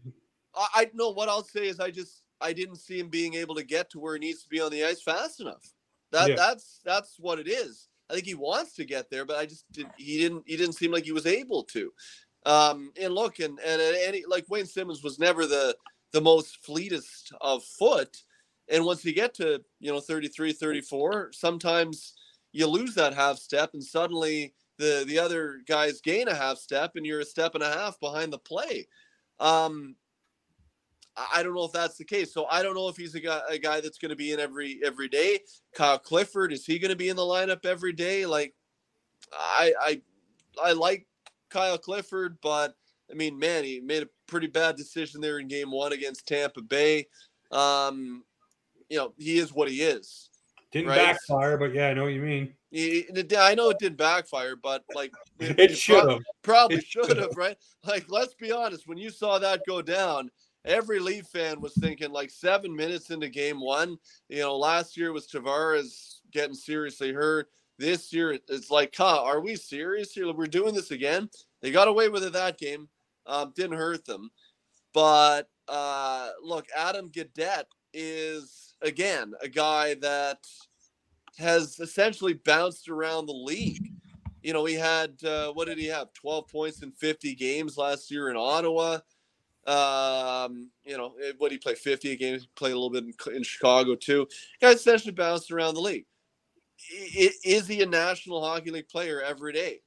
I, 0.54 0.66
I 0.74 0.90
know 0.94 1.10
what 1.10 1.28
I'll 1.28 1.42
say 1.42 1.66
is 1.66 1.80
I 1.80 1.90
just 1.90 2.22
I 2.40 2.52
didn't 2.52 2.76
see 2.76 3.00
him 3.00 3.08
being 3.08 3.34
able 3.34 3.56
to 3.56 3.64
get 3.64 3.90
to 3.90 3.98
where 3.98 4.14
he 4.14 4.20
needs 4.20 4.44
to 4.44 4.48
be 4.48 4.60
on 4.60 4.70
the 4.70 4.84
ice 4.84 5.02
fast 5.02 5.40
enough. 5.40 5.72
That 6.12 6.30
yeah. 6.30 6.36
that's 6.36 6.80
that's 6.84 7.16
what 7.18 7.38
it 7.38 7.48
is. 7.48 7.88
I 8.08 8.14
think 8.14 8.26
he 8.26 8.34
wants 8.34 8.74
to 8.74 8.84
get 8.84 9.10
there, 9.10 9.24
but 9.24 9.36
I 9.36 9.46
just 9.46 9.70
did, 9.72 9.86
he 9.96 10.18
didn't 10.18 10.44
he 10.46 10.56
didn't 10.56 10.74
seem 10.74 10.92
like 10.92 11.04
he 11.04 11.12
was 11.12 11.26
able 11.26 11.64
to. 11.64 11.92
Um, 12.44 12.92
and 13.00 13.12
look, 13.12 13.40
and 13.40 13.58
and 13.58 13.80
any 13.80 14.24
like 14.26 14.44
Wayne 14.48 14.66
Simmonds 14.66 15.02
was 15.02 15.18
never 15.18 15.46
the 15.46 15.76
the 16.12 16.20
most 16.20 16.64
fleetest 16.64 17.32
of 17.40 17.64
foot. 17.64 18.16
And 18.68 18.84
once 18.84 19.04
you 19.04 19.12
get 19.12 19.34
to 19.34 19.62
you 19.80 19.92
know 19.92 20.00
33, 20.00 20.52
34, 20.52 21.32
sometimes 21.32 22.14
you 22.52 22.66
lose 22.66 22.94
that 22.94 23.14
half 23.14 23.38
step, 23.38 23.70
and 23.74 23.82
suddenly 23.82 24.54
the 24.78 25.04
the 25.06 25.18
other 25.18 25.60
guys 25.66 26.00
gain 26.00 26.28
a 26.28 26.34
half 26.34 26.58
step, 26.58 26.92
and 26.94 27.04
you're 27.04 27.20
a 27.20 27.24
step 27.24 27.54
and 27.54 27.64
a 27.64 27.72
half 27.72 27.98
behind 27.98 28.32
the 28.32 28.38
play. 28.38 28.86
Um, 29.40 29.96
I 31.34 31.42
don't 31.42 31.54
know 31.54 31.64
if 31.64 31.72
that's 31.72 31.96
the 31.96 32.04
case. 32.04 32.32
So 32.32 32.46
I 32.50 32.62
don't 32.62 32.74
know 32.74 32.88
if 32.88 32.96
he's 32.96 33.14
a 33.14 33.20
guy, 33.20 33.40
a 33.48 33.58
guy 33.58 33.80
that's 33.80 33.98
going 33.98 34.10
to 34.10 34.16
be 34.16 34.32
in 34.32 34.40
every 34.40 34.80
every 34.84 35.08
day. 35.08 35.40
Kyle 35.74 35.98
Clifford 35.98 36.52
is 36.52 36.66
he 36.66 36.78
going 36.78 36.90
to 36.90 36.96
be 36.96 37.08
in 37.08 37.16
the 37.16 37.22
lineup 37.22 37.64
every 37.64 37.92
day? 37.92 38.26
Like, 38.26 38.54
I 39.32 39.72
I 39.80 40.02
I 40.62 40.72
like 40.72 41.06
Kyle 41.48 41.78
Clifford, 41.78 42.38
but 42.42 42.74
I 43.10 43.14
mean, 43.14 43.38
man, 43.38 43.64
he 43.64 43.80
made 43.80 44.02
a 44.02 44.08
pretty 44.26 44.46
bad 44.46 44.76
decision 44.76 45.20
there 45.20 45.38
in 45.38 45.48
Game 45.48 45.70
One 45.70 45.92
against 45.92 46.26
Tampa 46.26 46.60
Bay. 46.60 47.06
Um, 47.50 48.24
you 48.88 48.98
know, 48.98 49.14
he 49.16 49.38
is 49.38 49.52
what 49.52 49.70
he 49.70 49.82
is. 49.82 50.30
Didn't 50.72 50.88
right? 50.88 50.98
backfire, 50.98 51.56
but 51.56 51.72
yeah, 51.72 51.88
I 51.88 51.94
know 51.94 52.04
what 52.04 52.12
you 52.12 52.20
mean. 52.20 52.52
He, 52.70 53.06
I 53.38 53.54
know 53.54 53.70
it 53.70 53.78
did 53.78 53.96
backfire, 53.96 54.56
but 54.56 54.84
like 54.94 55.12
it, 55.38 55.58
it 55.58 55.76
should 55.76 56.08
have. 56.08 56.20
Probably 56.42 56.80
should 56.82 57.16
have, 57.16 57.36
right? 57.36 57.56
Like, 57.84 58.06
let's 58.08 58.34
be 58.34 58.52
honest. 58.52 58.86
When 58.86 58.98
you 58.98 59.10
saw 59.10 59.38
that 59.38 59.62
go 59.66 59.80
down, 59.80 60.30
every 60.66 60.98
Leaf 60.98 61.26
fan 61.26 61.60
was 61.60 61.74
thinking 61.74 62.10
like 62.10 62.30
seven 62.30 62.74
minutes 62.74 63.10
into 63.10 63.28
game 63.28 63.60
one. 63.60 63.98
You 64.28 64.40
know, 64.40 64.56
last 64.56 64.96
year 64.96 65.12
was 65.12 65.28
Tavares 65.28 66.16
getting 66.32 66.54
seriously 66.54 67.12
hurt. 67.12 67.48
This 67.78 68.12
year 68.12 68.38
it's 68.48 68.70
like, 68.70 68.94
huh, 68.96 69.22
are 69.22 69.40
we 69.40 69.54
serious 69.56 70.12
here? 70.12 70.32
We're 70.32 70.46
doing 70.46 70.74
this 70.74 70.90
again. 70.90 71.28
They 71.62 71.70
got 71.70 71.88
away 71.88 72.08
with 72.08 72.24
it 72.24 72.32
that 72.32 72.58
game. 72.58 72.88
Um, 73.26 73.52
didn't 73.54 73.76
hurt 73.76 74.04
them. 74.04 74.30
But 74.92 75.48
uh, 75.68 76.30
look, 76.42 76.66
Adam 76.76 77.10
Gaudette 77.10 77.64
is 77.92 78.74
again 78.82 79.32
a 79.42 79.48
guy 79.48 79.94
that 79.94 80.38
has 81.38 81.78
essentially 81.80 82.34
bounced 82.34 82.88
around 82.88 83.26
the 83.26 83.32
league. 83.32 83.92
You 84.42 84.52
know, 84.52 84.64
he 84.64 84.74
had 84.74 85.22
uh, 85.24 85.52
what 85.52 85.66
did 85.66 85.78
he 85.78 85.86
have? 85.86 86.12
12 86.14 86.48
points 86.48 86.82
in 86.82 86.92
50 86.92 87.34
games 87.34 87.76
last 87.76 88.10
year 88.10 88.30
in 88.30 88.36
Ottawa. 88.36 88.98
Um, 89.66 90.70
you 90.84 90.96
know, 90.96 91.14
eh, 91.22 91.32
what 91.38 91.50
he 91.50 91.58
played 91.58 91.78
50 91.78 92.12
a 92.12 92.16
game, 92.16 92.40
play 92.54 92.70
a 92.70 92.74
little 92.74 92.90
bit 92.90 93.04
in, 93.04 93.34
in 93.34 93.42
Chicago 93.42 93.96
too. 93.96 94.28
Guy 94.60 94.72
essentially 94.72 95.12
bounced 95.12 95.50
around 95.50 95.74
the 95.74 95.80
league. 95.80 96.06
Is 96.88 97.66
he 97.66 97.82
a 97.82 97.86
National 97.86 98.44
Hockey 98.44 98.70
League 98.70 98.88
player 98.88 99.20
every 99.20 99.52
day? 99.52 99.80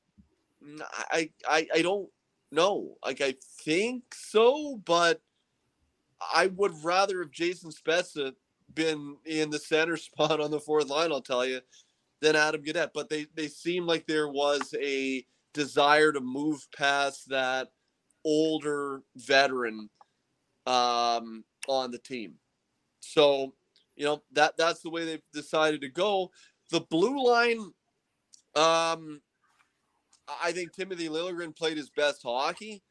I, 1.11 1.29
I, 1.47 1.67
I 1.75 1.81
don't 1.81 2.09
know. 2.51 2.97
Like 3.05 3.21
I 3.21 3.35
think 3.63 4.03
so, 4.13 4.81
but 4.83 5.21
I 6.33 6.47
would 6.47 6.73
rather 6.83 7.19
have 7.19 7.31
Jason 7.31 7.71
Spezza 7.71 8.33
been 8.73 9.17
in 9.25 9.49
the 9.49 9.59
center 9.59 9.97
spot 9.97 10.39
on 10.39 10.51
the 10.51 10.59
fourth 10.59 10.89
line. 10.89 11.11
I'll 11.11 11.21
tell 11.21 11.45
you, 11.45 11.61
than 12.21 12.35
Adam 12.35 12.61
Gaudette. 12.63 12.91
But 12.93 13.09
they 13.09 13.27
they 13.35 13.47
seem 13.47 13.85
like 13.85 14.07
there 14.07 14.27
was 14.27 14.73
a 14.81 15.25
desire 15.53 16.11
to 16.11 16.21
move 16.21 16.67
past 16.75 17.29
that 17.29 17.69
older 18.25 19.01
veteran 19.15 19.89
um, 20.65 21.43
on 21.67 21.91
the 21.91 21.99
team. 21.99 22.35
So, 22.99 23.53
you 23.95 24.05
know, 24.05 24.21
that 24.33 24.57
that's 24.57 24.81
the 24.81 24.89
way 24.89 25.05
they've 25.05 25.21
decided 25.33 25.81
to 25.81 25.89
go. 25.89 26.31
The 26.71 26.81
blue 26.81 27.25
line, 27.25 27.71
um, 28.55 29.21
I 30.43 30.51
think 30.51 30.73
Timothy 30.73 31.09
Liljegren 31.09 31.55
played 31.55 31.77
his 31.77 31.89
best 31.89 32.21
hockey 32.23 32.83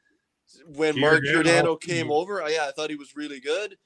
when 0.66 0.98
Mark 0.98 1.22
Giordano 1.24 1.76
came 1.76 2.10
over. 2.10 2.42
Yeah, 2.48 2.66
I 2.68 2.72
thought 2.72 2.90
he 2.90 2.96
was 2.96 3.14
really 3.14 3.40
good. 3.40 3.76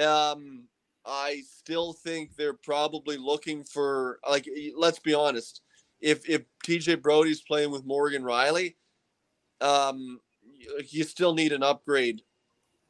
Um, 0.00 0.68
I 1.04 1.42
still 1.46 1.92
think 1.92 2.36
they're 2.36 2.52
probably 2.52 3.16
looking 3.16 3.64
for 3.64 4.18
like 4.28 4.48
let's 4.76 4.98
be 4.98 5.14
honest. 5.14 5.62
If 6.00 6.28
if 6.28 6.42
TJ 6.64 7.02
Brodie's 7.02 7.42
playing 7.42 7.70
with 7.70 7.84
Morgan 7.84 8.22
Rielly, 8.22 8.76
um, 9.60 10.20
you 10.88 11.04
still 11.04 11.34
need 11.34 11.52
an 11.52 11.62
upgrade 11.62 12.22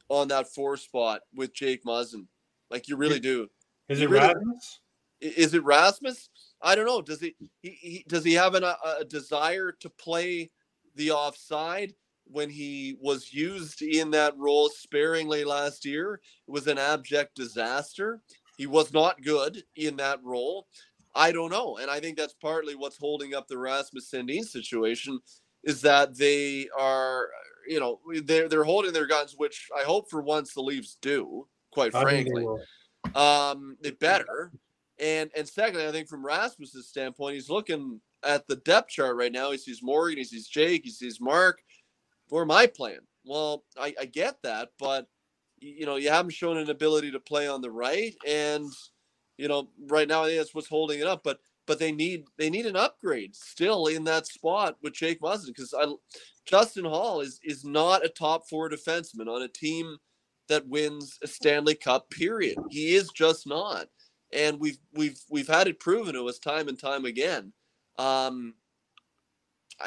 on 0.09 0.29
that 0.29 0.53
four 0.53 0.77
spot 0.77 1.23
with 1.35 1.53
Jake 1.53 1.85
Muzzin. 1.85 2.27
Like 2.71 2.89
you 2.89 2.97
really 2.97 3.21
do. 3.21 3.49
Is 3.89 4.01
it 4.01 4.11
really, 4.11 4.27
Rasmus? 4.27 4.81
Is 5.21 5.55
it 5.55 5.65
Rasmus? 5.65 6.31
I 6.63 6.75
don't 6.75 6.87
know. 6.87 7.03
Does 7.03 7.21
he, 7.21 7.35
he, 7.63 7.71
he 7.71 8.05
does 8.09 8.25
he 8.25 8.35
have 8.35 8.55
an, 8.55 8.65
a, 8.65 8.77
a 9.01 9.05
desire 9.05 9.73
to 9.81 9.91
play 9.91 10.51
the 10.97 11.11
offside 11.11 11.95
when 12.25 12.51
he 12.51 12.97
was 13.01 13.33
used 13.33 13.83
in 13.83 14.11
that 14.11 14.37
role 14.37 14.69
sparingly 14.69 15.45
last 15.45 15.85
year? 15.85 16.21
It 16.47 16.51
was 16.51 16.67
an 16.67 16.79
abject 16.79 17.35
disaster. 17.35 18.21
He 18.57 18.67
was 18.67 18.93
not 18.93 19.23
good 19.23 19.63
in 19.77 19.97
that 19.97 20.23
role. 20.23 20.67
I 21.15 21.33
don't 21.33 21.51
know. 21.51 21.79
And 21.79 21.91
I 21.91 22.01
think 22.01 22.17
that's 22.17 22.35
partly 22.35 22.75
what's 22.75 22.99
holding 22.99 23.35
up 23.35 23.49
the 23.49 23.59
Rasmus 23.59 24.11
Sandin 24.11 24.45
situation 24.45 25.21
is 25.65 25.81
that 25.83 26.17
they 26.17 26.69
are 26.79 27.29
you 27.69 27.81
know 27.81 28.01
they're 28.25 28.49
they're 28.49 28.65
holding 28.65 28.93
their 28.93 29.07
guns, 29.07 29.35
which 29.37 29.69
I 29.77 29.83
hope 29.83 30.11
for 30.11 30.23
once 30.23 30.55
the 30.55 30.63
Leafs 30.63 30.97
do. 31.01 31.47
Quite 31.73 31.93
frankly, 31.93 32.47
they 33.05 33.13
um, 33.21 33.77
they 33.81 33.91
better. 33.91 34.53
And 35.01 35.31
and 35.37 35.47
secondly, 35.47 35.87
I 35.87 35.93
think 35.93 36.09
from 36.09 36.25
Rasmus's 36.25 36.89
standpoint, 36.89 37.35
he's 37.35 37.51
looking 37.51 38.01
at 38.25 38.49
the 38.49 38.57
depth 38.57 38.91
chart 38.91 39.17
right 39.17 39.31
now. 39.31 39.53
He 39.53 39.59
sees 39.59 39.83
Morgan, 39.83 40.19
he 40.19 40.25
sees 40.25 40.49
Jake, 40.49 40.83
he 40.85 40.91
sees 40.91 41.21
Mark. 41.21 41.61
For 42.29 42.45
my 42.45 42.67
plan, 42.67 42.99
well, 43.25 43.65
I, 43.79 43.95
I 43.99 44.05
get 44.05 44.43
that, 44.43 44.71
but 44.79 45.07
you 45.61 45.87
know 45.87 45.97
you 45.97 46.11
haven't 46.11 46.33
shown 46.33 46.57
an 46.57 46.71
ability 46.71 47.11
to 47.13 47.21
play 47.21 47.49
on 47.49 47.61
the 47.61 47.71
right, 47.71 48.15
and 48.27 48.67
you 49.37 49.49
know 49.49 49.69
right 49.87 50.09
now 50.09 50.23
I 50.23 50.27
think 50.27 50.39
that's 50.39 50.55
what's 50.55 50.69
holding 50.69 51.01
it 51.01 51.07
up. 51.07 51.23
But 51.25 51.39
but 51.67 51.79
they 51.79 51.93
need 51.93 52.25
they 52.37 52.51
need 52.51 52.67
an 52.67 52.77
upgrade 52.77 53.37
still 53.37 53.87
in 53.87 54.05
that 54.05 54.27
spot 54.27 54.77
with 54.83 54.95
Jake 54.95 55.21
Muzzin 55.21 55.49
because 55.49 55.75
I 55.79 55.87
Justin 56.49 56.85
Holl 56.85 57.21
is 57.21 57.41
is 57.45 57.65
not 57.65 58.05
a 58.05 58.09
top 58.09 58.49
four 58.49 58.71
defenseman 58.71 59.29
on 59.29 59.43
a 59.43 59.49
team 59.49 59.99
that 60.49 60.67
wins 60.67 61.19
a 61.23 61.27
Stanley 61.27 61.75
Cup. 61.75 62.11
Period. 62.11 62.57
He 62.71 62.95
is 62.95 63.11
just 63.11 63.47
not, 63.47 63.89
and 64.33 64.59
we've 64.59 64.79
we've 64.95 65.21
we've 65.31 65.49
had 65.49 65.69
it 65.69 65.79
proven 65.79 66.15
to 66.15 66.29
us 66.29 66.39
time 66.39 66.69
and 66.69 66.79
time 66.79 67.05
again. 67.05 67.53
Um, 67.99 68.55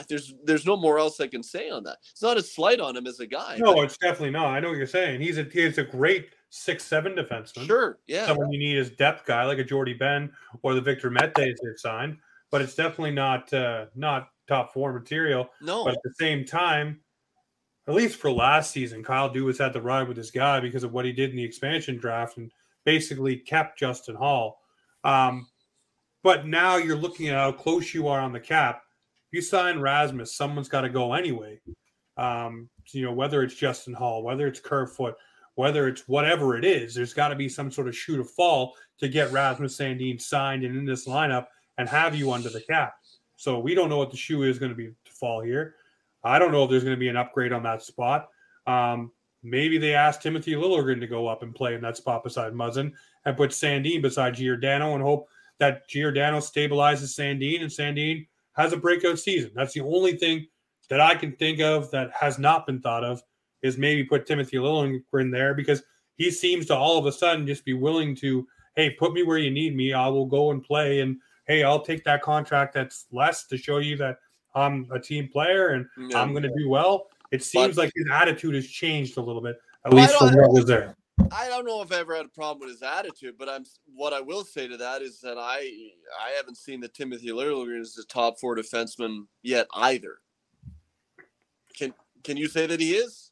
there's 0.08 0.34
there's 0.44 0.66
no 0.66 0.78
more 0.78 1.00
else 1.00 1.20
I 1.20 1.28
can 1.28 1.44
say 1.44 1.70
on 1.70 1.84
that. 1.84 1.98
It's 2.12 2.22
not 2.22 2.38
a 2.38 2.44
slight 2.44 2.80
on 2.80 2.96
him 2.96 3.08
as 3.08 3.20
a 3.20 3.28
guy. 3.28 3.58
No, 3.58 3.74
but, 3.74 3.86
it's 3.86 3.98
definitely 3.98 4.32
not. 4.32 4.48
I 4.48 4.60
know 4.60 4.70
what 4.70 4.78
you're 4.78 4.88
saying. 4.88 5.22
He's 5.22 5.38
a 5.38 5.44
he's 5.44 5.80
a 5.80 5.84
great 5.84 6.30
six 6.50 6.84
seven 6.84 7.14
defenseman. 7.14 7.66
Sure, 7.66 8.00
yeah. 8.08 8.28
Someone 8.28 8.52
you 8.52 8.60
need 8.60 8.78
is 8.78 8.92
depth 8.92 9.26
guy 9.26 9.46
like 9.46 9.58
a 9.58 9.64
Jordie 9.64 9.98
Benn 9.98 10.32
or 10.62 10.76
the 10.76 10.82
Victor 10.82 11.10
Mete 11.10 11.34
they've 11.36 11.56
signed, 11.78 12.18
but 12.52 12.62
it's 12.62 12.76
definitely 12.76 13.12
not 13.12 13.52
uh, 13.52 13.86
not 13.96 14.30
top 14.52 14.74
four 14.74 14.92
material. 14.94 15.50
No. 15.62 15.86
But 15.86 15.94
at 15.94 16.04
the 16.04 16.14
same 16.20 16.46
time, 16.46 17.00
at 17.88 17.96
least 17.96 18.18
for 18.18 18.32
last 18.32 18.72
season, 18.72 19.04
Kyle 19.04 19.34
Dubas 19.34 19.58
had 19.58 19.74
to 19.74 19.82
ride 19.82 20.08
with 20.08 20.18
this 20.18 20.32
guy 20.32 20.60
because 20.60 20.84
of 20.84 20.92
what 20.92 21.06
he 21.06 21.12
did 21.12 21.32
in 21.32 21.36
the 21.36 21.44
expansion 21.44 21.98
draft 21.98 22.38
and 22.38 22.52
basically 22.86 23.38
kept 23.38 23.80
Justin 23.80 24.16
Holl. 24.16 24.58
Um, 25.04 25.48
but 26.24 26.46
now 26.46 26.76
you're 26.76 26.98
looking 26.98 27.30
at 27.30 27.36
how 27.36 27.52
close 27.52 27.94
you 27.94 28.08
are 28.08 28.20
on 28.20 28.34
the 28.34 28.40
cap. 28.40 28.84
If 29.32 29.38
you 29.38 29.42
sign 29.42 29.80
Rasmus, 29.80 30.36
someone's 30.36 30.70
got 30.70 30.82
to 30.82 30.90
go 30.90 31.14
anyway. 31.14 31.60
Um, 32.18 32.70
you 32.92 33.04
know, 33.04 33.14
whether 33.14 33.42
it's 33.42 33.56
Justin 33.56 33.94
Holl, 33.94 34.24
whether 34.24 34.48
it's 34.48 34.60
Kerfoot, 34.60 35.16
whether 35.56 35.88
it's 35.88 36.08
whatever 36.08 36.58
it 36.58 36.66
is, 36.66 36.94
there's 36.94 37.14
got 37.14 37.30
to 37.30 37.36
be 37.36 37.50
some 37.50 37.72
sort 37.72 37.88
of 37.88 37.96
shoot 37.96 38.20
of 38.20 38.30
fall 38.30 38.76
to 39.00 39.08
get 39.08 39.32
Rasmus 39.32 39.78
Sandin 39.78 40.22
signed 40.22 40.64
and 40.64 40.78
in 40.78 40.86
this 40.86 41.08
lineup 41.08 41.48
and 41.78 41.90
have 41.90 42.16
you 42.16 42.32
under 42.32 42.50
the 42.50 42.62
cap. 42.62 42.94
So 43.42 43.58
we 43.58 43.74
don't 43.74 43.90
know 43.90 43.98
what 43.98 44.12
the 44.12 44.18
shoe 44.18 44.44
is 44.44 44.60
going 44.60 44.70
to 44.70 44.76
be 44.76 44.90
to 44.90 45.12
fall 45.12 45.42
here. 45.42 45.74
I 46.24 46.38
don't 46.38 46.52
know 46.52 46.64
if 46.64 46.70
there's 46.70 46.84
going 46.84 46.96
to 46.96 47.00
be 47.00 47.08
an 47.08 47.18
upgrade 47.18 47.52
on 47.52 47.64
that 47.64 47.82
spot. 47.82 48.30
Um, 48.68 49.12
maybe 49.42 49.80
they 49.80 49.96
asked 49.96 50.22
Timothy 50.22 50.52
Liljegren 50.52 51.00
to 51.00 51.08
go 51.08 51.28
up 51.28 51.42
and 51.42 51.56
play 51.56 51.74
in 51.74 51.82
that 51.82 51.98
spot 51.98 52.24
beside 52.24 52.54
Muzzin 52.54 52.92
and 53.26 53.36
put 53.36 53.50
Sandin 53.50 54.00
beside 54.00 54.36
Giordano 54.36 54.94
and 54.94 55.02
hope 55.02 55.28
that 55.58 55.90
Giordano 55.90 56.38
stabilizes 56.38 57.18
Sandin 57.18 57.62
and 57.62 57.72
Sandin 57.72 58.28
has 58.54 58.74
a 58.74 58.78
breakout 58.78 59.18
season. 59.18 59.50
That's 59.56 59.74
the 59.74 59.82
only 59.82 60.18
thing 60.18 60.46
that 60.92 61.02
I 61.02 61.16
can 61.16 61.32
think 61.32 61.62
of 61.62 61.90
that 61.90 62.12
has 62.12 62.38
not 62.38 62.68
been 62.68 62.80
thought 62.80 63.04
of 63.04 63.24
is 63.64 63.76
maybe 63.76 64.04
put 64.04 64.28
Timothy 64.28 64.58
Liljegren 64.58 65.32
there 65.32 65.56
because 65.56 65.82
he 66.14 66.30
seems 66.30 66.68
to 66.68 66.76
all 66.76 67.00
of 67.00 67.08
a 67.08 67.12
sudden 67.12 67.48
just 67.48 67.66
be 67.66 67.74
willing 67.74 68.16
to, 68.18 68.48
hey, 68.76 68.92
put 68.92 69.14
me 69.14 69.24
where 69.24 69.40
you 69.40 69.50
need 69.50 69.76
me. 69.76 69.94
I 69.94 70.10
will 70.10 70.28
go 70.28 70.52
and 70.52 70.64
play 70.64 71.00
and 71.00 71.18
hey, 71.48 71.64
I'll 71.64 71.82
take 71.82 72.04
that 72.06 72.22
contract 72.22 72.74
that's 72.74 73.06
less 73.12 73.46
to 73.48 73.58
show 73.58 73.78
you 73.78 73.98
that 73.98 74.18
I'm 74.56 74.88
a 74.92 75.00
team 75.00 75.28
player 75.28 75.70
and 75.70 75.86
yeah. 76.10 76.22
I'm 76.22 76.32
going 76.32 76.44
to 76.44 76.54
do 76.58 76.70
well. 76.70 77.08
It 77.32 77.44
seems 77.44 77.76
but, 77.76 77.84
like 77.84 77.94
his 77.96 78.08
attitude 78.12 78.56
has 78.56 78.68
changed 78.68 79.18
a 79.18 79.22
little 79.22 79.42
bit, 79.42 79.58
at 79.86 79.94
least 79.94 80.16
from 80.18 80.36
what 80.36 80.52
was 80.52 80.66
there. 80.66 80.96
I 81.32 81.48
don't 81.48 81.66
know 81.66 81.82
if 81.82 81.92
I 81.92 82.00
ever 82.00 82.16
had 82.16 82.26
a 82.26 82.30
problem 82.30 82.60
with 82.60 82.70
his 82.70 82.84
attitude, 82.84 83.36
but 83.38 83.48
I'm 83.48 83.64
what 83.96 84.12
I 84.12 84.20
will 84.22 84.44
say 84.44 84.68
to 84.68 84.76
that 84.78 85.02
is 85.02 85.20
that 85.22 85.38
I 85.38 85.60
I 86.20 86.32
haven't 86.36 86.58
seen 86.58 86.82
the 86.82 86.88
Timothy 86.88 87.30
Liljegren 87.30 87.80
as 87.80 87.98
a 87.98 88.06
top 88.06 88.40
four 88.40 88.56
defenseman 88.56 89.28
yet 89.44 89.68
either. 89.74 90.18
Can 91.78 91.94
can 92.24 92.38
you 92.38 92.48
say 92.48 92.66
that 92.66 92.80
he 92.80 92.96
is? 92.96 93.32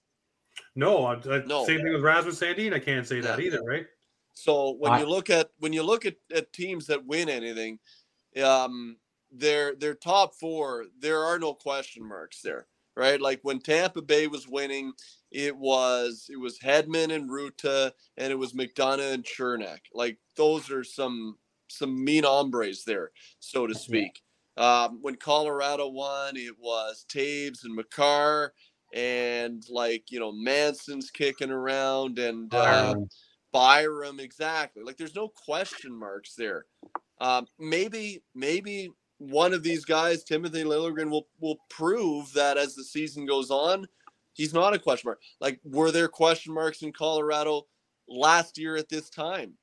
No, 0.75 1.05
I, 1.05 1.13
I, 1.15 1.43
no. 1.45 1.65
same 1.65 1.81
thing 1.81 1.93
with 1.93 2.03
Rasmus 2.03 2.39
Sandin. 2.39 2.73
I 2.73 2.79
can't 2.79 3.07
say 3.07 3.21
that 3.21 3.39
either, 3.39 3.61
right? 3.63 3.85
So 4.33 4.75
when 4.79 4.93
I, 4.93 4.99
you 4.99 5.05
look 5.05 5.29
at 5.29 5.49
when 5.59 5.73
you 5.73 5.83
look 5.83 6.05
at, 6.05 6.15
at 6.33 6.53
teams 6.53 6.87
that 6.87 7.05
win 7.05 7.27
anything, 7.27 7.79
um, 8.41 8.97
their 9.31 9.75
their 9.75 9.95
top 9.95 10.35
four, 10.35 10.85
there 10.99 11.23
are 11.23 11.39
no 11.39 11.53
question 11.53 12.07
marks 12.07 12.41
there, 12.41 12.67
right? 12.95 13.19
Like 13.19 13.39
when 13.43 13.59
Tampa 13.59 14.01
Bay 14.01 14.27
was 14.27 14.47
winning, 14.47 14.93
it 15.31 15.55
was 15.55 16.27
it 16.31 16.39
was 16.39 16.59
Hedman 16.59 17.13
and 17.13 17.29
Rutta, 17.29 17.91
and 18.17 18.31
it 18.31 18.37
was 18.37 18.53
McDonagh 18.53 19.13
and 19.13 19.23
Cernak. 19.25 19.81
Like 19.93 20.17
those 20.35 20.71
are 20.71 20.83
some 20.83 21.37
some 21.67 22.03
mean 22.03 22.23
hombres 22.23 22.83
there, 22.85 23.11
so 23.39 23.67
to 23.67 23.75
speak. 23.75 24.21
Um, 24.57 24.99
when 25.01 25.15
Colorado 25.15 25.87
won, 25.87 26.35
it 26.35 26.55
was 26.59 27.05
Toews 27.07 27.63
and 27.63 27.75
Makar, 27.75 28.53
and 28.93 29.63
like 29.69 30.05
you 30.09 30.19
know 30.19 30.31
Manson's 30.31 31.11
kicking 31.11 31.51
around 31.51 32.19
and 32.19 32.53
uh, 32.53 32.95
Byram 33.51 34.19
exactly. 34.19 34.83
Like 34.83 34.97
there's 34.97 35.15
no 35.15 35.29
question 35.29 35.97
marks 35.97 36.35
there. 36.35 36.65
Um, 37.19 37.47
maybe 37.57 38.23
maybe 38.33 38.89
one 39.17 39.53
of 39.53 39.63
these 39.63 39.85
guys, 39.85 40.23
Timothy 40.23 40.63
Liljegren, 40.63 41.09
will 41.09 41.27
will 41.39 41.57
prove 41.69 42.31
that 42.33 42.57
as 42.57 42.75
the 42.75 42.83
season 42.83 43.25
goes 43.25 43.51
on, 43.51 43.85
he's 44.33 44.53
not 44.53 44.73
a 44.73 44.79
question 44.79 45.09
mark. 45.09 45.21
Like 45.41 45.59
were 45.63 45.91
there 45.91 46.07
question 46.07 46.53
marks 46.53 46.81
in 46.81 46.93
Colorado 46.93 47.67
last 48.07 48.57
year 48.57 48.77
at 48.77 48.89
this 48.89 49.09
time? 49.09 49.53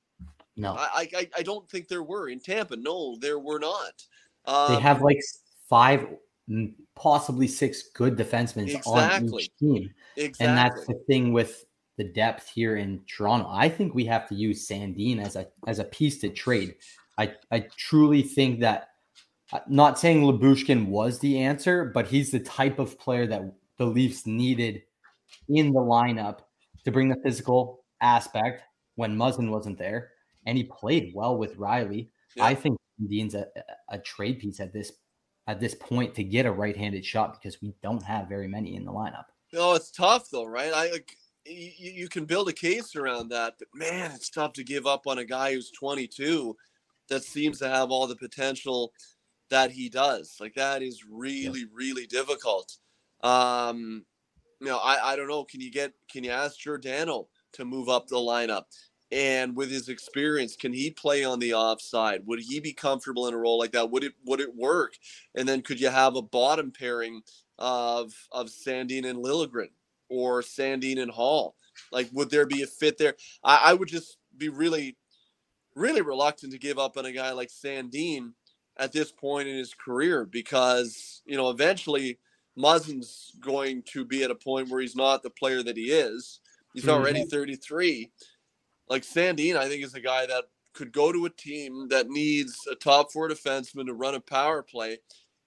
No, 0.57 0.75
I 0.75 1.09
I, 1.15 1.31
I 1.39 1.43
don't 1.43 1.69
think 1.69 1.89
there 1.89 2.03
were 2.03 2.29
in 2.29 2.41
Tampa. 2.41 2.77
No, 2.77 3.17
there 3.21 3.39
were 3.39 3.59
not. 3.59 4.03
Um, 4.45 4.75
they 4.75 4.81
have 4.81 5.03
like 5.03 5.21
five, 5.69 6.07
possibly 6.95 7.49
six 7.49 7.89
good 7.95 8.17
defensemen 8.17 8.69
exactly. 8.69 9.29
on 9.29 9.41
each 9.41 9.57
team, 9.59 9.91
exactly. 10.17 10.47
and 10.47 10.57
that's 10.57 10.87
the 10.87 10.95
thing 11.07 11.33
with 11.33 11.65
the 11.97 12.05
depth 12.05 12.49
here 12.49 12.77
in 12.77 13.01
Toronto. 13.07 13.49
I 13.51 13.69
think 13.69 13.95
we 13.95 14.05
have 14.05 14.29
to 14.29 14.35
use 14.35 14.69
Sandin 14.69 15.25
as 15.25 15.37
a 15.37 15.47
as 15.67 15.79
a 15.79 15.85
piece 15.85 16.19
to 16.21 16.29
trade. 16.29 16.75
I 17.19 17.35
I 17.51 17.67
truly 17.77 18.23
think 18.23 18.61
that. 18.61 18.91
Uh, 19.53 19.61
not 19.69 19.97
saying 19.97 20.23
Lyubushkin 20.23 20.89
was 20.89 21.21
the 21.21 21.39
answer, 21.39 21.85
but 21.95 22.09
he's 22.09 22.33
the 22.33 22.41
type 22.41 22.81
of 22.81 22.99
player 22.99 23.29
that 23.29 23.43
the 23.79 23.87
Leafs 23.87 24.27
needed 24.27 24.83
in 25.49 25.73
the 25.73 25.79
lineup 25.79 26.41
to 26.85 26.91
bring 26.91 27.09
the 27.09 27.21
physical 27.23 27.85
aspect 28.01 28.63
when 28.97 29.17
Muzzin 29.17 29.51
wasn't 29.51 29.79
there, 29.79 30.11
and 30.47 30.59
he 30.59 30.65
played 30.65 31.13
well 31.15 31.39
with 31.39 31.57
Rielly. 31.57 32.09
Yeah. 32.35 32.45
I 32.45 32.55
think 32.55 32.77
Dean's 33.09 33.35
a, 33.35 33.47
a 33.91 33.99
trade 33.99 34.41
piece 34.41 34.61
at 34.61 34.73
this 34.73 34.93
at 35.47 35.61
this 35.61 35.75
point 35.75 36.15
to 36.17 36.25
get 36.25 36.47
a 36.47 36.51
right-handed 36.51 37.05
shot 37.05 37.41
because 37.41 37.63
we 37.63 37.73
don't 37.83 38.03
have 38.03 38.29
very 38.29 38.49
many 38.49 38.75
in 38.75 38.85
the 38.85 38.93
lineup. 38.93 39.27
No, 39.53 39.75
it's 39.75 39.91
tough 39.91 40.29
though, 40.31 40.45
right? 40.45 40.73
I 40.73 40.91
like 40.91 41.17
you, 41.45 41.93
you 41.93 42.09
can 42.09 42.25
build 42.25 42.49
a 42.49 42.53
case 42.53 42.97
around 42.97 43.29
that, 43.29 43.55
but 43.59 43.69
man, 43.75 44.11
it's 44.13 44.31
tough 44.31 44.53
to 44.55 44.65
give 44.65 44.87
up 44.87 45.07
on 45.07 45.19
a 45.19 45.25
guy 45.25 45.55
who's 45.55 45.71
22 45.71 46.57
that 47.09 47.25
seems 47.25 47.59
to 47.59 47.69
have 47.69 47.91
all 47.91 48.07
the 48.07 48.17
potential 48.17 48.93
that 49.51 49.71
he 49.71 49.89
does. 49.89 50.37
Like 50.41 50.55
that 50.55 50.83
is 50.83 51.05
really, 51.11 51.61
yeah. 51.61 51.67
really 51.73 52.07
difficult. 52.07 52.77
Um, 53.23 54.05
you 54.61 54.69
know, 54.69 54.79
I, 54.79 55.13
I 55.13 55.17
don't 55.17 55.29
know. 55.29 55.45
Can 55.45 55.61
you 55.61 55.71
get 55.71 55.93
can 56.11 56.25
you 56.25 56.31
ask 56.31 56.59
Giordano 56.59 57.29
to 57.55 57.65
move 57.65 57.89
up 57.89 58.09
the 58.09 58.17
lineup? 58.17 58.65
And 59.13 59.55
with 59.55 59.71
his 59.71 59.89
experience, 59.89 60.57
can 60.57 60.73
he 60.73 60.91
play 60.91 61.25
on 61.25 61.39
the 61.39 61.55
offside? 61.55 62.27
Would 62.27 62.41
he 62.41 62.59
be 62.59 62.73
comfortable 62.73 63.29
in 63.29 63.35
a 63.35 63.39
role 63.39 63.59
like 63.59 63.73
that? 63.73 63.91
Would 63.91 64.03
it 64.03 64.15
would 64.25 64.41
it 64.41 64.55
work? 64.57 64.95
And 65.35 65.49
then 65.49 65.63
could 65.63 65.81
you 65.81 65.91
have 65.91 66.17
a 66.17 66.23
bottom 66.23 66.73
pairing 66.73 67.23
of 67.59 68.13
of 68.33 68.49
Sandin 68.49 69.09
and 69.09 69.25
Liljegren 69.25 69.71
or 70.09 70.43
Sandin 70.43 71.01
and 71.01 71.11
Holl? 71.11 71.55
Like, 71.93 72.09
would 72.13 72.31
there 72.31 72.47
be 72.47 72.63
a 72.63 72.67
fit 72.67 72.99
there? 72.99 73.15
I, 73.45 73.61
I 73.67 73.75
would 73.75 73.89
just 73.89 74.19
be 74.37 74.49
really, 74.49 74.97
really 75.77 76.03
reluctant 76.03 76.53
to 76.53 76.59
give 76.59 76.79
up 76.79 76.97
on 76.97 77.07
a 77.07 77.13
guy 77.13 77.31
like 77.31 77.51
Sandin 77.51 78.33
at 78.79 78.93
this 78.93 79.13
point 79.13 79.47
in 79.47 79.57
his 79.57 79.75
career 79.75 80.25
because 80.25 81.23
you 81.25 81.37
know 81.37 81.51
eventually 81.51 82.19
Muzzin's 82.59 83.33
going 83.41 83.83
to 83.93 84.05
be 84.05 84.25
at 84.25 84.31
a 84.31 84.35
point 84.35 84.71
where 84.71 84.81
he's 84.81 84.97
not 84.97 85.23
the 85.23 85.31
player 85.31 85.63
that 85.63 85.77
he 85.77 85.93
is. 85.93 86.41
He's 86.73 86.85
mm-hmm. 86.85 86.93
already 86.93 87.25
33. 87.25 88.11
Like 88.89 89.03
Sandin, 89.03 89.57
I 89.57 89.69
think 89.69 89.85
is 89.85 89.95
a 89.95 90.01
guy 90.01 90.27
that 90.27 90.45
could 90.73 90.93
go 90.93 91.13
to 91.13 91.27
a 91.27 91.31
team 91.31 91.89
that 91.89 92.09
needs 92.09 92.67
a 92.71 92.75
top 92.75 93.13
four 93.13 93.29
defenseman 93.29 93.87
to 93.87 93.95
run 93.95 94.15
a 94.15 94.21
power 94.21 94.63
play 94.63 94.99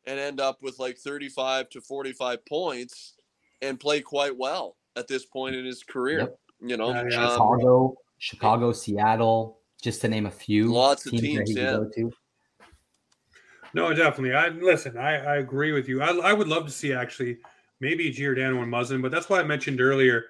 and 0.06 0.20
end 0.20 0.40
up 0.40 0.62
with 0.62 0.80
like 0.80 0.98
35 0.98 1.70
to 1.70 1.82
45 1.82 2.46
points 2.46 3.16
and 3.62 3.80
play 3.80 4.02
quite 4.02 4.36
well 4.38 4.76
at 4.96 5.08
this 5.08 5.26
point 5.26 5.56
in 5.56 5.66
his 5.66 5.84
career. 5.84 6.20
Yep. 6.20 6.40
You 6.62 6.78
know, 6.78 6.94
um, 6.94 7.10
Chicago, 7.10 7.96
Chicago, 8.18 8.72
Seattle, 8.72 9.59
just 9.82 10.02
to 10.02 10.08
name 10.08 10.26
a 10.26 10.32
few. 10.32 10.72
Lots 10.72 11.06
of 11.06 11.14
teams, 11.14 11.52
yeah. 11.56 11.80
No, 13.74 13.94
definitely. 13.94 14.34
I 14.34 14.50
listen. 14.50 14.98
I, 14.98 15.18
I 15.18 15.36
agree 15.38 15.72
with 15.72 15.88
you. 15.88 16.02
I, 16.02 16.10
I 16.18 16.34
would 16.34 16.48
love 16.48 16.66
to 16.66 16.72
see 16.72 16.94
actually 16.94 17.38
maybe 17.80 18.10
Giordano 18.10 18.62
and 18.62 18.72
Muzzin, 18.72 19.02
but 19.02 19.12
that's 19.12 19.30
why 19.30 19.40
I 19.40 19.44
mentioned 19.44 19.80
earlier. 19.80 20.26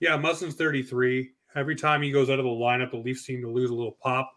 Yeah, 0.00 0.16
Muzzin's 0.16 0.54
33. 0.54 1.30
Every 1.54 1.76
time 1.76 2.02
he 2.02 2.10
goes 2.10 2.30
out 2.30 2.38
of 2.38 2.44
the 2.44 2.50
lineup, 2.50 2.90
the 2.90 2.96
Leafs 2.96 3.22
seem 3.22 3.42
to 3.42 3.50
lose 3.50 3.70
a 3.70 3.74
little 3.74 3.96
pop. 4.02 4.32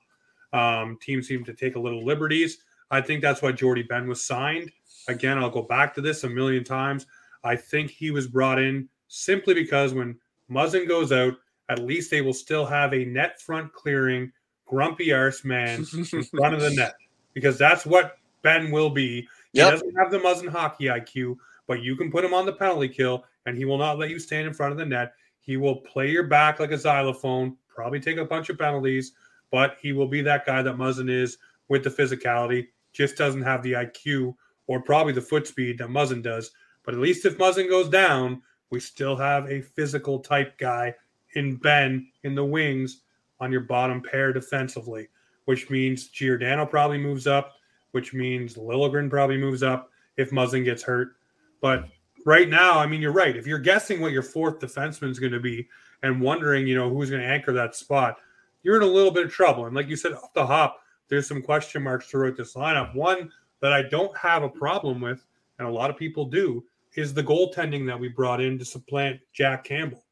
Um, 0.52 0.98
teams 1.02 1.28
seem 1.28 1.44
to 1.46 1.54
take 1.54 1.76
a 1.76 1.80
little 1.80 2.06
liberties. 2.06 2.60
I 2.92 3.02
think 3.02 3.22
that's 3.22 3.42
why 3.42 3.52
Jordie 3.52 3.84
Benn 3.84 4.08
was 4.08 4.24
signed. 4.24 4.72
Again, 5.08 5.38
I'll 5.38 5.50
go 5.50 5.64
back 5.64 5.94
to 5.96 6.02
this 6.02 6.24
a 6.24 6.30
million 6.30 6.64
times. 6.64 7.08
I 7.44 7.56
think 7.56 7.90
he 7.90 8.12
was 8.12 8.28
brought 8.28 8.60
in 8.60 8.88
simply 9.08 9.54
because 9.54 9.94
when 9.94 10.18
Muzzin 10.50 10.88
goes 10.88 11.12
out, 11.12 11.34
at 11.70 11.80
least 11.80 12.12
they 12.12 12.22
will 12.22 12.34
still 12.34 12.66
have 12.66 12.94
a 12.94 13.06
net 13.06 13.42
front 13.42 13.74
clearing, 13.74 14.32
grumpy 14.74 15.14
arse 15.14 15.46
man 15.46 15.86
in 15.94 16.24
front 16.24 16.56
of 16.56 16.62
the 16.62 16.72
net 16.72 16.96
because 17.34 17.60
that's 17.60 17.86
what 17.86 18.18
Benn 18.42 18.72
will 18.72 18.90
be. 18.90 19.28
He 19.52 19.60
yep. 19.60 19.72
doesn't 19.72 19.96
have 19.96 20.12
the 20.12 20.18
Muzzin 20.18 20.50
hockey 20.50 20.86
IQ, 20.86 21.38
but 21.68 21.84
you 21.84 21.96
can 21.96 22.12
put 22.12 22.26
him 22.26 22.34
on 22.34 22.46
the 22.48 22.54
penalty 22.54 22.90
kill, 22.90 23.24
and 23.46 23.56
he 23.56 23.66
will 23.66 23.78
not 23.78 24.00
let 24.00 24.10
you 24.10 24.18
stand 24.20 24.48
in 24.48 24.54
front 24.54 24.72
of 24.72 24.80
the 24.80 24.86
net. 24.86 25.14
He 25.40 25.58
will 25.58 25.76
play 25.76 26.10
your 26.10 26.24
back 26.24 26.60
like 26.60 26.72
a 26.72 26.78
xylophone, 26.78 27.56
probably 27.68 28.00
take 28.00 28.18
a 28.18 28.26
bunch 28.26 28.50
of 28.50 28.58
penalties, 28.58 29.14
but 29.52 29.78
he 29.80 29.94
will 29.94 30.08
be 30.08 30.22
that 30.24 30.46
guy 30.46 30.64
that 30.64 30.76
Muzzin 30.76 31.10
is 31.10 31.38
with 31.70 31.84
the 31.84 31.90
physicality. 31.92 32.68
Just 32.94 33.16
doesn't 33.16 33.44
have 33.44 33.62
the 33.62 33.74
IQ 33.74 34.34
or 34.66 34.82
probably 34.82 35.14
the 35.14 35.22
foot 35.22 35.46
speed 35.46 35.78
that 35.78 35.90
Muzzin 35.90 36.24
does. 36.24 36.52
But 36.84 36.96
at 36.96 37.00
least 37.00 37.26
if 37.26 37.38
Muzzin 37.38 37.70
goes 37.70 37.90
down, 37.90 38.42
we 38.72 38.80
still 38.80 39.16
have 39.18 39.50
a 39.50 39.62
physical 39.62 40.20
type 40.20 40.58
guy 40.58 40.96
in 41.36 41.58
Benn 41.58 42.08
in 42.24 42.34
the 42.34 42.46
wings 42.46 43.03
on 43.44 43.52
your 43.52 43.62
bottom 43.62 44.02
pair 44.02 44.34
defensively, 44.34 45.08
which 45.46 45.70
means 45.70 46.08
Giordano 46.08 46.66
probably 46.66 46.98
moves 46.98 47.28
up 47.28 47.54
which 47.94 48.14
means 48.14 48.56
Liljegren 48.56 49.10
probably 49.10 49.38
moves 49.38 49.64
up 49.64 49.92
if 50.18 50.32
Muzzin 50.32 50.66
gets 50.66 50.84
hurt. 50.84 51.16
But 51.62 51.86
right 52.26 52.50
now, 52.50 52.80
I 52.80 52.88
mean, 52.88 53.02
you're 53.02 53.14
right. 53.14 53.38
If 53.38 53.48
you're 53.48 53.60
guessing 53.60 54.02
what 54.02 54.12
your 54.12 54.24
fourth 54.24 54.60
defenseman 54.60 55.12
is 55.12 55.20
going 55.20 55.32
to 55.32 55.40
be 55.40 55.70
and 56.02 56.20
wondering, 56.20 56.68
you 56.68 56.76
know, 56.76 56.90
who's 56.90 57.12
going 57.12 57.22
to 57.22 57.28
anchor 57.28 57.54
that 57.54 57.76
spot, 57.76 58.18
you're 58.64 58.78
in 58.78 58.82
a 58.82 58.88
little 58.92 59.12
bit 59.12 59.26
of 59.26 59.32
trouble. 59.32 59.68
And 59.68 59.76
like 59.76 59.88
you 59.88 59.96
said, 59.96 60.14
off 60.14 60.34
the 60.34 60.46
hop, 60.46 60.82
there's 61.08 61.28
some 61.28 61.42
question 61.42 61.84
marks 61.84 62.08
throughout 62.08 62.36
this 62.36 62.56
lineup. 62.56 62.96
One 62.96 63.32
that 63.60 63.72
I 63.72 63.84
don't 63.84 64.16
have 64.18 64.42
a 64.42 64.50
problem 64.50 65.00
with, 65.00 65.24
and 65.60 65.68
a 65.68 65.72
lot 65.72 65.92
of 65.92 65.98
people 65.98 66.26
do, 66.26 66.66
is 66.96 67.14
the 67.14 67.24
goaltending 67.24 67.86
that 67.88 68.00
we 68.00 68.08
brought 68.08 68.42
in 68.42 68.58
to 68.58 68.66
supplant 68.66 69.20
Jack 69.34 69.66
Campbell. 69.66 70.04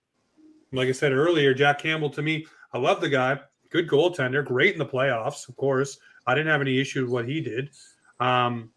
Like 0.71 0.87
I 0.87 0.93
said 0.93 1.13
earlier, 1.13 1.55
Jack 1.55 1.79
Campbell 1.79 2.11
to 2.11 2.21
me, 2.21 2.45
I 2.73 2.77
love 2.77 3.01
the 3.01 3.09
guy, 3.09 3.39
good 3.69 3.89
goaltender, 3.89 4.45
great 4.45 4.73
in 4.73 4.79
the 4.79 4.85
playoffs, 4.85 5.49
of 5.49 5.55
course. 5.55 5.97
I 6.25 6.35
didn't 6.35 6.51
have 6.51 6.61
any 6.61 6.79
issue 6.79 7.03
with 7.03 7.11
what 7.11 7.27
he 7.27 7.41
did. 7.41 7.71
Um, 8.19 8.71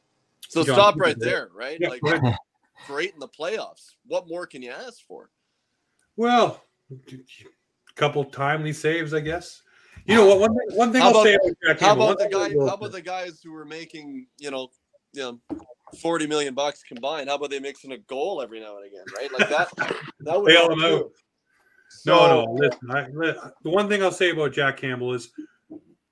so 0.48 0.64
John 0.64 0.74
stop 0.74 0.96
right 0.98 1.18
there, 1.18 1.50
right? 1.54 1.78
Yeah, 1.80 1.88
like 1.88 2.02
right. 2.02 2.34
great 2.86 3.12
in 3.12 3.20
the 3.20 3.28
playoffs. 3.28 3.94
What 4.06 4.28
more 4.28 4.46
can 4.46 4.62
you 4.62 4.70
ask 4.70 5.06
for? 5.06 5.30
Well, 6.16 6.62
a 6.90 7.94
couple 7.94 8.24
timely 8.24 8.72
saves, 8.72 9.14
I 9.14 9.20
guess. 9.20 9.62
You 10.06 10.16
know 10.16 10.26
what? 10.26 10.40
One 10.40 10.50
thing, 10.50 10.76
one 10.76 10.92
thing 10.92 11.00
how 11.00 11.08
I'll 11.08 11.20
about, 11.20 11.24
say 11.24 11.38
about 11.64 11.80
How 11.80 11.94
about 11.94 12.18
the 12.18 12.28
guy? 12.28 12.50
How 12.50 12.74
about 12.74 12.92
the 12.92 13.00
guys 13.00 13.40
who 13.42 13.52
were 13.52 13.64
making, 13.64 14.26
you 14.38 14.50
know, 14.50 14.68
you 15.12 15.22
know, 15.22 15.58
forty 16.00 16.26
million 16.26 16.54
bucks 16.54 16.82
combined? 16.82 17.28
How 17.28 17.36
about 17.36 17.50
they 17.50 17.58
mixing 17.58 17.92
a 17.92 17.98
goal 17.98 18.42
every 18.42 18.60
now 18.60 18.76
and 18.76 18.86
again, 18.86 19.04
right? 19.16 19.32
Like 19.32 19.48
that. 19.48 19.70
that 20.20 20.40
would 20.40 20.46
bail 20.46 20.68
them 20.68 20.84
out. 20.84 21.10
No, 22.06 22.44
no. 22.44 22.52
Listen, 22.52 22.90
I, 22.90 23.02
the 23.62 23.70
one 23.70 23.88
thing 23.88 24.02
I'll 24.02 24.12
say 24.12 24.30
about 24.30 24.52
Jack 24.52 24.76
Campbell 24.76 25.14
is 25.14 25.30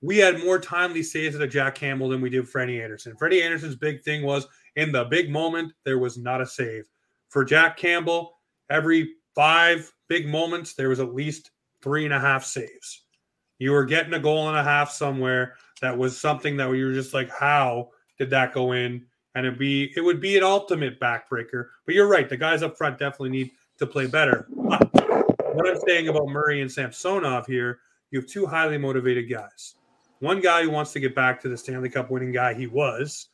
we 0.02 0.18
had 0.18 0.40
more 0.40 0.58
timely 0.58 1.02
saves 1.02 1.36
at 1.36 1.50
Jack 1.50 1.76
Campbell 1.76 2.08
than 2.08 2.20
we 2.20 2.30
did 2.30 2.48
Freddie 2.48 2.82
Andersen. 2.82 3.16
Freddie 3.16 3.42
Andersen's 3.42 3.76
big 3.76 4.02
thing 4.02 4.22
was 4.22 4.46
in 4.76 4.92
the 4.92 5.04
big 5.04 5.30
moment, 5.30 5.72
there 5.84 5.98
was 5.98 6.18
not 6.18 6.40
a 6.40 6.46
save. 6.46 6.88
For 7.28 7.44
Jack 7.44 7.76
Campbell, 7.76 8.38
every 8.68 9.14
five 9.34 9.90
big 10.08 10.26
moments, 10.26 10.74
there 10.74 10.88
was 10.88 11.00
at 11.00 11.14
least 11.14 11.50
three 11.82 12.04
and 12.04 12.12
a 12.12 12.20
half 12.20 12.44
saves. 12.44 13.02
You 13.58 13.72
were 13.72 13.84
getting 13.84 14.14
a 14.14 14.18
goal 14.18 14.48
and 14.48 14.58
a 14.58 14.64
half 14.64 14.90
somewhere 14.90 15.54
that 15.80 15.96
was 15.96 16.18
something 16.18 16.56
that 16.56 16.70
you 16.72 16.86
were 16.86 16.92
just 16.92 17.14
like, 17.14 17.30
how 17.30 17.90
did 18.18 18.30
that 18.30 18.52
go 18.52 18.72
in? 18.72 19.06
And 19.34 19.46
it'd 19.46 19.58
be 19.58 19.92
it 19.96 20.00
would 20.00 20.20
be 20.20 20.36
an 20.36 20.42
ultimate 20.42 21.00
backbreaker. 21.00 21.68
But 21.86 21.94
you're 21.94 22.08
right, 22.08 22.28
the 22.28 22.36
guys 22.36 22.62
up 22.62 22.76
front 22.76 22.98
definitely 22.98 23.30
need 23.30 23.52
to 23.78 23.86
play 23.86 24.06
better. 24.06 24.46
But 24.50 24.91
what 25.54 25.68
I'm 25.68 25.80
saying 25.86 26.08
about 26.08 26.28
Murray 26.28 26.60
and 26.60 26.70
Samsonov 26.70 27.46
here, 27.46 27.80
you 28.10 28.20
have 28.20 28.28
two 28.28 28.46
highly 28.46 28.78
motivated 28.78 29.30
guys. 29.30 29.76
One 30.20 30.40
guy 30.40 30.62
who 30.62 30.70
wants 30.70 30.92
to 30.92 31.00
get 31.00 31.14
back 31.14 31.40
to 31.42 31.48
the 31.48 31.56
Stanley 31.56 31.88
Cup 31.88 32.10
winning 32.10 32.32
guy 32.32 32.54
he 32.54 32.66
was, 32.66 33.28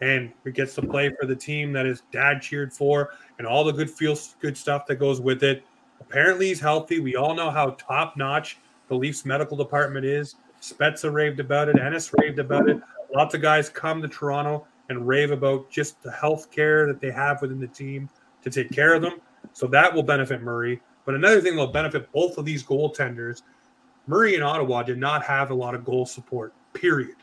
and 0.00 0.32
gets 0.52 0.74
to 0.74 0.82
play 0.82 1.10
for 1.18 1.26
the 1.26 1.36
team 1.36 1.72
that 1.72 1.86
his 1.86 2.02
dad 2.12 2.42
cheered 2.42 2.72
for, 2.72 3.10
and 3.38 3.46
all 3.46 3.64
the 3.64 3.72
good 3.72 3.90
feels 3.90 4.36
good 4.40 4.56
stuff 4.56 4.86
that 4.86 4.96
goes 4.96 5.20
with 5.20 5.42
it. 5.42 5.64
Apparently, 6.00 6.48
he's 6.48 6.60
healthy. 6.60 7.00
We 7.00 7.16
all 7.16 7.34
know 7.34 7.50
how 7.50 7.70
top 7.70 8.16
notch 8.16 8.58
the 8.88 8.94
Leafs 8.94 9.24
medical 9.24 9.56
department 9.56 10.04
is. 10.04 10.34
Spezza 10.60 11.12
raved 11.12 11.40
about 11.40 11.68
it. 11.68 11.78
Ennis 11.78 12.12
raved 12.18 12.38
about 12.38 12.68
it. 12.68 12.78
Lots 13.14 13.34
of 13.34 13.40
guys 13.40 13.68
come 13.68 14.02
to 14.02 14.08
Toronto 14.08 14.66
and 14.90 15.06
rave 15.06 15.30
about 15.30 15.70
just 15.70 16.02
the 16.02 16.10
health 16.10 16.50
care 16.50 16.86
that 16.86 17.00
they 17.00 17.10
have 17.10 17.40
within 17.40 17.60
the 17.60 17.68
team 17.68 18.10
to 18.42 18.50
take 18.50 18.70
care 18.70 18.94
of 18.94 19.00
them. 19.00 19.20
So 19.52 19.66
that 19.68 19.94
will 19.94 20.02
benefit 20.02 20.42
Murray. 20.42 20.82
But 21.04 21.14
another 21.14 21.40
thing 21.40 21.56
that 21.56 21.60
will 21.60 21.72
benefit 21.72 22.10
both 22.12 22.38
of 22.38 22.44
these 22.44 22.62
goaltenders 22.62 23.42
Murray 24.06 24.34
in 24.34 24.42
Ottawa 24.42 24.82
did 24.82 24.98
not 24.98 25.24
have 25.24 25.50
a 25.50 25.54
lot 25.54 25.74
of 25.74 25.84
goal 25.84 26.04
support, 26.04 26.52
period. 26.74 27.16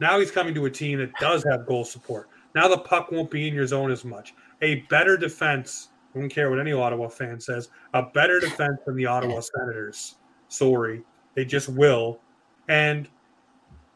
Now 0.00 0.18
he's 0.18 0.30
coming 0.30 0.54
to 0.54 0.64
a 0.64 0.70
team 0.70 0.98
that 1.00 1.12
does 1.20 1.44
have 1.50 1.66
goal 1.66 1.84
support. 1.84 2.28
Now 2.54 2.68
the 2.68 2.78
puck 2.78 3.12
won't 3.12 3.30
be 3.30 3.46
in 3.46 3.54
your 3.54 3.66
zone 3.66 3.90
as 3.90 4.04
much. 4.04 4.34
A 4.62 4.76
better 4.88 5.16
defense, 5.16 5.88
I 6.14 6.18
don't 6.18 6.30
care 6.30 6.50
what 6.50 6.60
any 6.60 6.72
Ottawa 6.72 7.08
fan 7.08 7.40
says, 7.40 7.68
a 7.92 8.02
better 8.02 8.40
defense 8.40 8.80
than 8.86 8.96
the 8.96 9.06
Ottawa 9.06 9.40
Senators. 9.40 10.16
Sorry, 10.48 11.02
they 11.34 11.44
just 11.44 11.68
will. 11.68 12.20
And 12.68 13.08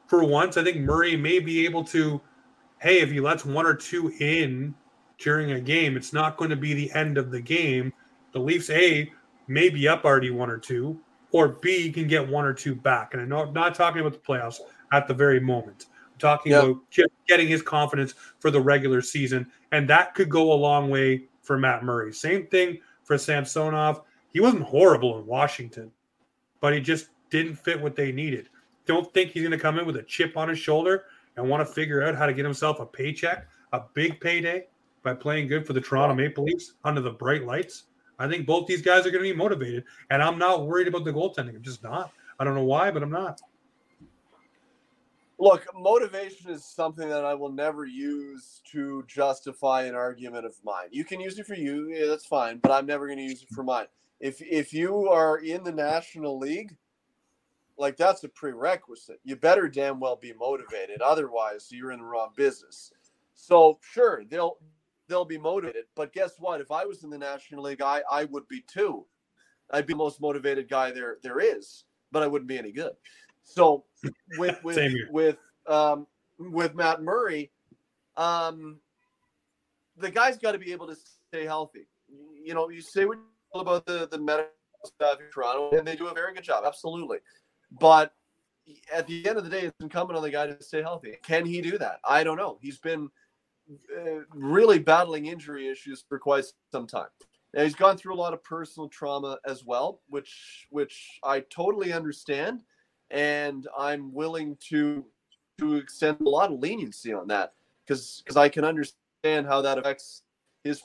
for 0.07 0.23
once, 0.25 0.59
I 0.59 0.65
think 0.65 0.79
Murray 0.79 1.17
may 1.17 1.39
be 1.39 1.65
able 1.65 1.85
to, 1.85 2.21
hey, 2.81 3.01
if 3.01 3.11
he 3.11 3.21
lets 3.21 3.47
one 3.47 3.65
or 3.65 3.75
two 3.75 4.13
in 4.21 4.75
during 5.19 5.53
a 5.53 5.61
game, 5.61 5.97
it's 5.97 6.13
not 6.13 6.37
going 6.37 6.51
to 6.51 6.57
be 6.57 6.75
the 6.75 6.93
end 6.93 7.17
of 7.17 7.31
the 7.31 7.41
game. 7.41 7.93
The 8.33 8.39
Leafs, 8.39 8.70
A, 8.70 9.12
may 9.47 9.68
be 9.68 9.89
up 9.89 10.05
already 10.05 10.30
one 10.30 10.51
or 10.51 10.59
two, 10.59 10.99
or 11.30 11.49
B, 11.49 11.91
can 11.93 12.07
get 12.07 12.26
one 12.26 12.45
or 12.45 12.53
two 12.53 12.74
back. 12.74 13.14
And 13.14 13.33
I'm 13.33 13.53
not 13.53 13.74
talking 13.74 14.01
about 14.01 14.12
the 14.12 14.18
playoffs 14.18 14.61
at 14.93 15.07
the 15.07 15.14
very 15.14 15.41
moment. 15.41 15.87
I'm 16.12 16.18
talking 16.18 16.53
yep. 16.53 16.64
about 16.64 16.91
just 16.91 17.11
getting 17.28 17.49
his 17.49 17.62
confidence 17.62 18.14
for 18.39 18.51
the 18.51 18.61
regular 18.61 19.03
season. 19.03 19.51
And 19.72 19.89
that 19.91 20.14
could 20.14 20.28
go 20.28 20.53
a 20.53 20.55
long 20.55 20.91
way 20.91 21.24
for 21.43 21.59
Matt 21.59 21.85
Murray. 21.85 22.12
Same 22.12 22.47
thing 22.47 22.78
for 23.05 23.18
Samsonov. 23.18 24.03
He 24.30 24.41
wasn't 24.41 24.62
horrible 24.62 25.18
in 25.18 25.26
Washington, 25.26 25.91
but 26.61 26.72
he 26.72 26.80
just 26.80 27.09
didn't 27.30 27.57
fit 27.57 27.80
what 27.80 27.97
they 27.97 28.12
needed. 28.12 28.49
Don't 28.87 29.12
think 29.12 29.30
he's 29.30 29.43
going 29.43 29.53
to 29.53 29.59
come 29.59 29.78
in 29.78 29.87
with 29.87 29.97
a 29.97 30.03
chip 30.03 30.37
on 30.37 30.49
his 30.49 30.59
shoulder 30.59 31.05
and 31.37 31.49
want 31.49 31.66
to 31.66 31.72
figure 31.72 32.03
out 32.03 32.14
how 32.14 32.26
to 32.26 32.35
get 32.35 32.45
himself 32.45 32.80
a 32.80 32.87
paycheck, 32.87 33.47
a 33.72 33.83
big 33.95 34.20
payday 34.20 34.66
by 35.03 35.14
playing 35.14 35.49
good 35.49 35.66
for 35.66 35.72
the 35.72 35.80
Toronto 35.80 36.14
Maple 36.14 36.45
Leafs 36.45 36.74
under 36.85 37.01
the 37.01 37.11
bright 37.11 37.45
lights. 37.45 37.85
I 38.23 38.29
think 38.29 38.47
both 38.47 38.68
these 38.68 38.83
guys 38.83 39.01
are 39.01 39.11
going 39.11 39.25
to 39.25 39.31
be 39.31 39.37
motivated, 39.37 39.85
and 40.11 40.23
I'm 40.23 40.39
not 40.39 40.66
worried 40.66 40.87
about 40.87 41.05
the 41.05 41.12
goaltending. 41.12 41.57
I'm 41.57 41.62
just 41.62 41.83
not. 41.83 42.12
I 42.39 42.45
don't 42.45 42.55
know 42.55 42.64
why, 42.64 42.91
but 42.93 43.03
I'm 43.03 43.11
not. 43.11 43.41
Look, 45.41 45.66
motivation 45.75 46.51
is 46.51 46.64
something 46.64 47.09
that 47.09 47.25
I 47.25 47.35
will 47.35 47.51
never 47.51 47.85
use 47.85 48.62
to 48.70 49.03
justify 49.09 49.83
an 49.83 49.97
argument 49.97 50.47
of 50.47 50.55
mine. 50.62 50.87
You 50.93 51.05
can 51.05 51.18
use 51.18 51.37
it 51.41 51.47
for 51.47 51.55
you, 51.55 51.89
yeah, 51.89 52.07
that's 52.07 52.25
fine, 52.25 52.59
but 52.59 52.70
I'm 52.70 52.87
never 52.87 53.07
going 53.07 53.18
to 53.18 53.25
use 53.25 53.43
it 53.43 53.49
for 53.49 53.64
mine. 53.64 53.87
If 54.20 54.41
if 54.41 54.73
you 54.73 55.09
are 55.09 55.39
in 55.39 55.64
the 55.64 55.73
National 55.73 56.39
League, 56.39 56.77
like 57.77 57.97
that's 57.97 58.23
a 58.23 58.29
prerequisite. 58.29 59.18
You 59.25 59.35
better 59.35 59.68
damn 59.68 59.99
well 59.99 60.14
be 60.14 60.33
motivated, 60.33 61.03
otherwise 61.03 61.73
you're 61.73 61.91
in 61.91 61.99
the 61.99 62.05
wrong 62.05 62.31
business. 62.37 62.93
So 63.35 63.81
sure, 63.83 64.23
they'll 64.31 64.59
they'll 65.13 65.27
be 65.27 65.37
motivated. 65.37 65.85
But 65.95 66.15
guess 66.15 66.37
what? 66.39 66.63
If 66.63 66.71
I 66.71 66.87
was 66.87 67.05
in 67.05 67.11
the 67.11 67.19
National 67.19 67.65
League, 67.65 67.83
I, 67.83 68.01
I 68.11 68.25
would 68.25 68.49
be 68.49 68.63
too. 68.67 69.05
I'd 69.71 69.87
be 69.87 69.93
the 69.93 69.99
most 69.99 70.23
motivated 70.23 70.71
guy 70.71 70.91
there 70.91 71.19
there 71.23 71.39
is, 71.39 71.85
but 72.11 72.23
I 72.23 72.27
wouldn't 72.27 72.49
be 72.49 72.57
any 72.57 72.73
good. 72.73 72.93
So 73.45 73.85
with 74.39 74.63
with 74.65 74.93
with 75.11 75.37
um, 75.67 76.07
with 76.39 76.75
Matt 76.75 77.03
Murray, 77.03 77.51
um, 78.17 78.79
the 79.99 80.11
guy's 80.11 80.39
got 80.39 80.53
to 80.53 80.59
be 80.59 80.73
able 80.73 80.87
to 80.87 80.97
stay 81.29 81.45
healthy. 81.45 81.87
You 82.43 82.55
know, 82.55 82.71
you 82.71 82.81
say 82.81 83.05
what 83.05 83.19
about 83.55 83.85
the 83.85 84.09
the 84.11 84.19
medical 84.19 84.51
staff 84.85 85.19
in 85.21 85.31
Toronto, 85.31 85.77
and 85.77 85.87
they 85.87 85.95
do 85.95 86.07
a 86.07 86.15
very 86.15 86.33
good 86.33 86.45
job, 86.45 86.65
absolutely. 86.67 87.19
But 87.71 88.15
at 88.93 89.07
the 89.07 89.29
end 89.29 89.37
of 89.37 89.45
the 89.45 89.51
day, 89.51 89.63
it's 89.63 89.81
incumbent 89.81 90.17
on 90.17 90.23
the 90.23 90.31
guy 90.31 90.47
to 90.47 90.63
stay 90.63 90.81
healthy. 90.81 91.17
Can 91.23 91.45
he 91.45 91.61
do 91.61 91.77
that? 91.79 92.01
I 92.03 92.25
don't 92.25 92.37
know. 92.39 92.59
He's 92.63 92.79
been 92.79 93.11
really 94.35 94.79
battling 94.79 95.27
injury 95.27 95.69
issues 95.69 96.05
for 96.09 96.19
quite 96.19 96.45
some 96.71 96.87
time. 96.87 97.09
Now 97.55 97.65
he's 97.65 97.75
gone 97.75 97.97
through 97.97 98.15
a 98.15 98.17
lot 98.17 98.33
of 98.33 98.43
personal 98.43 98.89
trauma 98.89 99.39
as 99.47 99.65
well, 99.65 100.01
which 100.09 100.67
which 100.71 101.21
I 101.23 101.41
totally 101.41 101.93
understand, 101.93 102.63
and 103.11 103.67
I'm 103.79 104.13
willing 104.13 104.57
to 104.69 105.05
to 105.59 105.77
extend 105.77 106.21
a 106.21 106.29
lot 106.29 106.51
of 106.51 106.61
leniency 106.61 107.13
on 107.13 107.29
that 107.29 107.53
because 107.87 108.23
because 108.25 108.37
I 108.37 108.49
can 108.49 108.65
understand 108.65 109.47
how 109.47 109.61
that 109.63 109.79
affects 109.79 110.23
his 110.65 110.83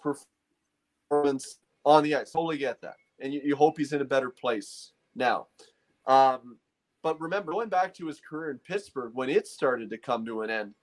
performance 1.09 1.59
on 1.85 2.03
the 2.03 2.15
ice. 2.15 2.31
Totally 2.31 2.57
get 2.57 2.81
that, 2.81 2.95
and 3.19 3.33
you, 3.33 3.41
you 3.43 3.55
hope 3.55 3.77
he's 3.77 3.93
in 3.93 4.01
a 4.01 4.05
better 4.05 4.29
place 4.29 4.91
now. 5.15 5.47
Um, 6.05 6.57
but 7.01 7.19
remember, 7.21 7.53
going 7.53 7.69
back 7.69 7.93
to 7.95 8.07
his 8.07 8.19
career 8.19 8.51
in 8.51 8.57
Pittsburgh 8.57 9.11
when 9.13 9.29
it 9.29 9.47
started 9.47 9.89
to 9.89 9.97
come 9.97 10.25
to 10.25 10.41
an 10.41 10.49
end, 10.49 10.73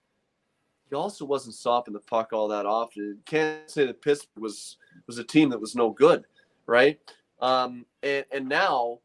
he 0.89 0.95
also 0.95 1.25
wasn't 1.25 1.55
stopping 1.55 1.93
the 1.93 1.99
puck 1.99 2.31
all 2.31 2.47
that 2.49 2.65
often. 2.65 3.19
Can't 3.25 3.69
say 3.69 3.85
that 3.85 4.01
Pittsburgh 4.01 4.43
was 4.43 4.77
was 5.07 5.17
a 5.17 5.23
team 5.23 5.49
that 5.49 5.59
was 5.59 5.75
no 5.75 5.89
good, 5.89 6.25
right? 6.67 6.99
Um, 7.39 7.85
and 8.03 8.25
and 8.31 8.47
now 8.47 8.99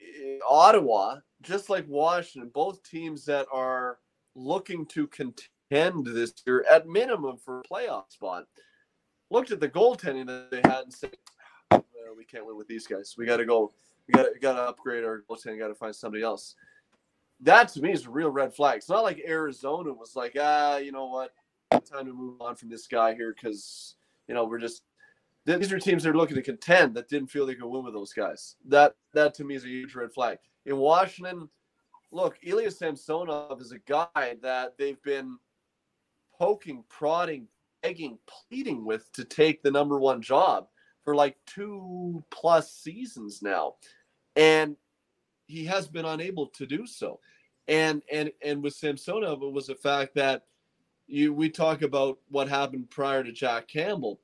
eh, 0.00 0.38
Ottawa, 0.48 1.16
just 1.42 1.70
like 1.70 1.86
Washington, 1.88 2.50
both 2.52 2.82
teams 2.82 3.24
that 3.24 3.46
are 3.52 3.98
looking 4.34 4.84
to 4.86 5.06
contend 5.06 6.06
this 6.06 6.34
year 6.46 6.64
at 6.70 6.86
minimum 6.86 7.38
for 7.38 7.60
a 7.60 7.62
playoff 7.62 8.10
spot, 8.12 8.44
looked 9.30 9.50
at 9.50 9.60
the 9.60 9.68
goaltending 9.68 10.26
that 10.26 10.50
they 10.50 10.60
had 10.68 10.84
and 10.84 10.92
said, 10.92 11.16
well, 11.70 11.82
"We 12.16 12.24
can't 12.24 12.46
win 12.46 12.56
with 12.56 12.68
these 12.68 12.86
guys. 12.86 13.14
We 13.16 13.24
got 13.24 13.38
to 13.38 13.46
go. 13.46 13.72
We 14.06 14.12
got 14.12 14.26
got 14.42 14.54
to 14.54 14.62
upgrade 14.62 15.04
our 15.04 15.24
goaltending. 15.28 15.58
Got 15.58 15.68
to 15.68 15.74
find 15.74 15.96
somebody 15.96 16.22
else." 16.22 16.54
That 17.40 17.68
to 17.68 17.82
me 17.82 17.92
is 17.92 18.06
a 18.06 18.10
real 18.10 18.30
red 18.30 18.54
flag. 18.54 18.78
It's 18.78 18.88
not 18.88 19.04
like 19.04 19.22
Arizona 19.26 19.92
was 19.92 20.16
like, 20.16 20.36
ah, 20.40 20.78
you 20.78 20.92
know 20.92 21.06
what, 21.06 21.32
time 21.70 22.06
to 22.06 22.12
move 22.12 22.40
on 22.40 22.56
from 22.56 22.68
this 22.68 22.86
guy 22.86 23.14
here 23.14 23.34
because 23.34 23.96
you 24.28 24.34
know 24.34 24.44
we're 24.44 24.58
just 24.58 24.82
these 25.44 25.72
are 25.72 25.78
teams 25.78 26.02
that 26.02 26.10
are 26.10 26.16
looking 26.16 26.34
to 26.34 26.42
contend 26.42 26.94
that 26.94 27.08
didn't 27.08 27.30
feel 27.30 27.46
they 27.46 27.54
could 27.54 27.66
win 27.66 27.84
with 27.84 27.94
those 27.94 28.12
guys. 28.12 28.56
That 28.66 28.94
that 29.14 29.34
to 29.34 29.44
me 29.44 29.54
is 29.54 29.64
a 29.64 29.68
huge 29.68 29.94
red 29.94 30.12
flag. 30.12 30.38
In 30.64 30.76
Washington, 30.76 31.48
look, 32.10 32.38
Ilya 32.42 32.70
Samsonov 32.72 33.60
is 33.60 33.72
a 33.72 33.78
guy 33.78 34.36
that 34.42 34.76
they've 34.76 35.02
been 35.02 35.38
poking, 36.36 36.82
prodding, 36.88 37.46
begging, 37.82 38.18
pleading 38.26 38.84
with 38.84 39.10
to 39.12 39.24
take 39.24 39.62
the 39.62 39.70
number 39.70 40.00
one 40.00 40.20
job 40.20 40.66
for 41.04 41.14
like 41.14 41.36
two 41.46 42.24
plus 42.30 42.72
seasons 42.72 43.40
now. 43.40 43.74
And 44.34 44.76
he 45.46 45.64
has 45.64 45.86
been 45.86 46.04
unable 46.04 46.46
to 46.48 46.66
do 46.66 46.86
so. 46.86 47.20
And 47.68 48.02
and 48.12 48.30
and 48.42 48.62
with 48.62 48.74
Samsonov, 48.74 49.42
it 49.42 49.52
was 49.52 49.66
the 49.66 49.74
fact 49.74 50.14
that 50.14 50.44
you 51.06 51.32
we 51.32 51.48
talk 51.48 51.82
about 51.82 52.18
what 52.28 52.48
happened 52.48 52.90
prior 52.90 53.24
to 53.24 53.32
Jack 53.32 53.68
Campbell. 53.68 54.20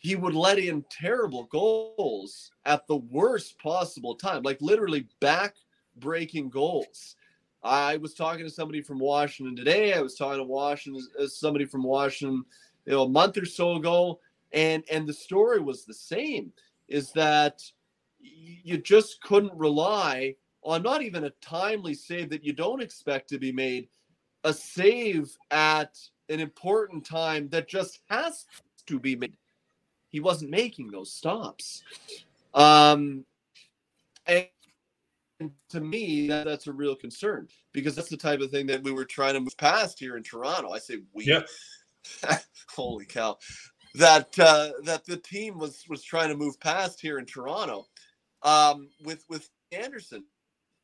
He 0.00 0.14
would 0.14 0.34
let 0.34 0.58
in 0.58 0.84
terrible 0.90 1.44
goals 1.44 2.52
at 2.64 2.86
the 2.86 2.96
worst 2.96 3.58
possible 3.58 4.14
time, 4.14 4.42
like 4.42 4.60
literally 4.60 5.08
back 5.20 5.54
breaking 5.96 6.50
goals. 6.50 7.16
I 7.62 7.96
was 7.96 8.14
talking 8.14 8.44
to 8.44 8.50
somebody 8.50 8.82
from 8.82 9.00
Washington 9.00 9.56
today. 9.56 9.94
I 9.94 10.00
was 10.00 10.14
talking 10.14 10.38
to 10.38 10.44
Washington 10.44 11.04
as 11.20 11.36
somebody 11.36 11.64
from 11.64 11.82
Washington, 11.82 12.44
you 12.84 12.92
know, 12.92 13.02
a 13.04 13.08
month 13.08 13.36
or 13.38 13.46
so 13.46 13.76
ago, 13.76 14.20
and 14.52 14.84
and 14.90 15.06
the 15.06 15.12
story 15.12 15.60
was 15.60 15.84
the 15.84 15.94
same. 15.94 16.52
Is 16.88 17.10
that 17.12 17.62
you 18.66 18.78
just 18.78 19.20
couldn't 19.20 19.54
rely 19.54 20.34
on 20.62 20.82
not 20.82 21.02
even 21.02 21.24
a 21.24 21.30
timely 21.40 21.94
save 21.94 22.28
that 22.30 22.44
you 22.44 22.52
don't 22.52 22.82
expect 22.82 23.28
to 23.28 23.38
be 23.38 23.52
made, 23.52 23.88
a 24.44 24.52
save 24.52 25.36
at 25.50 25.96
an 26.28 26.40
important 26.40 27.04
time 27.06 27.48
that 27.50 27.68
just 27.68 28.00
has 28.08 28.46
to 28.86 28.98
be 28.98 29.14
made. 29.14 29.36
He 30.08 30.20
wasn't 30.20 30.50
making 30.50 30.90
those 30.90 31.12
stops. 31.12 31.82
Um, 32.54 33.24
and 34.26 34.48
to 35.70 35.80
me, 35.80 36.26
that, 36.28 36.46
that's 36.46 36.66
a 36.66 36.72
real 36.72 36.96
concern 36.96 37.48
because 37.72 37.94
that's 37.94 38.08
the 38.08 38.16
type 38.16 38.40
of 38.40 38.50
thing 38.50 38.66
that 38.66 38.82
we 38.82 38.92
were 38.92 39.04
trying 39.04 39.34
to 39.34 39.40
move 39.40 39.56
past 39.56 39.98
here 40.00 40.16
in 40.16 40.22
Toronto. 40.22 40.70
I 40.70 40.78
say 40.78 40.98
we. 41.12 41.26
Yep. 41.26 41.48
Holy 42.74 43.04
cow. 43.04 43.38
That 43.94 44.38
uh, 44.38 44.70
that 44.84 45.04
the 45.06 45.16
team 45.16 45.58
was 45.58 45.84
was 45.88 46.02
trying 46.02 46.28
to 46.30 46.36
move 46.36 46.58
past 46.60 47.00
here 47.00 47.18
in 47.18 47.26
Toronto 47.26 47.86
um, 48.42 48.88
with 49.04 49.24
with 49.28 49.48
Andersen 49.72 50.24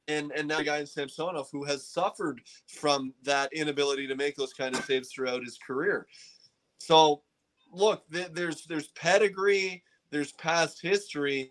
and 0.09 0.33
and 0.33 0.49
now 0.49 0.59
a 0.59 0.65
guy 0.65 0.79
in 0.79 0.87
Samsonov 0.87 1.49
who 1.51 1.65
has 1.65 1.87
suffered 1.87 2.41
from 2.67 3.15
that 3.23 3.53
inability 3.53 4.07
to 4.07 4.17
make 4.17 4.37
those 4.37 4.53
kind 4.53 4.75
of 4.75 4.85
saves 4.85 5.11
throughout 5.11 5.45
his 5.45 5.59
career. 5.59 6.07
So, 6.79 7.23
look, 7.73 8.05
th- 8.11 8.33
there's 8.33 8.67
there's 8.67 8.89
pedigree, 8.89 9.83
there's 10.11 10.33
past 10.33 10.81
history. 10.81 11.51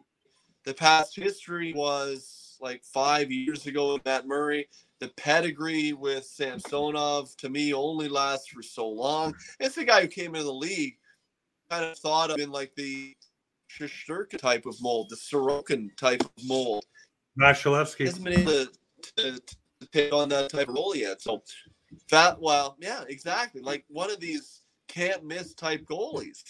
The 0.63 0.73
past 0.73 1.15
history 1.15 1.73
was 1.73 2.57
like 2.61 2.83
five 2.83 3.31
years 3.31 3.65
ago 3.65 3.93
with 3.93 4.05
Matt 4.05 4.27
Murray. 4.27 4.67
The 4.99 5.07
pedigree 5.17 5.93
with 5.93 6.25
Samsonov 6.25 7.35
to 7.37 7.49
me 7.49 7.73
only 7.73 8.07
lasts 8.07 8.49
for 8.49 8.61
so 8.61 8.87
long. 8.87 9.35
It's 9.59 9.75
the 9.75 9.85
guy 9.85 10.01
who 10.01 10.07
came 10.07 10.35
into 10.35 10.43
the 10.43 10.53
league, 10.53 10.97
kind 11.71 11.85
of 11.85 11.97
thought 11.97 12.29
of 12.29 12.39
in 12.39 12.51
like 12.51 12.75
the 12.75 13.15
Shesterkin 13.79 14.37
type 14.37 14.65
of 14.65 14.81
mold, 14.81 15.09
the 15.09 15.15
Sorokin 15.15 15.95
type 15.97 16.21
of 16.21 16.31
mold. 16.45 16.85
Vasilevskiy 17.39 18.05
hasn't 18.05 18.25
been 18.25 18.39
able 18.41 18.51
to, 18.51 18.71
to, 19.17 19.39
to 19.39 19.87
take 19.91 20.13
on 20.13 20.29
that 20.29 20.49
type 20.49 20.67
of 20.67 20.75
role 20.75 20.95
yet. 20.95 21.21
So, 21.21 21.43
that 22.09 22.39
well, 22.39 22.77
yeah, 22.79 23.03
exactly. 23.07 23.61
Like 23.61 23.85
one 23.87 24.11
of 24.11 24.19
these 24.19 24.61
can't 24.87 25.23
miss 25.23 25.53
type 25.53 25.85
goalies. 25.85 26.43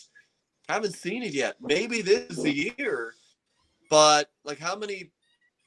Haven't 0.67 0.95
seen 0.95 1.23
it 1.23 1.33
yet. 1.33 1.55
Maybe 1.61 2.01
this 2.01 2.29
is 2.29 2.43
the 2.43 2.73
year, 2.77 3.13
but 3.89 4.31
like 4.43 4.59
how 4.59 4.75
many 4.75 5.11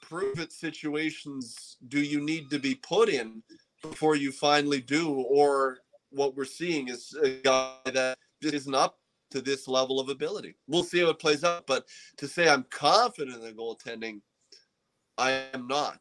prove 0.01 0.39
it 0.39 0.53
situations 0.53 1.77
do 1.89 2.01
you 2.01 2.21
need 2.21 2.51
to 2.51 2.59
be 2.59 2.75
put 2.75 3.09
in 3.09 3.43
before 3.83 4.17
you 4.17 4.33
finally 4.33 4.81
do? 4.81 5.13
Or 5.13 5.79
what 6.11 6.37
we're 6.37 6.45
seeing 6.45 6.89
is 6.89 7.15
a 7.23 7.41
guy 7.43 7.77
that 7.87 8.17
isn't 8.41 8.75
up 8.75 8.99
to 9.35 9.41
this 9.41 9.66
level 9.66 9.99
of 9.99 10.09
ability. 10.09 10.55
We'll 10.68 10.85
see 10.85 11.01
how 11.01 11.09
it 11.09 11.18
plays 11.18 11.43
out. 11.43 11.66
But 11.66 11.87
to 12.18 12.28
say 12.28 12.49
I'm 12.49 12.64
confident 12.70 13.37
in 13.37 13.43
the 13.43 13.53
goaltending, 13.53 14.20
I 15.18 15.43
am 15.53 15.66
not. 15.66 15.99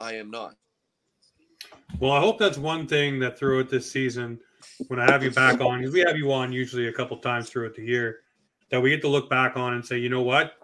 I 0.00 0.14
am 0.14 0.32
not. 0.32 0.56
Well, 2.00 2.10
I 2.10 2.18
hope 2.18 2.38
that's 2.38 2.58
one 2.58 2.88
thing 2.88 3.20
that 3.20 3.38
throughout 3.38 3.70
this 3.70 3.88
season, 3.90 4.40
when 4.88 4.98
I 4.98 5.04
have 5.04 5.22
you 5.22 5.30
back 5.30 5.60
on, 5.60 5.78
because 5.78 5.94
we 5.94 6.00
have 6.00 6.16
you 6.16 6.32
on 6.32 6.52
usually 6.52 6.88
a 6.88 6.92
couple 6.92 7.16
times 7.18 7.48
throughout 7.48 7.76
the 7.76 7.84
year, 7.84 8.20
that 8.70 8.80
we 8.80 8.90
get 8.90 9.00
to 9.02 9.08
look 9.08 9.30
back 9.30 9.56
on 9.56 9.74
and 9.74 9.84
say, 9.84 9.98
you 9.98 10.08
know 10.08 10.22
what? 10.22 10.54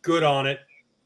Good 0.00 0.22
on 0.22 0.46
it. 0.46 0.60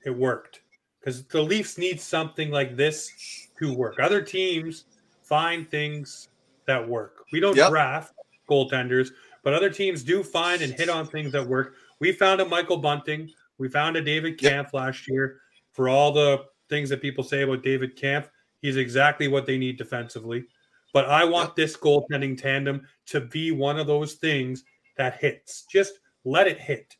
It 0.04 0.10
worked. 0.10 0.60
Because 1.00 1.24
the 1.24 1.42
Leafs 1.42 1.76
need 1.76 2.00
something 2.00 2.52
like 2.52 2.76
this 2.76 3.48
to 3.58 3.74
work. 3.74 3.98
Other 3.98 4.22
teams 4.22 4.84
find 5.22 5.68
things 5.68 6.28
that 6.66 6.86
work. 6.86 7.24
We 7.32 7.40
don't 7.40 7.56
Yep. 7.56 7.70
draft 7.70 8.14
goaltenders, 8.48 9.10
but 9.42 9.54
other 9.54 9.70
teams 9.70 10.02
do 10.02 10.22
find 10.22 10.62
and 10.62 10.72
hit 10.72 10.88
on 10.88 11.06
things 11.06 11.32
that 11.32 11.46
work. 11.46 11.74
We 12.00 12.12
found 12.12 12.40
a 12.40 12.44
Michael 12.44 12.76
Bunting. 12.76 13.30
We 13.58 13.68
found 13.68 13.96
a 13.96 14.02
David. 14.02 14.38
Kampf 14.38 14.74
last 14.74 15.08
year. 15.08 15.40
For 15.72 15.88
all 15.88 16.12
the 16.12 16.44
things 16.68 16.88
that 16.90 17.02
people 17.02 17.24
say 17.24 17.42
about 17.42 17.62
David 17.62 17.96
Kampf, 17.96 18.30
he's 18.60 18.76
exactly 18.76 19.28
what 19.28 19.46
they 19.46 19.58
need 19.58 19.78
defensively. 19.78 20.44
But 20.92 21.08
I 21.08 21.24
want 21.24 21.54
this 21.54 21.76
goaltending 21.76 22.40
tandem 22.40 22.86
to 23.06 23.20
be 23.20 23.52
one 23.52 23.78
of 23.78 23.86
those 23.86 24.14
things 24.14 24.64
that 24.96 25.18
hits. 25.18 25.64
Just 25.70 26.00
let 26.24 26.46
it 26.46 26.58
hit. 26.58 26.96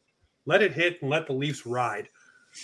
Let 0.47 0.63
it 0.63 0.73
hit 0.73 1.01
and 1.03 1.11
let 1.11 1.27
the 1.27 1.33
Leafs 1.33 1.67
ride. 1.67 2.09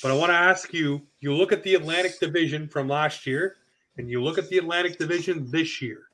But 0.02 0.10
I 0.10 0.14
want 0.14 0.30
to 0.30 0.36
ask 0.36 0.72
you 0.72 1.02
you 1.20 1.34
look 1.34 1.52
at 1.52 1.62
the 1.62 1.74
Atlantic 1.74 2.18
Division 2.20 2.68
from 2.68 2.88
last 2.88 3.26
year 3.26 3.56
and 3.96 4.08
you 4.08 4.22
look 4.22 4.38
at 4.38 4.48
the 4.48 4.58
Atlantic 4.58 4.98
Division 4.98 5.50
this 5.50 5.80
year. 5.80 6.04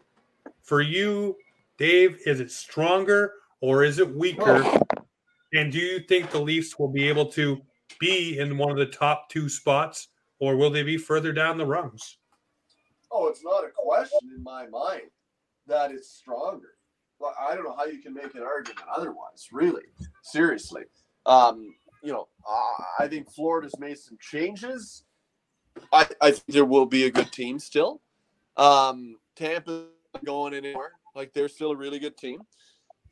For 0.62 0.80
you, 0.80 1.36
Dave, 1.78 2.18
is 2.26 2.40
it 2.40 2.50
stronger 2.50 3.34
or 3.61 3.84
is 3.84 3.98
it 3.98 4.14
weaker? 4.14 4.64
And 5.52 5.72
do 5.72 5.78
you 5.78 6.00
think 6.00 6.30
the 6.30 6.40
Leafs 6.40 6.78
will 6.78 6.88
be 6.88 7.08
able 7.08 7.26
to 7.26 7.61
be 7.98 8.38
in 8.38 8.56
one 8.56 8.70
of 8.70 8.76
the 8.76 8.86
top 8.86 9.28
two 9.28 9.48
spots 9.48 10.08
or 10.38 10.56
will 10.56 10.70
they 10.70 10.82
be 10.82 10.96
further 10.96 11.32
down 11.32 11.58
the 11.58 11.66
rungs? 11.66 12.18
Oh, 13.12 13.28
it's 13.28 13.42
not 13.44 13.64
a 13.64 13.70
question 13.74 14.30
in 14.34 14.42
my 14.42 14.66
mind 14.68 15.11
that 15.66 15.90
it's 15.90 16.11
stronger. 16.11 16.74
Well, 17.18 17.34
I 17.38 17.54
don't 17.54 17.64
know 17.64 17.76
how 17.76 17.84
you 17.84 18.00
can 18.00 18.14
make 18.14 18.34
an 18.34 18.42
argument 18.42 18.86
otherwise. 18.94 19.48
Really, 19.52 19.82
seriously. 20.22 20.84
Um, 21.26 21.74
you 22.02 22.12
know, 22.12 22.28
I- 22.98 23.08
think 23.08 23.30
Florida's 23.30 23.78
made 23.78 23.98
some 23.98 24.16
changes. 24.20 25.04
I, 25.92 26.06
I 26.20 26.30
think 26.30 26.46
there 26.48 26.64
will 26.64 26.86
be 26.86 27.04
a 27.04 27.11
good 27.11 27.32
team 27.32 27.58
still. 27.58 28.00
Um, 28.56 29.16
Tampa 29.36 29.86
going 30.24 30.54
anywhere. 30.54 30.92
Like 31.14 31.32
they're 31.34 31.48
still 31.48 31.72
a 31.72 31.76
really 31.76 31.98
good 31.98 32.16
team. 32.16 32.40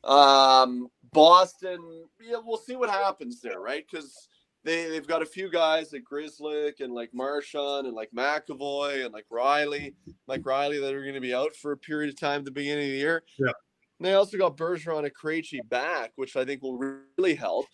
Um, 0.03 0.87
Boston, 1.11 2.05
yeah, 2.21 2.37
we'll 2.43 2.57
see 2.57 2.75
what 2.75 2.89
happens 2.89 3.41
there, 3.41 3.59
right? 3.59 3.85
Because 3.89 4.29
they 4.63 4.89
they've 4.89 5.07
got 5.07 5.21
a 5.21 5.25
few 5.25 5.49
guys 5.49 5.93
like 5.93 6.03
Grzelcyk 6.11 6.81
and 6.81 6.93
like 6.93 7.13
Marchand 7.13 7.87
and 7.87 7.95
like 7.95 8.11
McAvoy 8.15 9.05
and 9.05 9.13
like 9.13 9.25
Riley, 9.29 9.95
like 10.27 10.45
Riley 10.45 10.79
that 10.79 10.93
are 10.93 11.01
going 11.01 11.13
to 11.13 11.21
be 11.21 11.33
out 11.33 11.55
for 11.55 11.71
a 11.71 11.77
period 11.77 12.13
of 12.13 12.19
time 12.19 12.39
at 12.39 12.45
the 12.45 12.51
beginning 12.51 12.85
of 12.85 12.91
the 12.91 12.97
year. 12.97 13.23
Yeah. 13.37 13.51
And 13.99 14.05
they 14.05 14.13
also 14.13 14.37
got 14.37 14.57
Bergeron 14.57 15.03
and 15.03 15.13
Krejci 15.13 15.59
back, 15.67 16.11
which 16.15 16.35
I 16.35 16.45
think 16.45 16.61
will 16.61 16.77
really 16.77 17.35
help. 17.35 17.65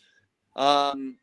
Um, 0.55 1.17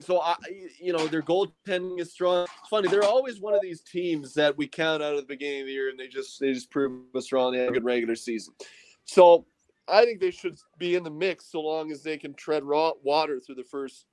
so 0.00 0.20
I, 0.20 0.36
you 0.80 0.92
know, 0.92 1.06
their 1.06 1.22
goaltending 1.22 2.00
is 2.00 2.12
strong. 2.12 2.44
It's 2.60 2.68
funny; 2.68 2.88
they're 2.88 3.04
always 3.04 3.40
one 3.40 3.54
of 3.54 3.62
these 3.62 3.80
teams 3.80 4.34
that 4.34 4.56
we 4.56 4.66
count 4.66 5.02
out 5.02 5.14
at 5.14 5.20
the 5.20 5.26
beginning 5.26 5.62
of 5.62 5.66
the 5.66 5.72
year, 5.72 5.88
and 5.88 5.98
they 5.98 6.08
just 6.08 6.40
they 6.40 6.52
just 6.52 6.70
prove 6.70 7.02
us 7.14 7.32
wrong. 7.32 7.52
They 7.52 7.60
had 7.60 7.68
a 7.68 7.72
good 7.72 7.84
regular 7.84 8.16
season, 8.16 8.54
so 9.04 9.46
I 9.88 10.04
think 10.04 10.20
they 10.20 10.30
should 10.30 10.58
be 10.78 10.94
in 10.94 11.02
the 11.04 11.10
mix 11.10 11.46
so 11.50 11.60
long 11.60 11.90
as 11.92 12.02
they 12.02 12.16
can 12.16 12.34
tread 12.34 12.64
raw 12.64 12.92
water 13.02 13.38
through 13.40 13.56
the 13.56 13.64
first 13.64 14.06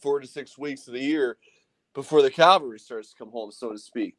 four 0.00 0.20
to 0.20 0.26
six 0.26 0.56
weeks 0.56 0.86
of 0.86 0.94
the 0.94 1.00
year 1.00 1.36
before 1.94 2.22
the 2.22 2.30
cavalry 2.30 2.78
starts 2.78 3.10
to 3.10 3.16
come 3.16 3.30
home, 3.30 3.50
so 3.50 3.72
to 3.72 3.78
speak. 3.78 4.16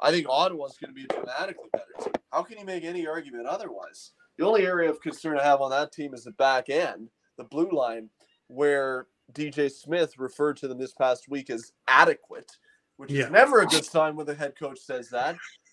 I 0.00 0.10
think 0.10 0.26
Ottawa's 0.28 0.76
going 0.76 0.94
to 0.94 1.00
be 1.00 1.06
dramatically 1.06 1.70
better. 1.72 2.12
How 2.30 2.42
can 2.42 2.58
you 2.58 2.66
make 2.66 2.84
any 2.84 3.06
argument 3.06 3.46
otherwise? 3.46 4.12
The 4.36 4.44
only 4.44 4.66
area 4.66 4.90
of 4.90 5.00
concern 5.00 5.38
I 5.38 5.42
have 5.44 5.62
on 5.62 5.70
that 5.70 5.92
team 5.92 6.12
is 6.12 6.24
the 6.24 6.32
back 6.32 6.68
end, 6.68 7.08
the 7.38 7.44
blue 7.44 7.70
line, 7.72 8.10
where 8.48 9.06
DJ 9.32 9.72
Smith 9.72 10.18
referred 10.18 10.58
to 10.58 10.68
them 10.68 10.76
this 10.78 10.92
past 10.92 11.28
week 11.30 11.48
as 11.48 11.72
adequate, 11.88 12.52
which 12.98 13.10
Yeah. 13.10 13.24
is 13.24 13.30
never 13.30 13.62
a 13.62 13.66
good 13.66 13.86
sign 13.86 14.14
when 14.16 14.26
the 14.26 14.34
head 14.34 14.52
coach 14.58 14.78
says 14.80 15.08
that. 15.08 15.36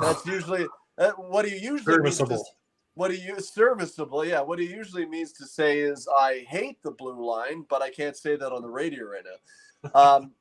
That's 0.00 0.24
usually 0.24 0.66
uh, 0.98 1.10
what 1.16 1.44
he 1.44 1.56
usually 1.58 1.98
means 1.98 2.18
to- 2.18 2.26
Serviceable. 2.26 2.46
What 2.94 3.12
he 3.12 3.32
serviceable, 3.38 4.24
yeah. 4.24 4.40
What 4.40 4.58
he 4.58 4.66
usually 4.66 5.06
means 5.06 5.32
to 5.34 5.46
say 5.46 5.80
is, 5.80 6.08
"I 6.08 6.44
hate 6.48 6.82
the 6.82 6.90
blue 6.90 7.24
line," 7.24 7.64
but 7.68 7.82
I 7.82 7.90
can't 7.90 8.16
say 8.16 8.36
that 8.36 8.52
on 8.52 8.62
the 8.62 8.68
radio 8.68 9.04
right 9.04 9.24
now. 9.24 9.90
Um, 9.94 10.32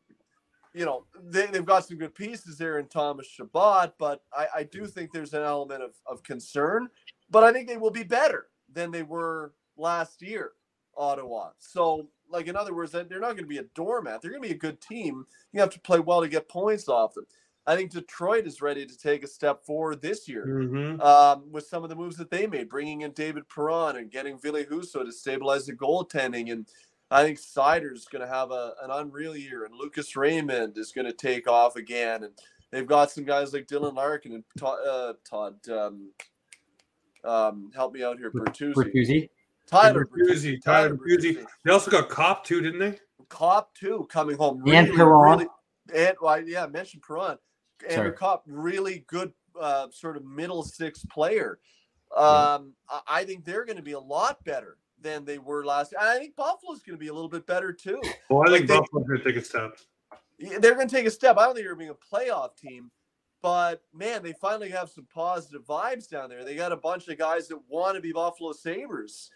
you 0.74 0.86
know, 0.86 1.06
they, 1.24 1.48
they've 1.48 1.66
got 1.66 1.86
some 1.88 1.98
good 1.98 2.14
pieces 2.14 2.58
there 2.58 2.80
in 2.80 2.88
Thomas 2.88 3.28
Chabot, 3.28 3.94
but 3.98 4.22
I, 4.34 4.48
I 4.58 4.64
do 4.64 4.86
think 4.86 5.12
there's 5.12 5.34
an 5.34 5.44
element 5.44 5.82
of, 5.82 5.92
of 6.06 6.24
concern. 6.24 6.90
But 7.30 7.44
I 7.44 7.52
think 7.52 7.68
they 7.68 7.78
will 7.78 7.92
be 7.92 8.04
better 8.04 8.48
than 8.72 8.92
they 8.92 9.04
were 9.04 9.54
last 9.78 10.22
year, 10.22 10.52
Ottawa. 10.96 11.50
So, 11.58 12.10
like 12.30 12.48
in 12.48 12.56
other 12.56 12.76
words, 12.76 12.92
they're 12.92 13.04
not 13.08 13.36
going 13.36 13.38
to 13.38 13.46
be 13.46 13.58
a 13.58 13.64
doormat. 13.76 14.22
They're 14.22 14.32
going 14.32 14.44
to 14.44 14.48
be 14.48 14.56
a 14.56 14.58
good 14.58 14.82
team. 14.82 15.26
You 15.54 15.60
have 15.60 15.72
to 15.72 15.80
play 15.80 16.00
well 16.00 16.22
to 16.22 16.28
get 16.28 16.50
points 16.50 16.88
off 16.88 17.14
them. 17.14 17.26
I 17.70 17.76
think 17.76 17.92
Detroit 17.92 18.48
is 18.48 18.64
ready 18.64 18.84
to 18.84 18.98
take 18.98 19.24
a 19.24 19.28
step 19.28 19.64
forward 19.64 20.02
this 20.02 20.28
year 20.28 20.48
Mhm. 20.48 21.00
um, 21.04 21.52
with 21.52 21.68
some 21.68 21.84
of 21.84 21.90
the 21.90 21.96
moves 21.96 22.18
that 22.18 22.32
they 22.32 22.48
made, 22.48 22.68
bringing 22.68 23.02
in 23.02 23.12
David 23.12 23.48
Perron 23.48 23.96
and 23.98 24.10
getting 24.10 24.40
Ville 24.40 24.64
Husso 24.66 25.06
to 25.06 25.12
stabilize 25.12 25.68
the 25.68 25.74
goaltending. 25.74 26.52
And 26.52 26.66
I 27.12 27.24
think 27.24 27.38
Seider's 27.38 28.06
going 28.06 28.24
to 28.24 28.28
have 28.28 28.50
a, 28.50 28.74
an 28.82 28.90
unreal 28.90 29.38
year, 29.38 29.66
and 29.66 29.76
Lucas 29.76 30.16
Raymond 30.16 30.80
is 30.80 30.92
going 30.92 31.06
to 31.06 31.14
take 31.14 31.48
off 31.48 31.76
again. 31.76 32.24
And 32.24 32.34
they've 32.72 32.88
got 32.88 33.12
some 33.12 33.24
guys 33.24 33.54
like 33.54 33.68
Dylan 33.68 33.94
Larkin 33.94 34.34
and 34.34 34.44
Todd, 34.58 34.80
uh, 34.88 35.14
Todd 35.24 35.70
um, 35.70 36.10
um, 37.24 37.72
help 37.76 37.94
me 37.94 38.04
out 38.04 38.18
here, 38.18 38.32
Bertuzzi. 38.32 38.74
Bertuzzi. 38.74 39.30
Tyler 39.68 40.06
Bertuzzi, 40.06 40.60
Tyler 40.60 40.96
Bertuzzi. 40.96 41.46
They 41.64 41.72
also 41.72 41.92
got 41.92 42.10
Copp 42.10 42.44
too, 42.44 42.62
didn't 42.62 42.80
they? 42.80 42.98
Copp 43.30 43.76
too 43.76 44.08
coming 44.12 44.38
home. 44.38 44.64
And 44.68 44.92
Perron. 44.96 45.38
really, 45.38 45.50
and 45.94 46.18
well, 46.20 46.42
yeah, 46.42 46.64
I 46.64 46.68
mentioned 46.68 47.04
Perron. 47.04 47.38
Andrew 47.84 47.96
Sorry. 47.96 48.12
Copp, 48.14 48.44
really 48.46 49.06
good, 49.08 49.32
uh, 49.60 49.88
sort 49.92 50.18
of 50.18 50.26
middle 50.26 50.64
six 50.64 51.06
player. 51.06 51.60
Um, 52.16 52.74
I- 52.90 53.02
I 53.08 53.24
think 53.26 53.46
they're 53.46 53.66
going 53.66 53.78
to 53.78 53.84
be 53.84 53.92
a 53.94 54.00
lot 54.00 54.44
better 54.44 54.78
than 55.02 55.24
they 55.26 55.38
were 55.38 55.64
last. 55.66 55.94
And 55.94 56.02
I 56.02 56.18
think 56.18 56.36
Buffalo's 56.36 56.82
going 56.82 56.98
to 56.98 57.00
be 57.00 57.08
a 57.08 57.14
little 57.14 57.30
bit 57.30 57.46
better 57.46 57.72
too. 57.72 58.02
Well, 58.30 58.42
I 58.48 58.52
Like 58.52 58.60
think 58.60 58.68
they, 58.70 58.78
Buffalo's 58.80 59.08
going 59.08 59.20
to 59.20 59.24
take 59.24 59.36
a 59.38 59.46
step. 59.46 59.78
They're 60.40 60.76
going 60.76 60.88
to 60.88 60.96
take 60.96 61.06
a 61.06 61.12
step. 61.12 61.38
I 61.38 61.46
don't 61.46 61.56
think 61.56 61.66
they're 61.66 61.76
being 61.76 61.92
a 61.92 62.16
playoff 62.16 62.56
team, 62.58 62.90
but 63.42 63.82
man, 63.94 64.24
they 64.24 64.34
finally 64.34 64.70
have 64.70 64.90
some 64.90 65.06
positive 65.14 65.64
vibes 65.66 66.10
down 66.10 66.30
there. 66.30 66.44
They 66.44 66.56
got 66.56 66.72
a 66.72 66.78
bunch 66.78 67.08
of 67.08 67.18
guys 67.18 67.48
that 67.50 67.60
want 67.70 67.96
to 67.96 68.02
be 68.02 68.12
Buffalo 68.12 68.52
Sabres, 68.54 69.30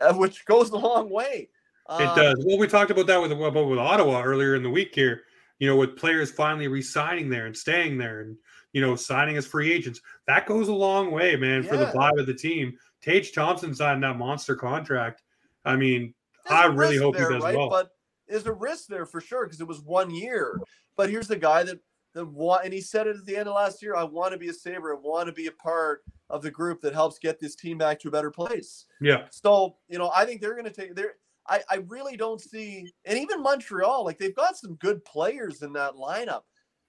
uh, 0.00 0.12
which 0.14 0.44
goes 0.44 0.70
a 0.70 0.76
long 0.76 1.08
way. 1.10 1.48
It 1.90 2.06
Um, 2.06 2.16
does. 2.16 2.44
Well, 2.46 2.58
we 2.58 2.66
talked 2.66 2.90
about 2.90 3.06
that 3.06 3.20
with 3.22 3.32
about 3.32 3.54
with 3.68 3.78
Ottawa 3.78 4.22
earlier 4.22 4.54
in 4.56 4.62
the 4.62 4.68
week 4.70 4.94
here. 4.94 5.22
You 5.58 5.68
know, 5.68 5.76
with 5.76 5.96
players 5.96 6.30
finally 6.30 6.68
resigning 6.68 7.28
there 7.28 7.46
and 7.46 7.56
staying 7.56 7.98
there, 7.98 8.20
and 8.20 8.36
you 8.72 8.80
know, 8.80 8.94
signing 8.96 9.36
as 9.36 9.46
free 9.46 9.72
agents. 9.72 10.00
That 10.26 10.46
goes 10.46 10.68
a 10.68 10.72
long 10.72 11.10
way, 11.10 11.36
man, 11.36 11.62
for 11.62 11.76
the 11.76 11.84
Yeah. 11.84 11.92
vibe 11.92 12.20
of 12.20 12.26
the 12.26 12.34
team. 12.34 12.78
Tage 13.00 13.32
Thompson 13.32 13.74
signed 13.74 14.02
that 14.02 14.18
monster 14.18 14.54
contract. 14.54 15.22
I 15.64 15.76
mean, 15.76 16.14
there's 16.46 16.60
I 16.60 16.66
really 16.66 16.96
hope 16.98 17.16
he 17.16 17.22
does 17.22 17.42
right? 17.42 17.56
well. 17.56 17.70
But 17.70 17.90
there's 18.28 18.46
a 18.46 18.52
risk 18.52 18.88
there 18.88 19.06
for 19.06 19.20
sure 19.20 19.46
because 19.46 19.60
it 19.60 19.66
was 19.66 19.80
one 19.80 20.10
year. 20.14 20.60
But 20.96 21.10
here's 21.10 21.28
the 21.28 21.36
guy 21.36 21.62
that 21.64 21.80
that 22.14 22.26
want, 22.26 22.64
and 22.64 22.72
he 22.72 22.80
said 22.80 23.06
it 23.06 23.16
at 23.16 23.26
the 23.26 23.36
end 23.36 23.48
of 23.48 23.54
last 23.54 23.82
year. 23.82 23.94
I 23.94 24.02
want 24.04 24.32
to 24.32 24.38
be 24.38 24.48
a 24.48 24.52
saver. 24.52 24.94
I 24.94 24.98
want 24.98 25.26
to 25.26 25.32
be 25.32 25.46
a 25.46 25.52
part 25.52 26.02
of 26.30 26.42
the 26.42 26.50
group 26.50 26.80
that 26.82 26.94
helps 26.94 27.18
get 27.18 27.38
this 27.38 27.54
team 27.54 27.78
back 27.78 28.00
to 28.00 28.08
a 28.08 28.10
better 28.10 28.30
place. 28.30 28.86
Yeah. 29.00 29.26
So 29.30 29.76
you 29.88 29.98
know, 29.98 30.10
I 30.14 30.24
think 30.24 30.40
they're 30.40 30.54
going 30.54 30.64
to 30.64 30.70
take. 30.70 30.94
They're. 30.94 31.14
I, 31.48 31.62
I 31.70 31.76
really 31.88 32.16
don't 32.16 32.40
see, 32.40 32.92
and 33.04 33.18
even 33.18 33.42
Montreal, 33.42 34.04
like 34.04 34.18
they've 34.18 34.34
got 34.34 34.56
some 34.56 34.74
good 34.74 35.04
players 35.04 35.62
in 35.62 35.72
that 35.72 35.94
lineup. 35.94 36.42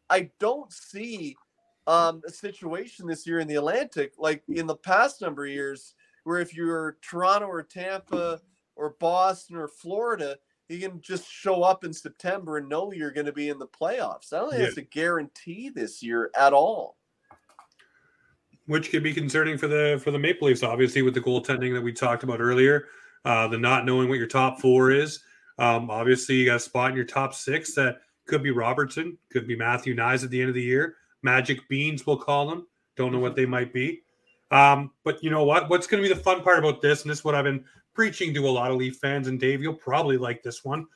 I 0.10 0.32
don't 0.39 0.72
see 0.72 1.36
um, 1.88 2.22
a 2.28 2.32
situation 2.32 3.07
this 3.07 3.26
year 3.26 3.39
in 3.39 3.47
the 3.47 3.55
Atlantic 3.55 4.14
like 4.18 4.43
in 4.47 4.68
the 4.68 4.76
past 4.76 5.22
number 5.22 5.45
of 5.45 5.51
years 5.51 5.95
where 6.24 6.39
if 6.39 6.53
you're 6.53 6.97
Toronto 7.01 7.47
or 7.47 7.64
Tampa 7.64 8.39
or 8.76 8.95
Boston 8.99 9.55
or 9.55 9.68
Florida, 9.68 10.38
you 10.68 10.80
can 10.80 11.01
just 11.01 11.28
show 11.28 11.64
up 11.64 11.84
in 11.84 11.91
September 11.91 12.57
and 12.57 12.70
know 12.70 12.91
you're 12.91 13.12
going 13.12 13.26
to 13.26 13.34
be 13.34 13.49
in 13.49 13.57
the 13.57 13.68
playoffs. 13.68 14.32
I 14.32 14.38
don't 14.38 14.51
think 14.51 14.62
yeah. 14.62 14.68
it's 14.68 14.78
a 14.78 14.84
guarantee 14.84 15.70
this 15.70 16.03
year 16.03 16.30
at 16.38 16.53
all. 16.53 16.97
Which 18.68 18.91
could 18.91 19.01
be 19.01 19.14
concerning 19.14 19.57
for 19.57 19.68
the 19.68 19.99
for 20.03 20.12
the 20.12 20.20
Maple 20.20 20.47
Leafs, 20.47 20.62
obviously, 20.62 21.01
with 21.01 21.16
the 21.16 21.22
goaltending 21.22 21.74
that 21.74 21.82
we 21.82 21.91
talked 21.91 22.22
about 22.22 22.39
earlier, 22.39 22.86
uh, 23.26 23.47
the 23.47 23.57
not 23.57 23.86
knowing 23.86 24.09
what 24.09 24.17
your 24.17 24.28
top 24.28 24.59
four 24.59 24.91
is. 24.91 25.20
Um, 25.57 25.89
obviously, 25.89 26.36
you 26.36 26.45
got 26.45 26.55
a 26.55 26.59
spot 26.59 26.91
in 26.91 26.95
your 26.95 27.05
top 27.05 27.34
six 27.34 27.74
that 27.76 27.99
could 28.28 28.43
be 28.43 28.51
Robertson, 28.51 29.17
could 29.32 29.47
be 29.47 29.55
Matthew 29.55 29.95
Knies 29.95 30.24
at 30.24 30.30
the 30.30 30.39
end 30.39 30.49
of 30.49 30.55
the 30.55 30.61
year. 30.61 30.95
Magic 31.22 31.67
Beans, 31.67 32.05
we'll 32.05 32.17
call 32.17 32.49
them. 32.49 32.67
Don't 32.95 33.11
know 33.11 33.20
what 33.20 33.36
they 33.36 33.45
might 33.45 33.74
be. 33.74 34.01
Um, 34.51 34.91
but 35.03 35.24
you 35.24 35.30
know 35.30 35.43
what? 35.43 35.70
What's 35.70 35.88
going 35.88 36.01
to 36.01 36.07
be 36.09 36.13
the 36.13 36.22
fun 36.22 36.41
part 36.41 36.59
about 36.59 36.82
this, 36.82 37.01
and 37.01 37.11
this 37.11 37.20
is 37.20 37.26
what 37.26 37.36
I've 37.36 37.43
been 37.43 37.65
preaching 37.93 38.34
to 38.34 38.47
a 38.47 38.49
lot 38.49 38.72
of 38.72 38.78
Leaf 38.78 38.97
fans, 38.97 39.28
and 39.28 39.39
Dave, 39.39 39.61
you'll 39.61 39.74
probably 39.74 40.17
like 40.17 40.41
this 40.41 40.63
one. 40.63 40.88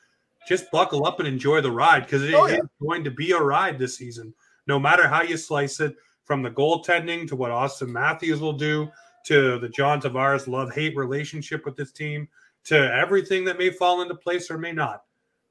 Just 0.48 0.70
buckle 0.70 1.06
up 1.06 1.20
and 1.20 1.28
enjoy 1.28 1.60
the 1.60 1.70
ride 1.70 2.04
because 2.04 2.22
it 2.22 2.34
oh, 2.34 2.46
yeah. 2.46 2.56
is 2.56 2.68
going 2.82 3.04
to 3.04 3.10
be 3.10 3.32
a 3.32 3.38
ride 3.38 3.78
this 3.78 3.96
season. 3.96 4.34
No 4.66 4.78
matter 4.78 5.06
how 5.06 5.22
you 5.22 5.36
slice 5.36 5.80
it, 5.80 5.96
from 6.24 6.42
the 6.42 6.50
goaltending 6.50 7.28
to 7.28 7.36
what 7.36 7.50
Auston 7.50 7.88
Matthews 7.88 8.40
will 8.40 8.54
do, 8.54 8.90
to 9.24 9.58
the 9.58 9.68
John 9.68 10.00
Tavares 10.00 10.46
love 10.46 10.72
hate 10.72 10.96
relationship 10.96 11.64
with 11.64 11.76
this 11.76 11.92
team, 11.92 12.28
to 12.64 12.76
everything 12.94 13.44
that 13.44 13.58
may 13.58 13.70
fall 13.70 14.02
into 14.02 14.14
place 14.14 14.50
or 14.50 14.58
may 14.58 14.72
not. 14.72 15.04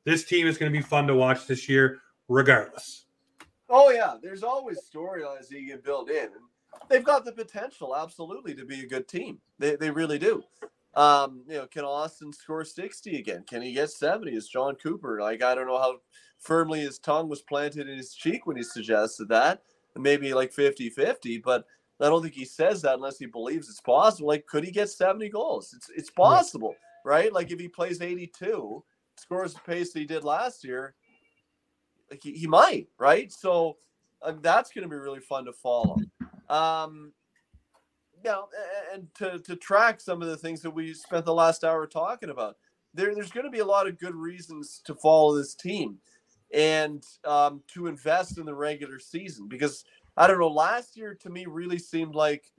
This 0.03 0.25
team 0.25 0.47
is 0.47 0.57
going 0.57 0.71
to 0.71 0.77
be 0.77 0.83
fun 0.83 1.07
to 1.07 1.15
watch 1.15 1.47
this 1.47 1.69
year, 1.69 1.99
regardless. 2.27 3.05
Oh 3.69 3.89
yeah, 3.89 4.15
there's 4.21 4.43
always 4.43 4.79
storylines 4.81 5.47
that 5.49 5.59
you 5.59 5.71
can 5.71 5.81
build 5.81 6.09
in. 6.09 6.29
They've 6.89 7.03
got 7.03 7.23
the 7.23 7.31
potential, 7.31 7.95
absolutely, 7.95 8.53
to 8.55 8.65
be 8.65 8.81
a 8.81 8.87
good 8.87 9.07
team. 9.07 9.39
They, 9.59 9.75
they 9.75 9.89
really 9.89 10.19
do. 10.19 10.43
Um, 10.95 11.43
you 11.47 11.55
know, 11.55 11.67
can 11.67 11.83
Auston 11.83 12.33
score 12.33 12.65
60 12.65 13.17
again? 13.17 13.43
Can 13.47 13.61
he 13.61 13.73
get 13.73 13.89
70? 13.89 14.35
Is 14.35 14.47
John 14.47 14.75
Cooper? 14.75 15.19
Like, 15.21 15.41
I 15.41 15.55
don't 15.55 15.67
know 15.67 15.79
how 15.79 15.97
firmly 16.39 16.81
his 16.81 16.99
tongue 16.99 17.29
was 17.29 17.41
planted 17.41 17.89
in 17.89 17.97
his 17.97 18.13
cheek 18.13 18.45
when 18.45 18.57
he 18.57 18.63
suggested 18.63 19.29
that. 19.29 19.61
Maybe 19.95 20.33
like 20.33 20.51
50 20.51 20.89
50, 20.89 21.37
but 21.39 21.65
I 22.01 22.09
don't 22.09 22.21
think 22.21 22.33
he 22.33 22.45
says 22.45 22.81
that 22.81 22.95
unless 22.95 23.19
he 23.19 23.27
believes 23.27 23.69
it's 23.69 23.79
possible. 23.79 24.27
Like, 24.27 24.45
could 24.45 24.63
he 24.63 24.71
get 24.71 24.89
70 24.89 25.29
goals? 25.29 25.73
It's 25.75 25.89
it's 25.95 26.09
possible, 26.09 26.75
right? 27.05 27.31
Like, 27.31 27.51
if 27.51 27.59
he 27.59 27.67
plays 27.67 28.01
82, 28.01 28.83
scores 29.17 29.53
the 29.53 29.61
pace 29.61 29.93
that 29.93 29.99
he 29.99 30.05
did 30.05 30.23
last 30.23 30.63
year, 30.63 30.95
like 32.09 32.21
he, 32.21 32.33
he 32.33 32.47
might, 32.47 32.87
right? 32.97 33.31
So 33.31 33.77
uh, 34.21 34.33
that's 34.41 34.71
going 34.71 34.83
to 34.83 34.89
be 34.89 34.95
really 34.95 35.19
fun 35.19 35.45
to 35.45 35.53
follow. 35.53 35.97
Um, 36.49 37.13
you 38.23 38.29
know, 38.29 38.47
and 38.93 39.07
to, 39.15 39.39
to 39.39 39.55
track 39.55 39.99
some 39.99 40.21
of 40.21 40.27
the 40.27 40.37
things 40.37 40.61
that 40.61 40.71
we 40.71 40.93
spent 40.93 41.25
the 41.25 41.33
last 41.33 41.63
hour 41.63 41.85
talking 41.85 42.29
about. 42.29 42.57
There, 42.93 43.13
there's 43.13 43.31
going 43.31 43.45
to 43.45 43.51
be 43.51 43.59
a 43.59 43.65
lot 43.65 43.87
of 43.87 43.99
good 43.99 44.15
reasons 44.15 44.81
to 44.85 44.95
follow 44.95 45.35
this 45.35 45.55
team 45.55 45.97
and 46.53 47.03
um, 47.25 47.61
to 47.73 47.87
invest 47.87 48.37
in 48.37 48.45
the 48.45 48.53
regular 48.53 48.99
season 48.99 49.47
because 49.47 49.83
I 50.15 50.27
don't 50.27 50.39
know. 50.39 50.47
Last 50.47 50.95
year 50.95 51.15
to 51.15 51.29
me 51.29 51.45
really 51.47 51.79
seemed 51.79 52.15
like 52.15 52.51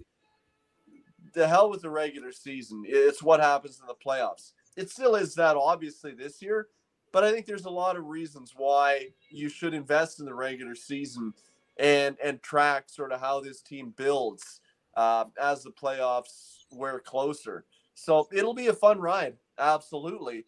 the 1.34 1.46
hell 1.46 1.70
with 1.70 1.82
the 1.82 1.90
regular 1.90 2.32
season. 2.32 2.84
It's 2.86 3.22
what 3.22 3.40
happens 3.40 3.80
in 3.80 3.86
the 3.86 3.94
playoffs. 3.94 4.52
It 4.76 4.90
still 4.90 5.14
is 5.14 5.34
that 5.34 5.56
obviously 5.56 6.12
this 6.14 6.42
year, 6.42 6.68
but 7.12 7.22
I 7.22 7.30
think 7.30 7.46
there's 7.46 7.64
a 7.64 7.70
lot 7.70 7.96
of 7.96 8.06
reasons 8.06 8.54
why 8.56 9.08
you 9.30 9.48
should 9.48 9.74
invest 9.74 10.18
in 10.18 10.26
the 10.26 10.34
regular 10.34 10.74
season 10.74 11.32
and 11.76 12.16
and 12.22 12.42
track 12.42 12.84
sort 12.88 13.12
of 13.12 13.20
how 13.20 13.40
this 13.40 13.60
team 13.60 13.92
builds 13.96 14.60
uh, 14.96 15.24
as 15.40 15.62
the 15.62 15.70
playoffs 15.70 16.64
wear 16.72 16.98
closer. 17.00 17.64
So 17.94 18.28
it'll 18.32 18.54
be 18.54 18.68
a 18.68 18.72
fun 18.74 19.00
ride, 19.00 19.36
absolutely. 19.58 20.46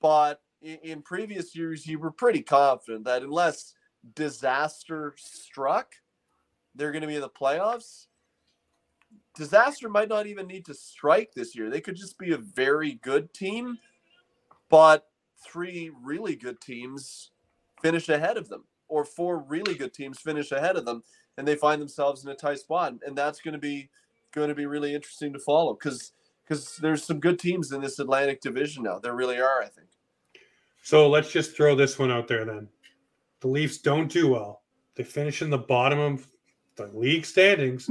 But 0.00 0.40
in, 0.62 0.78
in 0.82 1.02
previous 1.02 1.54
years, 1.54 1.86
you 1.86 1.98
were 1.98 2.10
pretty 2.10 2.42
confident 2.42 3.04
that 3.04 3.22
unless 3.22 3.74
disaster 4.14 5.14
struck, 5.18 5.94
they're 6.76 6.92
going 6.92 7.02
to 7.02 7.08
be 7.08 7.16
in 7.16 7.20
the 7.20 7.28
playoffs. 7.28 8.06
Disaster 9.34 9.88
might 9.88 10.08
not 10.08 10.26
even 10.26 10.46
need 10.46 10.64
to 10.66 10.74
strike 10.74 11.32
this 11.34 11.54
year. 11.54 11.70
They 11.70 11.80
could 11.80 11.96
just 11.96 12.18
be 12.18 12.32
a 12.32 12.38
very 12.38 12.94
good 13.02 13.32
team, 13.34 13.78
but 14.68 15.06
three 15.42 15.90
really 16.02 16.36
good 16.36 16.60
teams 16.60 17.30
finish 17.82 18.08
ahead 18.08 18.36
of 18.36 18.48
them, 18.48 18.64
or 18.88 19.04
four 19.04 19.38
really 19.38 19.74
good 19.74 19.92
teams 19.92 20.18
finish 20.18 20.52
ahead 20.52 20.76
of 20.76 20.84
them 20.84 21.02
and 21.36 21.46
they 21.46 21.56
find 21.56 21.80
themselves 21.80 22.24
in 22.24 22.30
a 22.30 22.34
tight 22.34 22.58
spot, 22.58 22.94
and 23.06 23.16
that's 23.16 23.40
going 23.40 23.52
to 23.52 23.60
be 23.60 23.90
going 24.32 24.48
to 24.48 24.54
be 24.54 24.66
really 24.66 24.94
interesting 24.94 25.32
to 25.32 25.38
follow 25.38 25.74
because 25.74 26.12
because 26.44 26.76
there's 26.76 27.02
some 27.02 27.20
good 27.20 27.38
teams 27.38 27.72
in 27.72 27.80
this 27.80 27.98
Atlantic 27.98 28.40
Division 28.40 28.84
now. 28.84 28.98
There 28.98 29.14
really 29.14 29.40
are, 29.40 29.62
I 29.62 29.68
think. 29.68 29.88
So 30.82 31.08
let's 31.08 31.32
just 31.32 31.56
throw 31.56 31.74
this 31.74 31.98
one 31.98 32.10
out 32.10 32.28
there 32.28 32.44
then. 32.44 32.68
The 33.40 33.48
Leafs 33.48 33.78
don't 33.78 34.10
do 34.10 34.28
well. 34.28 34.62
They 34.94 35.02
finish 35.02 35.42
in 35.42 35.50
the 35.50 35.58
bottom 35.58 35.98
of 35.98 36.26
the 36.76 36.86
league 36.88 37.24
standings, 37.24 37.90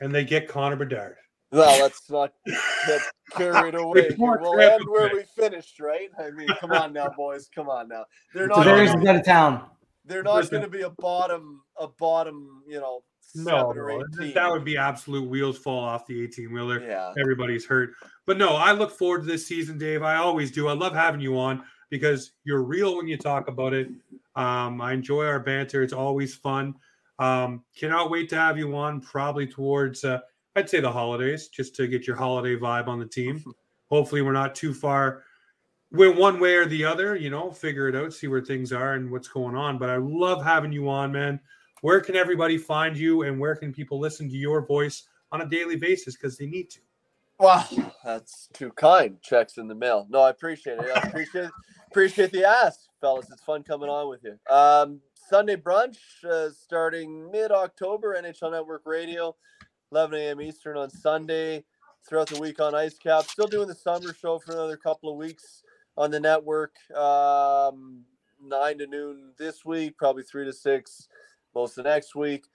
and 0.00 0.14
they 0.14 0.24
get 0.24 0.48
Connor 0.48 0.76
Bedard. 0.76 1.16
Well, 1.52 1.82
let's 1.82 2.08
not 2.08 2.32
get 2.46 3.00
carried 3.32 3.74
away. 3.74 4.10
We'll 4.16 4.60
end 4.60 4.84
where 4.88 5.10
we 5.12 5.24
finished, 5.36 5.80
right? 5.80 6.08
I 6.18 6.30
mean, 6.30 6.48
come 6.60 6.70
on 6.72 6.92
now, 6.92 7.08
boys. 7.16 7.48
Come 7.52 7.68
on 7.68 7.88
now. 7.88 8.04
They're 8.34 8.46
not. 8.46 8.64
Bears 8.64 8.90
out 8.90 9.16
of 9.16 9.24
town. 9.24 9.64
They're 10.04 10.22
not 10.22 10.50
going 10.50 10.62
to 10.62 10.68
be 10.68 10.82
a 10.82 10.90
bottom, 10.90 11.62
a 11.78 11.88
bottom, 11.88 12.62
you 12.66 12.80
know, 12.80 13.02
no, 13.34 13.72
that 14.34 14.48
would 14.50 14.64
be 14.64 14.76
absolute 14.76 15.28
wheels 15.28 15.58
fall 15.58 15.84
off 15.84 16.06
the 16.06 16.22
18 16.22 16.52
wheeler. 16.52 16.80
Yeah. 16.80 17.12
Everybody's 17.20 17.64
hurt. 17.64 17.94
But 18.26 18.38
no, 18.38 18.56
I 18.56 18.72
look 18.72 18.90
forward 18.90 19.20
to 19.20 19.26
this 19.26 19.46
season, 19.46 19.78
Dave. 19.78 20.02
I 20.02 20.16
always 20.16 20.50
do. 20.50 20.68
I 20.68 20.72
love 20.72 20.94
having 20.94 21.20
you 21.20 21.38
on 21.38 21.62
because 21.90 22.32
you're 22.44 22.62
real 22.62 22.96
when 22.96 23.06
you 23.06 23.16
talk 23.16 23.48
about 23.48 23.72
it. 23.72 23.88
Um, 24.34 24.80
I 24.80 24.92
enjoy 24.92 25.26
our 25.26 25.40
banter. 25.40 25.82
It's 25.82 25.92
always 25.92 26.34
fun. 26.34 26.74
Um, 27.20 27.62
cannot 27.76 28.10
wait 28.10 28.28
to 28.30 28.36
have 28.36 28.58
you 28.58 28.74
on 28.74 29.00
probably 29.00 29.46
towards, 29.46 30.04
uh, 30.04 30.18
I'd 30.56 30.68
say 30.68 30.80
the 30.80 30.90
holidays, 30.90 31.48
just 31.48 31.76
to 31.76 31.86
get 31.86 32.06
your 32.06 32.16
holiday 32.16 32.56
vibe 32.56 32.88
on 32.88 32.98
the 32.98 33.06
team. 33.06 33.44
Hopefully, 33.90 34.22
we're 34.22 34.32
not 34.32 34.54
too 34.54 34.74
far 34.74 35.22
went 35.92 36.16
one 36.16 36.38
way 36.38 36.54
or 36.54 36.66
the 36.66 36.84
other, 36.84 37.16
you 37.16 37.30
know, 37.30 37.50
figure 37.50 37.88
it 37.88 37.96
out, 37.96 38.12
see 38.12 38.28
where 38.28 38.40
things 38.40 38.72
are 38.72 38.94
and 38.94 39.10
what's 39.10 39.28
going 39.28 39.56
on. 39.56 39.78
But 39.78 39.90
I 39.90 39.96
love 39.96 40.44
having 40.44 40.72
you 40.72 40.88
on, 40.88 41.12
man. 41.12 41.40
Where 41.82 42.00
can 42.00 42.14
everybody 42.14 42.58
find 42.58 42.96
you 42.96 43.22
and 43.22 43.40
where 43.40 43.56
can 43.56 43.72
people 43.72 43.98
listen 43.98 44.28
to 44.28 44.36
your 44.36 44.66
voice 44.66 45.08
on 45.32 45.40
a 45.40 45.48
daily 45.48 45.76
basis 45.76 46.14
because 46.14 46.36
they 46.36 46.46
need 46.46 46.70
to? 46.70 46.80
Wow, 47.38 47.66
that's 48.04 48.48
too 48.52 48.70
kind. 48.72 49.16
Checks 49.22 49.56
in 49.56 49.66
the 49.66 49.74
mail. 49.74 50.06
No, 50.10 50.20
I 50.20 50.30
appreciate 50.30 50.78
it. 50.78 50.90
I 50.94 51.08
appreciate 51.08 51.48
appreciate 51.90 52.32
the 52.32 52.44
ask, 52.44 52.80
fellas. 53.00 53.30
It's 53.32 53.42
fun 53.42 53.62
coming 53.62 53.88
on 53.88 54.10
with 54.10 54.22
you. 54.22 54.38
Um, 54.54 55.00
Sunday 55.30 55.54
brunch 55.54 55.98
uh, 56.28 56.50
starting 56.50 57.30
mid 57.30 57.52
October, 57.52 58.20
NHL 58.20 58.50
Network 58.50 58.82
Radio, 58.84 59.36
11 59.92 60.18
a.m. 60.18 60.40
Eastern 60.40 60.76
on 60.76 60.90
Sunday. 60.90 61.64
Throughout 62.08 62.28
the 62.28 62.40
week 62.40 62.60
on 62.60 62.74
Ice 62.74 62.98
Cap. 62.98 63.24
Still 63.24 63.46
doing 63.46 63.68
the 63.68 63.74
summer 63.74 64.12
show 64.12 64.38
for 64.38 64.52
another 64.52 64.76
couple 64.76 65.12
of 65.12 65.18
weeks 65.18 65.62
on 65.96 66.10
the 66.10 66.18
network. 66.18 66.74
Um, 66.96 68.04
nine 68.42 68.78
to 68.78 68.86
noon 68.86 69.32
this 69.38 69.64
week, 69.66 69.98
probably 69.98 70.22
three 70.22 70.46
to 70.46 70.52
six 70.52 71.06
most 71.54 71.78
of 71.78 71.84
next 71.84 72.16
week. 72.16 72.46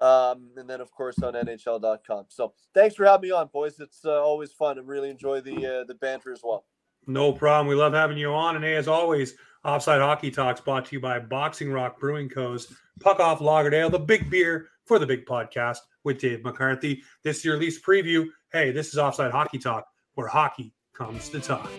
Um, 0.00 0.50
and 0.56 0.70
then, 0.70 0.80
of 0.80 0.90
course, 0.92 1.18
on 1.18 1.34
NHL.com. 1.34 2.26
So 2.28 2.54
thanks 2.72 2.94
for 2.94 3.04
having 3.04 3.28
me 3.28 3.32
on, 3.32 3.48
boys. 3.52 3.78
It's 3.80 4.04
uh, 4.04 4.22
always 4.22 4.52
fun 4.52 4.78
and 4.78 4.86
really 4.86 5.10
enjoy 5.10 5.40
the 5.40 5.80
uh, 5.80 5.84
the 5.84 5.96
banter 6.00 6.32
as 6.32 6.40
well. 6.42 6.64
No 7.06 7.32
problem. 7.32 7.66
We 7.66 7.74
love 7.74 7.92
having 7.92 8.16
you 8.16 8.32
on. 8.32 8.56
And 8.56 8.64
as 8.64 8.88
always, 8.88 9.34
Offside 9.64 10.00
Hockey 10.00 10.30
Talks 10.30 10.60
brought 10.60 10.86
to 10.86 10.96
you 10.96 11.00
by 11.00 11.20
Boxing 11.20 11.70
Rock 11.70 12.00
Brewing 12.00 12.28
Co.'s 12.28 12.74
Puck 13.00 13.20
Off 13.20 13.38
Lagerdale, 13.38 13.90
the 13.90 13.98
big 13.98 14.28
beer 14.28 14.68
for 14.84 14.98
the 14.98 15.06
big 15.06 15.24
podcast 15.24 15.78
with 16.02 16.18
Dave 16.18 16.42
McCarthy. 16.42 17.02
This 17.22 17.38
is 17.38 17.44
your 17.44 17.56
Leafs 17.56 17.80
preview. 17.80 18.26
Hey, 18.52 18.72
this 18.72 18.88
is 18.88 18.98
Offside 18.98 19.30
Hockey 19.30 19.58
Talk, 19.58 19.86
where 20.14 20.26
hockey 20.26 20.74
comes 20.94 21.28
to 21.28 21.38
talk. 21.38 21.70